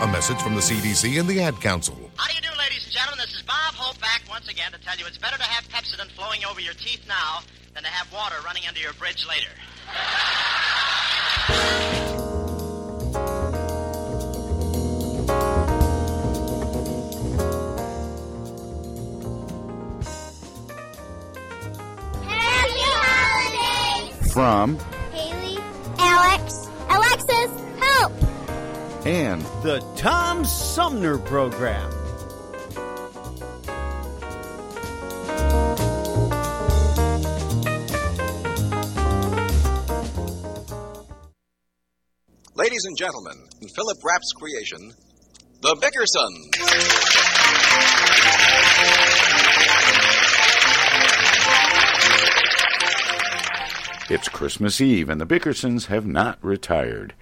A 0.00 0.06
message 0.06 0.40
from 0.40 0.54
the 0.54 0.60
CDC 0.60 1.18
and 1.18 1.28
the 1.28 1.42
Ad 1.42 1.60
Council. 1.60 1.96
How 2.14 2.28
do 2.28 2.34
you 2.36 2.40
do, 2.40 2.56
ladies 2.56 2.84
and 2.84 2.92
gentlemen? 2.92 3.18
This 3.18 3.34
is 3.34 3.42
Bob 3.42 3.74
Hope 3.74 4.00
back 4.00 4.22
once 4.30 4.46
again 4.48 4.70
to 4.70 4.78
tell 4.78 4.96
you 4.96 5.04
it's 5.06 5.18
better 5.18 5.36
to 5.36 5.42
have 5.42 5.64
Pepsodent 5.70 6.12
flowing 6.12 6.44
over 6.48 6.60
your 6.60 6.74
teeth 6.74 7.04
now 7.08 7.40
than 7.74 7.82
to 7.82 7.88
have 7.88 8.12
water 8.12 8.36
running 8.44 8.62
under 8.68 8.78
your 8.78 8.92
bridge 8.92 9.26
later. 9.26 9.50
Happy 22.22 22.82
holidays! 23.02 24.32
From 24.32 24.78
Haley, 25.10 25.58
Alex, 25.98 26.68
Alexis, 26.88 27.50
help! 27.80 28.27
And 29.04 29.42
The 29.62 29.80
Tom 29.96 30.44
Sumner 30.44 31.18
Program. 31.18 31.90
Ladies 42.54 42.84
and 42.86 42.96
gentlemen, 42.98 43.38
in 43.62 43.68
Philip 43.68 43.98
Rapp's 44.04 44.32
creation, 44.32 44.92
The 45.62 45.76
Bickersons. 45.76 47.18
It's 54.10 54.28
Christmas 54.28 54.80
Eve, 54.80 55.08
and 55.08 55.20
the 55.20 55.26
Bickersons 55.26 55.86
have 55.86 56.06
not 56.06 56.42
retired. 56.42 57.14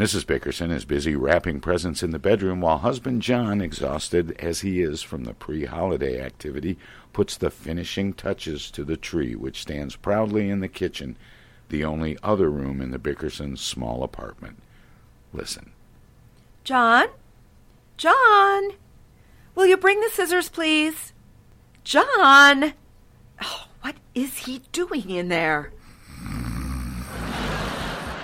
Mrs. 0.00 0.26
Bickerson 0.26 0.70
is 0.70 0.86
busy 0.86 1.14
wrapping 1.14 1.60
presents 1.60 2.02
in 2.02 2.10
the 2.10 2.18
bedroom 2.18 2.62
while 2.62 2.78
husband 2.78 3.20
John, 3.20 3.60
exhausted 3.60 4.34
as 4.38 4.62
he 4.62 4.80
is 4.80 5.02
from 5.02 5.24
the 5.24 5.34
pre 5.34 5.66
holiday 5.66 6.22
activity, 6.22 6.78
puts 7.12 7.36
the 7.36 7.50
finishing 7.50 8.14
touches 8.14 8.70
to 8.70 8.82
the 8.82 8.96
tree 8.96 9.34
which 9.34 9.60
stands 9.60 9.96
proudly 9.96 10.48
in 10.48 10.60
the 10.60 10.68
kitchen, 10.68 11.18
the 11.68 11.84
only 11.84 12.16
other 12.22 12.48
room 12.48 12.80
in 12.80 12.92
the 12.92 12.98
Bickersons' 12.98 13.58
small 13.58 14.02
apartment. 14.02 14.62
Listen. 15.34 15.70
John? 16.64 17.08
John? 17.98 18.70
Will 19.54 19.66
you 19.66 19.76
bring 19.76 20.00
the 20.00 20.08
scissors, 20.08 20.48
please? 20.48 21.12
John! 21.84 22.72
Oh, 23.42 23.66
what 23.82 23.96
is 24.14 24.38
he 24.46 24.62
doing 24.72 25.10
in 25.10 25.28
there? 25.28 25.72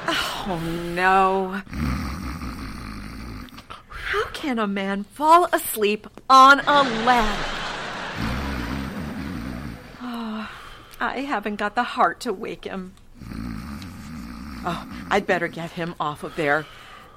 Oh, 0.09 0.61
no. 0.95 1.63
How 3.89 4.27
can 4.33 4.59
a 4.59 4.67
man 4.67 5.05
fall 5.05 5.49
asleep 5.53 6.07
on 6.31 6.61
a 6.61 6.83
ladder? 6.83 7.45
Oh, 10.01 10.49
I 11.01 11.21
haven't 11.21 11.57
got 11.57 11.75
the 11.75 11.83
heart 11.83 12.21
to 12.21 12.33
wake 12.33 12.65
him. 12.65 12.95
Oh, 14.65 14.87
I'd 15.11 15.27
better 15.27 15.49
get 15.49 15.73
him 15.73 15.95
off 15.99 16.23
of 16.23 16.37
there. 16.37 16.67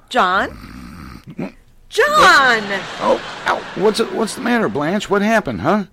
John? 0.09 0.49
John! 1.89 2.63
Oh, 3.01 3.21
ow, 3.45 3.81
what's 3.81 3.99
it, 3.99 4.11
what's 4.13 4.35
the 4.35 4.41
matter, 4.41 4.69
Blanche? 4.69 5.09
What 5.09 5.21
happened, 5.21 5.61
huh? 5.61 5.85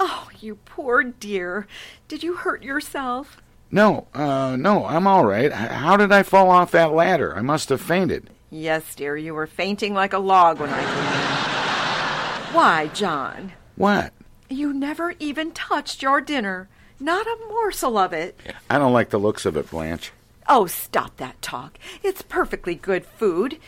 Oh, 0.00 0.28
you 0.40 0.56
poor 0.64 1.02
dear. 1.04 1.66
Did 2.08 2.22
you 2.22 2.34
hurt 2.34 2.62
yourself? 2.62 3.40
No, 3.74 4.06
uh, 4.14 4.54
no, 4.54 4.86
I'm 4.86 5.08
all 5.08 5.26
right. 5.26 5.52
How 5.52 5.96
did 5.96 6.12
I 6.12 6.22
fall 6.22 6.48
off 6.48 6.70
that 6.70 6.92
ladder? 6.92 7.36
I 7.36 7.40
must 7.40 7.70
have 7.70 7.80
fainted. 7.80 8.30
Yes, 8.48 8.94
dear, 8.94 9.16
you 9.16 9.34
were 9.34 9.48
fainting 9.48 9.94
like 9.94 10.12
a 10.12 10.18
log 10.18 10.60
when 10.60 10.70
I 10.70 10.80
came 10.80 12.52
in. 12.52 12.54
Why, 12.54 12.86
John? 12.94 13.52
What? 13.74 14.12
You 14.48 14.72
never 14.72 15.14
even 15.18 15.50
touched 15.50 16.02
your 16.02 16.20
dinner. 16.20 16.68
Not 17.00 17.26
a 17.26 17.36
morsel 17.48 17.98
of 17.98 18.12
it. 18.12 18.38
I 18.70 18.78
don't 18.78 18.92
like 18.92 19.10
the 19.10 19.18
looks 19.18 19.44
of 19.44 19.56
it, 19.56 19.68
Blanche. 19.68 20.12
Oh, 20.48 20.66
stop 20.66 21.16
that 21.16 21.42
talk. 21.42 21.76
It's 22.04 22.22
perfectly 22.22 22.76
good 22.76 23.04
food. 23.04 23.58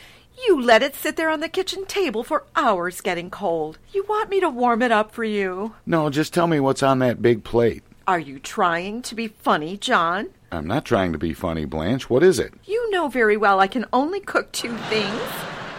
You 0.46 0.62
let 0.62 0.84
it 0.84 0.94
sit 0.94 1.16
there 1.16 1.30
on 1.30 1.40
the 1.40 1.48
kitchen 1.48 1.84
table 1.84 2.22
for 2.22 2.44
hours 2.54 3.00
getting 3.00 3.28
cold. 3.28 3.78
You 3.92 4.04
want 4.08 4.30
me 4.30 4.38
to 4.38 4.50
warm 4.50 4.82
it 4.82 4.92
up 4.92 5.10
for 5.10 5.24
you? 5.24 5.74
No, 5.84 6.10
just 6.10 6.32
tell 6.32 6.46
me 6.46 6.60
what's 6.60 6.84
on 6.84 7.00
that 7.00 7.20
big 7.20 7.42
plate. 7.42 7.82
Are 8.08 8.20
you 8.20 8.38
trying 8.38 9.02
to 9.02 9.16
be 9.16 9.26
funny, 9.26 9.76
John? 9.76 10.28
I'm 10.52 10.68
not 10.68 10.84
trying 10.84 11.10
to 11.12 11.18
be 11.18 11.32
funny, 11.32 11.64
Blanche. 11.64 12.08
What 12.08 12.22
is 12.22 12.38
it? 12.38 12.54
You 12.64 12.88
know 12.92 13.08
very 13.08 13.36
well 13.36 13.58
I 13.58 13.66
can 13.66 13.84
only 13.92 14.20
cook 14.20 14.52
two 14.52 14.76
things 14.76 15.20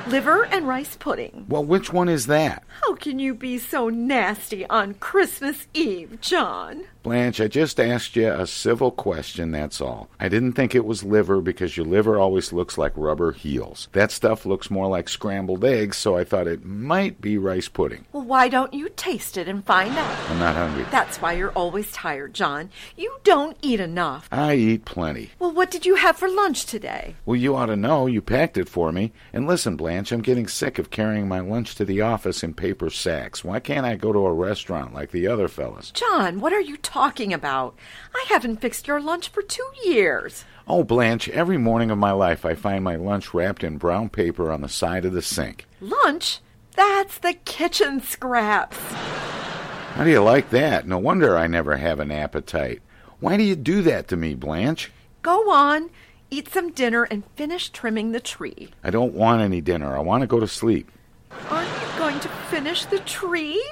liver 0.08 0.44
and 0.46 0.68
rice 0.68 0.98
pudding. 0.98 1.46
Well, 1.48 1.64
which 1.64 1.94
one 1.94 2.10
is 2.10 2.28
that? 2.28 2.64
How 2.82 2.96
can 2.96 3.20
you 3.20 3.34
be 3.34 3.58
so 3.58 3.88
nasty 3.90 4.66
on 4.68 4.96
Christmas 4.96 5.68
Eve, 5.74 6.20
John? 6.20 6.84
Blanche, 7.08 7.40
I 7.40 7.48
just 7.48 7.80
asked 7.80 8.18
you 8.18 8.30
a 8.30 8.46
civil 8.46 8.92
question, 8.92 9.52
that's 9.52 9.80
all. 9.80 10.10
I 10.20 10.28
didn't 10.28 10.52
think 10.56 10.76
it 10.76 10.84
was 10.84 11.06
liver 11.06 11.40
because 11.40 11.78
your 11.78 11.86
liver 11.86 12.20
always 12.20 12.52
looks 12.52 12.78
like 12.78 12.92
rubber 12.98 13.32
heels. 13.32 13.88
That 13.94 14.12
stuff 14.12 14.46
looks 14.46 14.70
more 14.70 14.88
like 14.88 15.08
scrambled 15.08 15.64
eggs, 15.64 15.96
so 15.96 16.18
I 16.18 16.26
thought 16.26 16.48
it 16.48 16.66
might 16.66 17.22
be 17.22 17.38
rice 17.38 17.70
pudding. 17.70 18.04
Well, 18.12 18.26
why 18.26 18.50
don't 18.50 18.74
you 18.74 18.90
taste 18.90 19.38
it 19.38 19.48
and 19.48 19.64
find 19.64 19.98
out? 19.98 20.30
I'm 20.30 20.40
not 20.40 20.58
hungry. 20.58 20.86
That's 20.92 21.22
why 21.22 21.32
you're 21.32 21.52
always 21.52 21.90
tired, 21.94 22.34
John. 22.34 22.72
You 22.98 23.16
don't 23.24 23.56
eat 23.62 23.80
enough. 23.80 24.28
I 24.30 24.56
eat 24.56 24.84
plenty. 24.84 25.30
Well, 25.40 25.54
what 25.54 25.72
did 25.72 25.86
you 25.86 25.96
have 25.96 26.18
for 26.18 26.28
lunch 26.28 26.66
today? 26.66 27.16
Well, 27.26 27.38
you 27.38 27.56
ought 27.56 27.68
to 27.68 27.78
know. 27.78 28.08
You 28.08 28.22
packed 28.22 28.58
it 28.58 28.68
for 28.68 28.92
me. 28.92 29.14
And 29.32 29.48
listen, 29.48 29.78
Blanche, 29.78 30.12
I'm 30.12 30.20
getting 30.20 30.50
sick 30.50 30.78
of 30.78 30.90
carrying 30.90 31.30
my 31.30 31.40
lunch 31.40 31.76
to 31.76 31.86
the 31.86 32.02
office 32.02 32.44
in 32.44 32.54
paper 32.54 32.90
sacks. 32.90 33.46
Why 33.46 33.62
can't 33.62 33.86
I 33.86 33.96
go 33.96 34.12
to 34.12 34.26
a 34.26 34.34
restaurant 34.34 34.94
like 34.94 35.12
the 35.12 35.28
other 35.28 35.48
fellas? 35.48 35.92
John, 35.92 36.42
what 36.42 36.52
are 36.52 36.60
you 36.60 36.76
talking 36.76 36.97
about? 36.98 37.76
I 38.16 38.26
haven't 38.28 38.60
fixed 38.60 38.88
your 38.88 39.00
lunch 39.00 39.30
for 39.30 39.42
two 39.44 39.68
years. 39.86 40.46
Oh, 40.68 40.84
Blanche, 40.84 41.30
every 41.30 41.58
morning 41.58 41.92
of 41.92 41.98
my 41.98 42.12
life 42.12 42.44
I 42.44 42.56
find 42.56 42.84
my 42.84 42.96
lunch 42.96 43.34
wrapped 43.34 43.64
in 43.64 43.78
brown 43.78 44.10
paper 44.10 44.52
on 44.52 44.62
the 44.62 44.68
side 44.70 45.06
of 45.06 45.14
the 45.14 45.22
sink. 45.22 45.68
Lunch? 45.80 46.40
That's 46.76 47.20
the 47.20 47.34
kitchen 47.46 48.02
scraps. 48.02 48.78
How 48.78 50.04
do 50.04 50.10
you 50.10 50.22
like 50.22 50.50
that? 50.50 50.88
No 50.88 50.98
wonder 50.98 51.38
I 51.38 51.48
never 51.48 51.78
have 51.78 52.00
an 52.00 52.12
appetite. 52.12 52.82
Why 53.20 53.38
do 53.38 53.44
you 53.44 53.56
do 53.56 53.82
that 53.84 54.08
to 54.10 54.18
me, 54.18 54.34
Blanche? 54.34 54.92
Go 55.22 55.52
on, 55.52 55.90
eat 56.30 56.50
some 56.50 56.72
dinner 56.72 57.04
and 57.04 57.24
finish 57.36 57.70
trimming 57.70 58.12
the 58.12 58.20
tree. 58.20 58.70
I 58.84 58.90
don't 58.90 59.14
want 59.14 59.42
any 59.42 59.62
dinner. 59.62 59.96
I 59.96 60.02
want 60.02 60.22
to 60.22 60.28
go 60.28 60.40
to 60.40 60.48
sleep. 60.48 60.92
Aren't 61.50 61.70
you 61.70 62.00
going 62.00 62.20
to 62.22 62.30
finish 62.50 62.86
the 62.86 63.00
tree? 63.00 63.64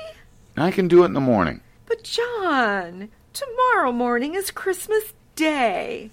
I 0.57 0.71
can 0.71 0.87
do 0.87 1.03
it 1.03 1.07
in 1.07 1.13
the 1.13 1.19
morning. 1.21 1.61
But, 1.85 2.03
John, 2.03 3.09
tomorrow 3.33 3.91
morning 3.91 4.33
is 4.35 4.51
Christmas 4.51 5.13
Day. 5.35 6.11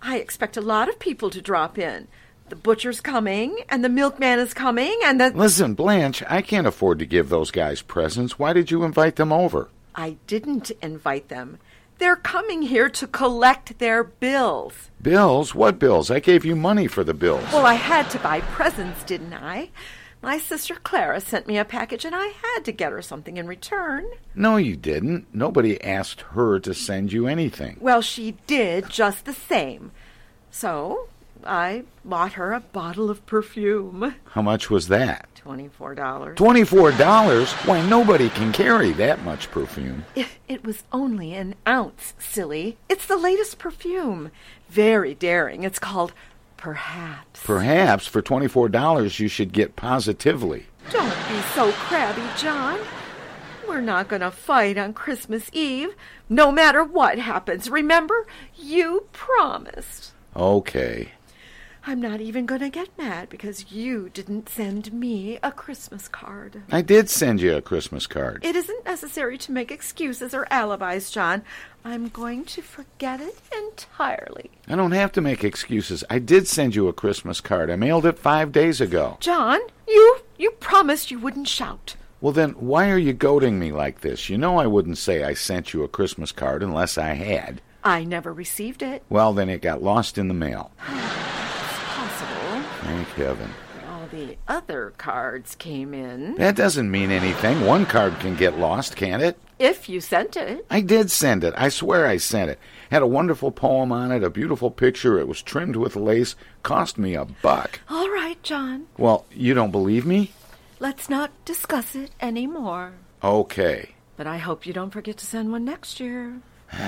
I 0.00 0.18
expect 0.18 0.56
a 0.56 0.60
lot 0.60 0.88
of 0.88 0.98
people 0.98 1.30
to 1.30 1.42
drop 1.42 1.78
in. 1.78 2.06
The 2.48 2.56
butcher's 2.56 3.00
coming, 3.00 3.58
and 3.68 3.84
the 3.84 3.88
milkman 3.88 4.38
is 4.38 4.54
coming, 4.54 4.98
and 5.04 5.20
the. 5.20 5.30
Listen, 5.30 5.74
Blanche, 5.74 6.22
I 6.28 6.40
can't 6.40 6.66
afford 6.66 6.98
to 7.00 7.06
give 7.06 7.28
those 7.28 7.50
guys 7.50 7.82
presents. 7.82 8.38
Why 8.38 8.52
did 8.52 8.70
you 8.70 8.84
invite 8.84 9.16
them 9.16 9.32
over? 9.32 9.68
I 9.94 10.16
didn't 10.26 10.70
invite 10.80 11.28
them. 11.28 11.58
They're 11.98 12.16
coming 12.16 12.62
here 12.62 12.88
to 12.88 13.06
collect 13.08 13.80
their 13.80 14.04
bills. 14.04 14.90
Bills? 15.02 15.54
What 15.54 15.80
bills? 15.80 16.10
I 16.12 16.20
gave 16.20 16.44
you 16.44 16.54
money 16.54 16.86
for 16.86 17.02
the 17.02 17.12
bills. 17.12 17.44
Well, 17.52 17.66
I 17.66 17.74
had 17.74 18.08
to 18.10 18.18
buy 18.20 18.40
presents, 18.40 19.02
didn't 19.02 19.34
I? 19.34 19.70
My 20.20 20.38
sister 20.38 20.74
Clara 20.74 21.20
sent 21.20 21.46
me 21.46 21.58
a 21.58 21.64
package, 21.64 22.04
and 22.04 22.14
I 22.14 22.32
had 22.42 22.64
to 22.64 22.72
get 22.72 22.92
her 22.92 23.02
something 23.02 23.36
in 23.36 23.46
return. 23.46 24.04
No, 24.34 24.56
you 24.56 24.76
didn't. 24.76 25.32
Nobody 25.32 25.82
asked 25.82 26.22
her 26.32 26.58
to 26.60 26.74
send 26.74 27.12
you 27.12 27.26
anything. 27.28 27.76
Well, 27.80 28.02
she 28.02 28.36
did 28.46 28.88
just 28.88 29.24
the 29.24 29.32
same. 29.32 29.92
So 30.50 31.08
I 31.44 31.84
bought 32.04 32.32
her 32.32 32.52
a 32.52 32.60
bottle 32.60 33.10
of 33.10 33.24
perfume. 33.26 34.16
How 34.32 34.42
much 34.42 34.68
was 34.70 34.88
that? 34.88 35.28
Twenty-four 35.36 35.94
dollars. 35.94 36.36
Twenty-four 36.36 36.92
dollars? 36.92 37.52
Why, 37.52 37.80
nobody 37.88 38.28
can 38.28 38.52
carry 38.52 38.90
that 38.94 39.22
much 39.22 39.50
perfume. 39.52 40.04
It, 40.16 40.26
it 40.48 40.64
was 40.64 40.82
only 40.92 41.32
an 41.32 41.54
ounce, 41.66 42.14
silly. 42.18 42.76
It's 42.88 43.06
the 43.06 43.16
latest 43.16 43.58
perfume. 43.58 44.30
Very 44.68 45.14
daring. 45.14 45.62
It's 45.62 45.78
called 45.78 46.12
Perhaps. 46.58 47.40
Perhaps 47.42 48.06
for 48.06 48.20
twenty-four 48.20 48.68
dollars 48.68 49.18
you 49.18 49.28
should 49.28 49.52
get 49.52 49.76
positively. 49.76 50.66
Don't 50.90 51.28
be 51.28 51.40
so 51.54 51.72
crabby, 51.72 52.22
John. 52.36 52.78
We're 53.66 53.80
not 53.80 54.08
going 54.08 54.22
to 54.22 54.30
fight 54.30 54.78
on 54.78 54.92
Christmas 54.94 55.50
Eve, 55.52 55.94
no 56.28 56.50
matter 56.50 56.82
what 56.82 57.18
happens. 57.18 57.68
Remember, 57.70 58.26
you 58.56 59.06
promised. 59.12 60.12
Okay. 60.34 61.12
I'm 61.88 62.02
not 62.02 62.20
even 62.20 62.44
going 62.44 62.60
to 62.60 62.68
get 62.68 62.98
mad 62.98 63.30
because 63.30 63.72
you 63.72 64.10
didn't 64.10 64.50
send 64.50 64.92
me 64.92 65.38
a 65.42 65.50
Christmas 65.50 66.06
card. 66.06 66.60
I 66.70 66.82
did 66.82 67.08
send 67.08 67.40
you 67.40 67.56
a 67.56 67.62
Christmas 67.62 68.06
card. 68.06 68.44
It 68.44 68.54
isn't 68.54 68.84
necessary 68.84 69.38
to 69.38 69.52
make 69.52 69.72
excuses 69.72 70.34
or 70.34 70.46
alibis, 70.50 71.10
John. 71.10 71.44
I'm 71.86 72.08
going 72.08 72.44
to 72.44 72.60
forget 72.60 73.22
it 73.22 73.40
entirely. 73.56 74.50
I 74.68 74.76
don't 74.76 74.92
have 74.92 75.12
to 75.12 75.22
make 75.22 75.42
excuses. 75.42 76.04
I 76.10 76.18
did 76.18 76.46
send 76.46 76.74
you 76.74 76.88
a 76.88 76.92
Christmas 76.92 77.40
card. 77.40 77.70
I 77.70 77.76
mailed 77.76 78.04
it 78.04 78.18
five 78.18 78.52
days 78.52 78.82
ago. 78.82 79.16
John, 79.20 79.58
you 79.88 80.18
you 80.36 80.50
promised 80.60 81.10
you 81.10 81.18
wouldn't 81.18 81.48
shout. 81.48 81.96
Well, 82.20 82.34
then, 82.34 82.50
why 82.50 82.90
are 82.90 82.98
you 82.98 83.14
goading 83.14 83.58
me 83.58 83.72
like 83.72 84.02
this? 84.02 84.28
You 84.28 84.36
know 84.36 84.58
I 84.58 84.66
wouldn't 84.66 84.98
say 84.98 85.24
I 85.24 85.32
sent 85.32 85.72
you 85.72 85.84
a 85.84 85.88
Christmas 85.88 86.32
card 86.32 86.62
unless 86.62 86.98
I 86.98 87.14
had. 87.14 87.62
I 87.82 88.04
never 88.04 88.30
received 88.30 88.82
it. 88.82 89.04
Well, 89.08 89.32
then 89.32 89.48
it 89.48 89.62
got 89.62 89.82
lost 89.82 90.18
in 90.18 90.28
the 90.28 90.34
mail. 90.34 90.70
Thank 92.88 93.08
heaven. 93.08 93.50
All 93.86 94.06
the 94.06 94.38
other 94.48 94.94
cards 94.96 95.54
came 95.54 95.92
in. 95.92 96.36
That 96.36 96.56
doesn't 96.56 96.90
mean 96.90 97.10
anything. 97.10 97.66
One 97.66 97.84
card 97.84 98.18
can 98.20 98.34
get 98.34 98.58
lost, 98.58 98.96
can't 98.96 99.22
it? 99.22 99.38
If 99.58 99.90
you 99.90 100.00
sent 100.00 100.38
it. 100.38 100.64
I 100.70 100.80
did 100.80 101.10
send 101.10 101.44
it. 101.44 101.52
I 101.58 101.68
swear 101.68 102.06
I 102.06 102.16
sent 102.16 102.50
it. 102.50 102.58
Had 102.90 103.02
a 103.02 103.06
wonderful 103.06 103.50
poem 103.50 103.92
on 103.92 104.10
it, 104.10 104.24
a 104.24 104.30
beautiful 104.30 104.70
picture. 104.70 105.18
It 105.18 105.28
was 105.28 105.42
trimmed 105.42 105.76
with 105.76 105.96
lace. 105.96 106.34
Cost 106.62 106.96
me 106.96 107.14
a 107.14 107.26
buck. 107.26 107.80
All 107.90 108.08
right, 108.08 108.42
John. 108.42 108.86
Well, 108.96 109.26
you 109.32 109.52
don't 109.52 109.70
believe 109.70 110.06
me? 110.06 110.32
Let's 110.80 111.10
not 111.10 111.30
discuss 111.44 111.94
it 111.94 112.12
anymore. 112.22 112.92
Okay. 113.22 113.90
But 114.16 114.26
I 114.26 114.38
hope 114.38 114.64
you 114.64 114.72
don't 114.72 114.92
forget 114.92 115.18
to 115.18 115.26
send 115.26 115.52
one 115.52 115.66
next 115.66 116.00
year. 116.00 116.40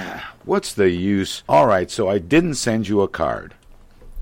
What's 0.46 0.72
the 0.72 0.88
use? 0.88 1.42
All 1.46 1.66
right, 1.66 1.90
so 1.90 2.08
I 2.08 2.16
didn't 2.18 2.54
send 2.54 2.88
you 2.88 3.02
a 3.02 3.08
card. 3.08 3.52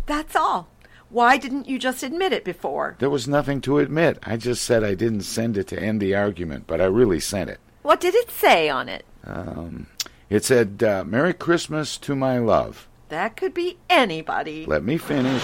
That's 0.07 0.35
all. 0.35 0.69
Why 1.11 1.39
didn't 1.39 1.69
you 1.69 1.79
just 1.79 2.03
admit 2.03 2.33
it 2.33 2.45
before? 2.45 2.97
There 2.99 3.09
was 3.09 3.27
nothing 3.27 3.63
to 3.63 3.79
admit. 3.79 4.19
I 4.25 4.37
just 4.37 4.63
said 4.63 4.85
I 4.85 4.95
didn't 4.95 5.23
send 5.23 5.57
it 5.57 5.67
to 5.69 5.81
end 5.81 6.01
the 6.01 6.15
argument, 6.15 6.67
but 6.67 6.81
I 6.81 6.85
really 6.85 7.21
sent 7.21 7.49
it. 7.49 7.61
What 7.83 8.01
did 8.01 8.15
it 8.15 8.31
say 8.31 8.69
on 8.69 8.91
it? 8.91 9.07
Um, 9.25 9.87
it 10.29 10.45
said, 10.45 10.83
uh, 10.83 11.05
Merry 11.05 11.33
Christmas 11.33 11.97
to 11.99 12.15
my 12.15 12.39
love. 12.39 12.89
That 13.09 13.37
could 13.37 13.55
be 13.55 13.79
anybody. 13.89 14.67
Let 14.67 14.85
me 14.85 14.99
finish. 14.99 15.43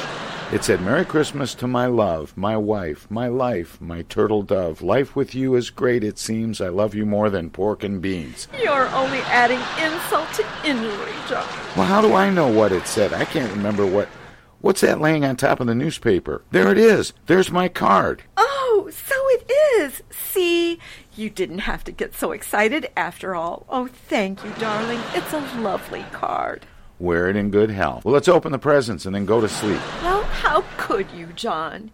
It 0.53 0.63
said, 0.63 0.83
Merry 0.83 1.07
Christmas 1.07 1.55
to 1.55 1.67
my 1.67 1.87
love, 1.87 2.37
my 2.37 2.59
wife, 2.59 3.11
my 3.11 3.29
life, 3.29 3.81
my 3.81 4.03
turtle 4.03 4.43
dove. 4.43 4.83
Life 4.83 5.17
with 5.17 5.35
you 5.35 5.55
is 5.55 5.71
great, 5.71 6.05
it 6.05 6.19
seems. 6.19 6.61
I 6.61 6.69
love 6.69 6.95
you 6.95 7.07
more 7.07 7.31
than 7.31 7.49
pork 7.49 7.83
and 7.83 8.03
beans. 8.03 8.47
You're 8.63 8.89
only 8.89 9.21
adding 9.21 9.61
insult 9.83 10.31
to 10.35 10.69
injury, 10.69 11.15
John. 11.27 11.49
Well, 11.75 11.87
how 11.87 12.03
do 12.03 12.13
I 12.13 12.29
know 12.29 12.49
what 12.49 12.73
it 12.73 12.87
said? 12.87 13.15
I 13.15 13.25
can't 13.25 13.51
remember 13.53 13.87
what. 13.87 14.09
What's 14.65 14.81
that 14.81 14.99
laying 14.99 15.27
on 15.27 15.37
top 15.37 15.61
of 15.61 15.67
the 15.67 15.75
newspaper? 15.75 16.41
There 16.51 16.73
it 16.73 16.79
is. 16.79 17.13
There's 17.27 17.51
my 17.51 17.69
card. 17.69 18.23
Oh, 18.39 18.89
so 18.91 19.15
it 19.15 19.53
is. 19.77 20.03
See, 20.09 20.79
you 21.15 21.29
didn't 21.29 21.59
have 21.59 21.85
to 21.85 21.93
get 21.93 22.15
so 22.15 22.33
excited 22.33 22.89
after 22.97 23.35
all. 23.35 23.67
Oh, 23.69 23.89
thank 23.89 24.43
you, 24.43 24.51
darling. 24.53 25.01
It's 25.13 25.35
a 25.35 25.61
lovely 25.61 26.07
card. 26.13 26.65
Wear 26.99 27.29
it 27.29 27.37
in 27.37 27.51
good 27.51 27.69
health. 27.69 28.07
Well, 28.07 28.15
let's 28.15 28.27
open 28.27 28.53
the 28.53 28.59
presents 28.59 29.05
and 29.05 29.15
then 29.15 29.27
go 29.27 29.43
to 29.43 29.51
sleep. 29.51 29.83
Well, 30.03 30.23
how 30.23 30.65
could 30.79 31.11
you, 31.11 31.27
John? 31.37 31.91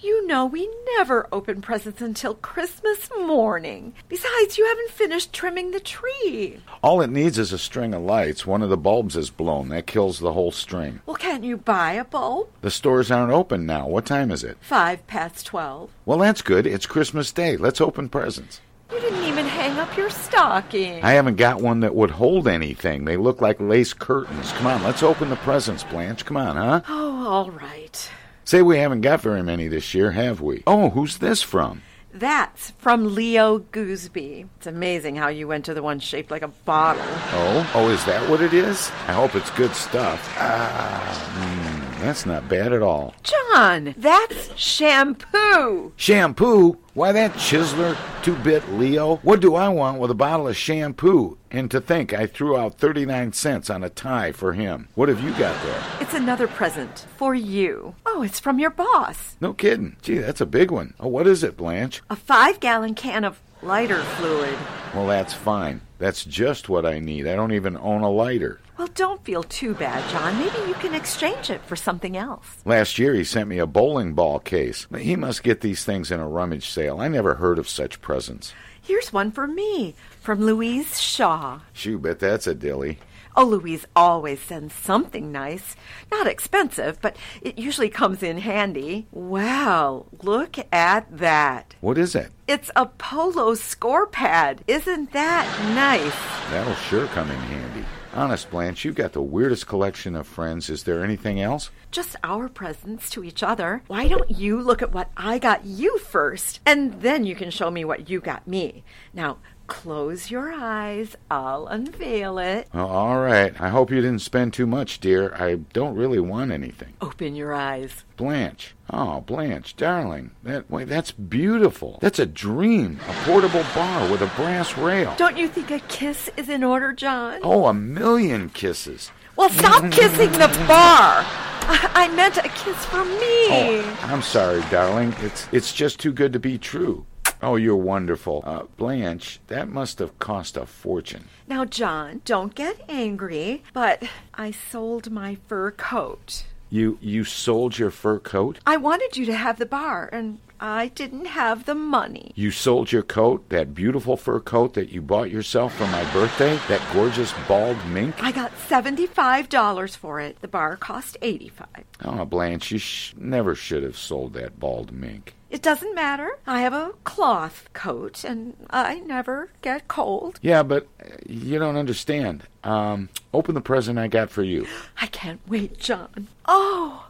You 0.00 0.24
know 0.28 0.46
we 0.46 0.70
never 0.96 1.26
open 1.32 1.60
presents 1.60 2.00
until 2.00 2.34
Christmas 2.34 3.10
morning. 3.18 3.94
Besides, 4.08 4.56
you 4.56 4.64
haven't 4.64 4.90
finished 4.90 5.32
trimming 5.32 5.72
the 5.72 5.80
tree. 5.80 6.60
All 6.84 7.00
it 7.00 7.10
needs 7.10 7.36
is 7.36 7.52
a 7.52 7.58
string 7.58 7.92
of 7.94 8.02
lights. 8.02 8.46
One 8.46 8.62
of 8.62 8.70
the 8.70 8.76
bulbs 8.76 9.16
is 9.16 9.30
blown. 9.30 9.70
That 9.70 9.88
kills 9.88 10.20
the 10.20 10.32
whole 10.32 10.52
string. 10.52 11.00
Well, 11.04 11.16
can't 11.16 11.42
you 11.42 11.56
buy 11.56 11.94
a 11.94 12.04
bulb? 12.04 12.48
The 12.60 12.70
stores 12.70 13.10
aren't 13.10 13.32
open 13.32 13.66
now. 13.66 13.88
What 13.88 14.06
time 14.06 14.30
is 14.30 14.44
it? 14.44 14.56
Five 14.60 15.04
past 15.08 15.46
twelve. 15.46 15.90
Well, 16.06 16.18
that's 16.18 16.42
good. 16.42 16.64
It's 16.64 16.86
Christmas 16.86 17.32
Day. 17.32 17.56
Let's 17.56 17.80
open 17.80 18.08
presents. 18.08 18.60
You 18.92 19.00
didn't 19.00 19.24
even 19.24 19.46
hang 19.46 19.80
up 19.80 19.96
your 19.96 20.10
stocking. 20.10 21.02
I 21.02 21.10
haven't 21.10 21.36
got 21.36 21.60
one 21.60 21.80
that 21.80 21.94
would 21.96 22.12
hold 22.12 22.46
anything. 22.46 23.04
They 23.04 23.16
look 23.16 23.40
like 23.40 23.60
lace 23.60 23.94
curtains. 23.94 24.52
Come 24.52 24.68
on, 24.68 24.84
let's 24.84 25.02
open 25.02 25.28
the 25.28 25.36
presents, 25.36 25.82
Blanche. 25.82 26.24
Come 26.24 26.36
on, 26.36 26.54
huh? 26.56 26.82
Oh, 26.88 27.26
all 27.26 27.50
right. 27.50 28.10
Say 28.48 28.62
we 28.62 28.78
haven't 28.78 29.02
got 29.02 29.20
very 29.20 29.42
many 29.42 29.68
this 29.68 29.92
year, 29.92 30.12
have 30.12 30.40
we? 30.40 30.62
Oh, 30.66 30.88
who's 30.88 31.18
this 31.18 31.42
from? 31.42 31.82
That's 32.14 32.70
from 32.78 33.14
Leo 33.14 33.58
Gooseby. 33.58 34.48
It's 34.56 34.66
amazing 34.66 35.16
how 35.16 35.28
you 35.28 35.46
went 35.46 35.66
to 35.66 35.74
the 35.74 35.82
one 35.82 36.00
shaped 36.00 36.30
like 36.30 36.40
a 36.40 36.48
bottle. 36.48 37.04
Oh, 37.04 37.70
oh, 37.74 37.90
is 37.90 38.02
that 38.06 38.26
what 38.30 38.40
it 38.40 38.54
is? 38.54 38.90
I 39.06 39.12
hope 39.12 39.34
it's 39.34 39.50
good 39.50 39.74
stuff. 39.74 40.34
Ah, 40.38 41.04
mm, 41.36 41.77
that's 42.00 42.26
not 42.26 42.48
bad 42.48 42.72
at 42.72 42.82
all. 42.82 43.14
John, 43.22 43.94
that's 43.96 44.56
shampoo. 44.56 45.92
Shampoo? 45.96 46.78
Why 46.94 47.12
that 47.12 47.32
chiseler, 47.34 47.96
two 48.22 48.36
bit 48.36 48.68
Leo? 48.72 49.16
What 49.18 49.40
do 49.40 49.54
I 49.54 49.68
want 49.68 49.98
with 49.98 50.10
a 50.10 50.14
bottle 50.14 50.48
of 50.48 50.56
shampoo? 50.56 51.38
And 51.50 51.70
to 51.70 51.80
think 51.80 52.12
I 52.12 52.26
threw 52.26 52.56
out 52.56 52.78
39 52.78 53.32
cents 53.32 53.70
on 53.70 53.82
a 53.84 53.88
tie 53.88 54.32
for 54.32 54.52
him. 54.52 54.88
What 54.94 55.08
have 55.08 55.22
you 55.22 55.30
got 55.30 55.62
there? 55.64 55.82
It's 56.00 56.14
another 56.14 56.46
present 56.48 57.06
for 57.16 57.34
you. 57.34 57.94
Oh, 58.06 58.22
it's 58.22 58.40
from 58.40 58.58
your 58.58 58.70
boss. 58.70 59.36
No 59.40 59.52
kidding. 59.52 59.96
Gee, 60.02 60.18
that's 60.18 60.40
a 60.40 60.46
big 60.46 60.70
one. 60.70 60.94
Oh, 61.00 61.08
what 61.08 61.26
is 61.26 61.42
it, 61.42 61.56
Blanche? 61.56 62.02
A 62.10 62.16
five 62.16 62.60
gallon 62.60 62.94
can 62.94 63.24
of 63.24 63.40
lighter 63.62 64.02
fluid. 64.02 64.56
Well, 64.94 65.06
that's 65.06 65.34
fine. 65.34 65.80
That's 65.98 66.24
just 66.24 66.68
what 66.68 66.86
I 66.86 66.98
need. 67.00 67.26
I 67.26 67.34
don't 67.34 67.52
even 67.52 67.76
own 67.76 68.02
a 68.02 68.10
lighter. 68.10 68.60
Well, 68.78 68.88
don't 68.94 69.24
feel 69.24 69.42
too 69.42 69.74
bad, 69.74 70.08
John. 70.08 70.38
Maybe 70.38 70.68
you 70.68 70.74
can 70.74 70.94
exchange 70.94 71.50
it 71.50 71.60
for 71.62 71.74
something 71.74 72.16
else. 72.16 72.58
Last 72.64 72.96
year 72.96 73.12
he 73.12 73.24
sent 73.24 73.48
me 73.48 73.58
a 73.58 73.66
bowling 73.66 74.14
ball 74.14 74.38
case. 74.38 74.86
He 74.96 75.16
must 75.16 75.42
get 75.42 75.62
these 75.62 75.84
things 75.84 76.12
in 76.12 76.20
a 76.20 76.28
rummage 76.28 76.70
sale. 76.70 77.00
I 77.00 77.08
never 77.08 77.34
heard 77.34 77.58
of 77.58 77.68
such 77.68 78.00
presents. 78.00 78.54
Here's 78.80 79.12
one 79.12 79.32
for 79.32 79.48
me 79.48 79.96
from 80.20 80.40
Louise 80.40 81.00
Shaw. 81.00 81.60
Shoo, 81.72 81.98
bet 81.98 82.20
that's 82.20 82.46
a 82.46 82.54
dilly. 82.54 82.98
Oh, 83.36 83.44
Louise 83.44 83.84
always 83.94 84.40
sends 84.40 84.74
something 84.74 85.30
nice. 85.30 85.76
Not 86.10 86.26
expensive, 86.26 87.00
but 87.00 87.16
it 87.42 87.58
usually 87.58 87.88
comes 87.88 88.22
in 88.22 88.38
handy. 88.38 89.06
Wow, 89.10 90.06
look 90.22 90.56
at 90.72 91.18
that. 91.18 91.74
What 91.80 91.98
is 91.98 92.14
it? 92.14 92.30
It's 92.46 92.70
a 92.74 92.86
polo 92.86 93.54
score 93.54 94.06
pad. 94.06 94.62
Isn't 94.66 95.12
that 95.12 95.46
nice? 95.74 96.50
That'll 96.50 96.74
sure 96.74 97.06
come 97.08 97.30
in 97.30 97.38
handy. 97.38 97.77
Honest, 98.14 98.50
Blanche, 98.50 98.84
you've 98.84 98.94
got 98.94 99.12
the 99.12 99.22
weirdest 99.22 99.66
collection 99.66 100.16
of 100.16 100.26
friends. 100.26 100.70
Is 100.70 100.84
there 100.84 101.04
anything 101.04 101.40
else? 101.40 101.70
Just 101.90 102.16
our 102.24 102.48
presents 102.48 103.10
to 103.10 103.22
each 103.22 103.42
other. 103.42 103.82
Why 103.86 104.08
don't 104.08 104.30
you 104.30 104.60
look 104.60 104.82
at 104.82 104.92
what 104.92 105.10
I 105.16 105.38
got 105.38 105.64
you 105.64 105.98
first, 105.98 106.60
and 106.64 107.00
then 107.02 107.24
you 107.24 107.34
can 107.34 107.50
show 107.50 107.70
me 107.70 107.84
what 107.84 108.08
you 108.08 108.20
got 108.20 108.48
me. 108.48 108.82
Now, 109.12 109.38
close 109.68 110.30
your 110.30 110.52
eyes. 110.52 111.14
I'll 111.30 111.68
unveil 111.68 112.38
it. 112.38 112.66
Oh, 112.74 112.86
all 112.86 113.20
right. 113.20 113.58
I 113.60 113.68
hope 113.68 113.90
you 113.90 114.00
didn't 114.00 114.22
spend 114.22 114.52
too 114.52 114.66
much, 114.66 114.98
dear. 114.98 115.32
I 115.34 115.56
don't 115.72 115.94
really 115.94 116.18
want 116.18 116.50
anything. 116.50 116.94
Open 117.00 117.36
your 117.36 117.54
eyes. 117.54 118.04
Blanche. 118.16 118.74
Oh, 118.90 119.20
Blanche, 119.20 119.76
darling. 119.76 120.32
That 120.42 120.68
wait, 120.68 120.88
that's 120.88 121.12
beautiful. 121.12 121.98
That's 122.00 122.18
a 122.18 122.26
dream. 122.26 122.98
A 123.08 123.12
portable 123.24 123.64
bar 123.74 124.10
with 124.10 124.22
a 124.22 124.32
brass 124.34 124.76
rail. 124.76 125.14
Don't 125.16 125.36
you 125.36 125.46
think 125.46 125.70
a 125.70 125.78
kiss 125.80 126.28
is 126.36 126.48
in 126.48 126.64
order, 126.64 126.92
John? 126.92 127.40
Oh, 127.44 127.66
a 127.66 127.74
million 127.74 128.48
kisses. 128.48 129.12
Well, 129.36 129.50
stop 129.50 129.92
kissing 129.92 130.32
the 130.32 130.48
bar. 130.66 131.24
I, 131.70 131.90
I 131.94 132.08
meant 132.16 132.38
a 132.38 132.48
kiss 132.48 132.82
for 132.86 133.04
me. 133.04 133.46
Oh, 133.50 133.98
I'm 134.04 134.22
sorry, 134.22 134.62
darling. 134.70 135.14
It's 135.20 135.46
it's 135.52 135.72
just 135.72 136.00
too 136.00 136.12
good 136.12 136.32
to 136.32 136.40
be 136.40 136.56
true. 136.56 137.04
Oh, 137.42 137.56
you're 137.56 137.76
wonderful. 137.76 138.42
Uh, 138.44 138.64
Blanche, 138.76 139.40
that 139.46 139.68
must 139.68 139.98
have 140.00 140.18
cost 140.18 140.56
a 140.56 140.66
fortune. 140.66 141.28
Now, 141.46 141.64
John, 141.64 142.20
don't 142.24 142.54
get 142.54 142.80
angry, 142.88 143.62
but 143.72 144.02
I 144.34 144.50
sold 144.50 145.10
my 145.10 145.36
fur 145.46 145.70
coat. 145.70 146.44
You 146.70 146.98
you 147.00 147.24
sold 147.24 147.78
your 147.78 147.90
fur 147.90 148.18
coat? 148.18 148.58
I 148.66 148.76
wanted 148.76 149.16
you 149.16 149.24
to 149.26 149.34
have 149.34 149.58
the 149.58 149.66
bar, 149.66 150.10
and 150.12 150.38
I 150.60 150.88
didn't 150.88 151.26
have 151.26 151.66
the 151.66 151.74
money. 151.74 152.32
You 152.34 152.50
sold 152.50 152.90
your 152.90 153.02
coat, 153.02 153.48
that 153.50 153.74
beautiful 153.74 154.16
fur 154.16 154.40
coat 154.40 154.74
that 154.74 154.88
you 154.90 155.00
bought 155.00 155.30
yourself 155.30 155.74
for 155.76 155.86
my 155.86 156.04
birthday, 156.12 156.58
that 156.68 156.82
gorgeous 156.92 157.32
bald 157.46 157.76
mink? 157.86 158.14
I 158.22 158.32
got 158.32 158.50
$75 158.68 159.96
for 159.96 160.20
it. 160.20 160.40
The 160.40 160.48
bar 160.48 160.76
cost 160.76 161.16
85 161.22 161.66
Oh, 162.04 162.24
Blanche, 162.24 162.70
you 162.72 162.78
sh- 162.78 163.14
never 163.16 163.54
should 163.54 163.82
have 163.82 163.96
sold 163.96 164.32
that 164.34 164.58
bald 164.58 164.92
mink. 164.92 165.34
It 165.50 165.62
doesn't 165.62 165.94
matter. 165.94 166.38
I 166.46 166.60
have 166.60 166.74
a 166.74 166.92
cloth 167.04 167.68
coat, 167.72 168.22
and 168.22 168.54
I 168.68 168.98
never 168.98 169.50
get 169.62 169.88
cold. 169.88 170.38
Yeah, 170.42 170.62
but 170.62 170.86
uh, 171.02 171.08
you 171.26 171.58
don't 171.58 171.76
understand. 171.76 172.42
Um, 172.64 173.08
open 173.32 173.54
the 173.54 173.62
present 173.62 173.98
I 173.98 174.08
got 174.08 174.28
for 174.28 174.42
you. 174.42 174.66
I 175.00 175.06
can't 175.06 175.40
wait, 175.48 175.78
John. 175.78 176.28
Oh, 176.46 177.06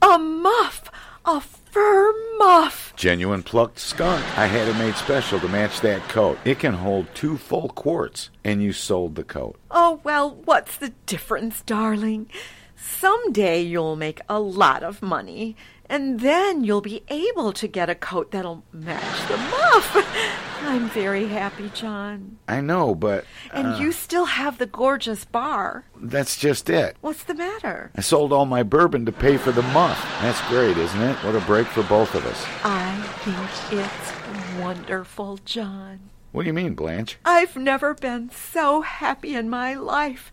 a 0.00 0.18
muff! 0.18 0.90
A 1.26 1.42
fur 1.78 2.12
muff! 2.38 2.92
Genuine 2.96 3.44
plucked 3.44 3.78
skunk. 3.78 4.24
I 4.36 4.46
had 4.46 4.66
it 4.66 4.76
made 4.76 4.96
special 4.96 5.38
to 5.38 5.48
match 5.48 5.80
that 5.82 6.02
coat. 6.08 6.36
It 6.44 6.58
can 6.58 6.74
hold 6.74 7.06
two 7.14 7.36
full 7.36 7.68
quarts, 7.68 8.30
and 8.42 8.60
you 8.62 8.72
sold 8.72 9.14
the 9.14 9.22
coat. 9.22 9.56
Oh, 9.70 10.00
well, 10.02 10.40
what's 10.44 10.76
the 10.76 10.92
difference, 11.06 11.62
darling? 11.62 12.28
Someday 12.74 13.62
you'll 13.62 13.96
make 13.96 14.20
a 14.28 14.40
lot 14.40 14.82
of 14.82 15.02
money, 15.02 15.56
and 15.88 16.20
then 16.20 16.64
you'll 16.64 16.80
be 16.80 17.02
able 17.08 17.52
to 17.54 17.66
get 17.66 17.90
a 17.90 17.94
coat 17.94 18.30
that'll 18.30 18.64
match 18.72 19.28
the 19.28 19.36
muff. 19.36 20.44
I'm 20.62 20.88
very 20.90 21.26
happy, 21.28 21.70
John. 21.72 22.38
I 22.48 22.60
know, 22.60 22.94
but. 22.94 23.24
And 23.52 23.68
uh, 23.68 23.78
you 23.78 23.92
still 23.92 24.26
have 24.26 24.58
the 24.58 24.66
gorgeous 24.66 25.24
bar. 25.24 25.84
That's 25.96 26.36
just 26.36 26.68
it. 26.68 26.96
What's 27.00 27.24
the 27.24 27.34
matter? 27.34 27.90
I 27.94 28.00
sold 28.00 28.32
all 28.32 28.44
my 28.44 28.62
bourbon 28.62 29.06
to 29.06 29.12
pay 29.12 29.36
for 29.36 29.52
the 29.52 29.62
muff. 29.62 30.00
That's 30.20 30.40
great, 30.48 30.76
isn't 30.76 31.00
it? 31.00 31.16
What 31.24 31.36
a 31.36 31.40
break 31.40 31.66
for 31.68 31.84
both 31.84 32.14
of 32.14 32.26
us. 32.26 32.44
I 32.64 33.00
think 33.24 33.80
it's 33.80 34.58
wonderful, 34.60 35.38
John. 35.44 36.10
What 36.32 36.42
do 36.42 36.48
you 36.48 36.54
mean, 36.54 36.74
Blanche? 36.74 37.18
I've 37.24 37.56
never 37.56 37.94
been 37.94 38.30
so 38.30 38.82
happy 38.82 39.34
in 39.34 39.48
my 39.48 39.74
life. 39.74 40.30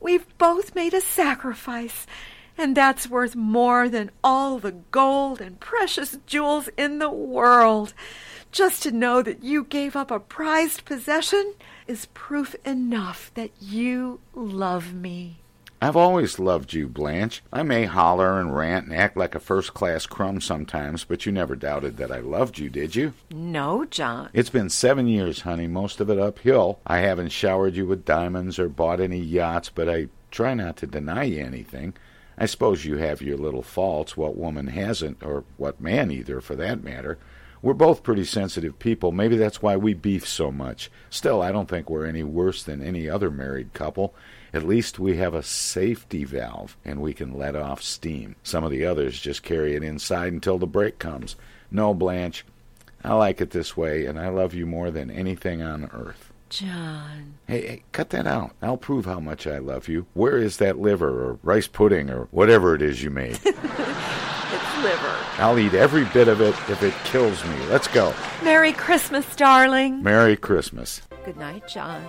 We've 0.00 0.26
both 0.36 0.74
made 0.74 0.94
a 0.94 1.00
sacrifice, 1.00 2.06
and 2.62 2.76
that's 2.76 3.10
worth 3.10 3.34
more 3.34 3.88
than 3.88 4.08
all 4.22 4.56
the 4.60 4.70
gold 4.70 5.40
and 5.40 5.58
precious 5.58 6.16
jewels 6.26 6.68
in 6.76 7.00
the 7.00 7.10
world. 7.10 7.92
Just 8.52 8.84
to 8.84 8.92
know 8.92 9.20
that 9.20 9.42
you 9.42 9.64
gave 9.64 9.96
up 9.96 10.12
a 10.12 10.20
prized 10.20 10.84
possession 10.84 11.54
is 11.88 12.06
proof 12.14 12.54
enough 12.64 13.32
that 13.34 13.50
you 13.60 14.20
love 14.32 14.94
me. 14.94 15.38
I've 15.80 15.96
always 15.96 16.38
loved 16.38 16.72
you, 16.72 16.86
Blanche. 16.86 17.42
I 17.52 17.64
may 17.64 17.86
holler 17.86 18.38
and 18.38 18.54
rant 18.54 18.86
and 18.86 18.94
act 18.94 19.16
like 19.16 19.34
a 19.34 19.40
first 19.40 19.74
class 19.74 20.06
crumb 20.06 20.40
sometimes, 20.40 21.02
but 21.02 21.26
you 21.26 21.32
never 21.32 21.56
doubted 21.56 21.96
that 21.96 22.12
I 22.12 22.20
loved 22.20 22.60
you, 22.60 22.70
did 22.70 22.94
you? 22.94 23.14
No, 23.32 23.84
John. 23.86 24.30
It's 24.32 24.50
been 24.50 24.70
seven 24.70 25.08
years, 25.08 25.40
honey, 25.40 25.66
most 25.66 26.00
of 26.00 26.08
it 26.08 26.20
uphill. 26.20 26.78
I 26.86 26.98
haven't 26.98 27.30
showered 27.30 27.74
you 27.74 27.86
with 27.86 28.04
diamonds 28.04 28.60
or 28.60 28.68
bought 28.68 29.00
any 29.00 29.18
yachts, 29.18 29.68
but 29.68 29.88
I 29.88 30.06
try 30.30 30.54
not 30.54 30.76
to 30.76 30.86
deny 30.86 31.24
you 31.24 31.44
anything. 31.44 31.94
I 32.38 32.46
suppose 32.46 32.84
you 32.84 32.96
have 32.96 33.22
your 33.22 33.36
little 33.36 33.62
faults. 33.62 34.16
What 34.16 34.36
woman 34.36 34.68
hasn't, 34.68 35.22
or 35.22 35.44
what 35.56 35.80
man 35.80 36.10
either, 36.10 36.40
for 36.40 36.56
that 36.56 36.82
matter? 36.82 37.18
We're 37.62 37.74
both 37.74 38.02
pretty 38.02 38.24
sensitive 38.24 38.80
people. 38.80 39.12
Maybe 39.12 39.36
that's 39.36 39.62
why 39.62 39.76
we 39.76 39.94
beef 39.94 40.26
so 40.26 40.50
much. 40.50 40.90
Still, 41.10 41.40
I 41.40 41.52
don't 41.52 41.68
think 41.68 41.88
we're 41.88 42.06
any 42.06 42.24
worse 42.24 42.64
than 42.64 42.82
any 42.82 43.08
other 43.08 43.30
married 43.30 43.72
couple. 43.72 44.14
At 44.52 44.66
least 44.66 44.98
we 44.98 45.16
have 45.18 45.32
a 45.32 45.44
safety 45.44 46.24
valve 46.24 46.76
and 46.84 47.00
we 47.00 47.14
can 47.14 47.38
let 47.38 47.54
off 47.54 47.80
steam. 47.80 48.34
Some 48.42 48.64
of 48.64 48.72
the 48.72 48.84
others 48.84 49.20
just 49.20 49.44
carry 49.44 49.76
it 49.76 49.84
inside 49.84 50.32
until 50.32 50.58
the 50.58 50.66
break 50.66 50.98
comes. 50.98 51.36
No, 51.70 51.94
Blanche, 51.94 52.44
I 53.04 53.14
like 53.14 53.40
it 53.40 53.50
this 53.50 53.76
way, 53.76 54.06
and 54.06 54.18
I 54.18 54.28
love 54.28 54.54
you 54.54 54.66
more 54.66 54.90
than 54.90 55.10
anything 55.10 55.62
on 55.62 55.88
earth. 55.92 56.31
John. 56.52 57.38
Hey, 57.46 57.66
hey, 57.66 57.82
cut 57.92 58.10
that 58.10 58.26
out. 58.26 58.54
I'll 58.60 58.76
prove 58.76 59.06
how 59.06 59.18
much 59.20 59.46
I 59.46 59.56
love 59.56 59.88
you. 59.88 60.04
Where 60.12 60.36
is 60.36 60.58
that 60.58 60.78
liver 60.78 61.08
or 61.08 61.38
rice 61.42 61.66
pudding 61.66 62.10
or 62.10 62.28
whatever 62.30 62.74
it 62.74 62.82
is 62.82 63.02
you 63.02 63.08
made? 63.08 63.40
it's 63.44 64.76
liver. 64.82 65.16
I'll 65.38 65.58
eat 65.58 65.72
every 65.72 66.04
bit 66.04 66.28
of 66.28 66.42
it 66.42 66.54
if 66.68 66.82
it 66.82 66.92
kills 67.04 67.42
me. 67.46 67.56
Let's 67.70 67.88
go. 67.88 68.14
Merry 68.44 68.74
Christmas, 68.74 69.34
darling. 69.34 70.02
Merry 70.02 70.36
Christmas. 70.36 71.00
Good 71.24 71.38
night, 71.38 71.66
John. 71.68 72.04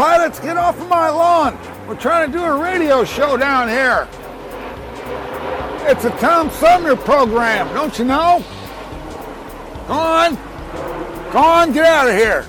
Pilots, 0.00 0.40
get 0.40 0.56
off 0.56 0.80
of 0.80 0.88
my 0.88 1.10
lawn. 1.10 1.58
We're 1.86 1.94
trying 1.94 2.32
to 2.32 2.38
do 2.38 2.42
a 2.42 2.56
radio 2.56 3.04
show 3.04 3.36
down 3.36 3.68
here. 3.68 4.08
It's 5.90 6.06
a 6.06 6.10
Tom 6.18 6.48
Sumner 6.48 6.96
program, 6.96 7.68
don't 7.74 7.98
you 7.98 8.06
know? 8.06 8.42
Go 9.86 9.92
on. 9.92 10.36
Go 11.32 11.38
on, 11.38 11.72
get 11.74 11.84
out 11.84 12.08
of 12.08 12.14
here. 12.14 12.46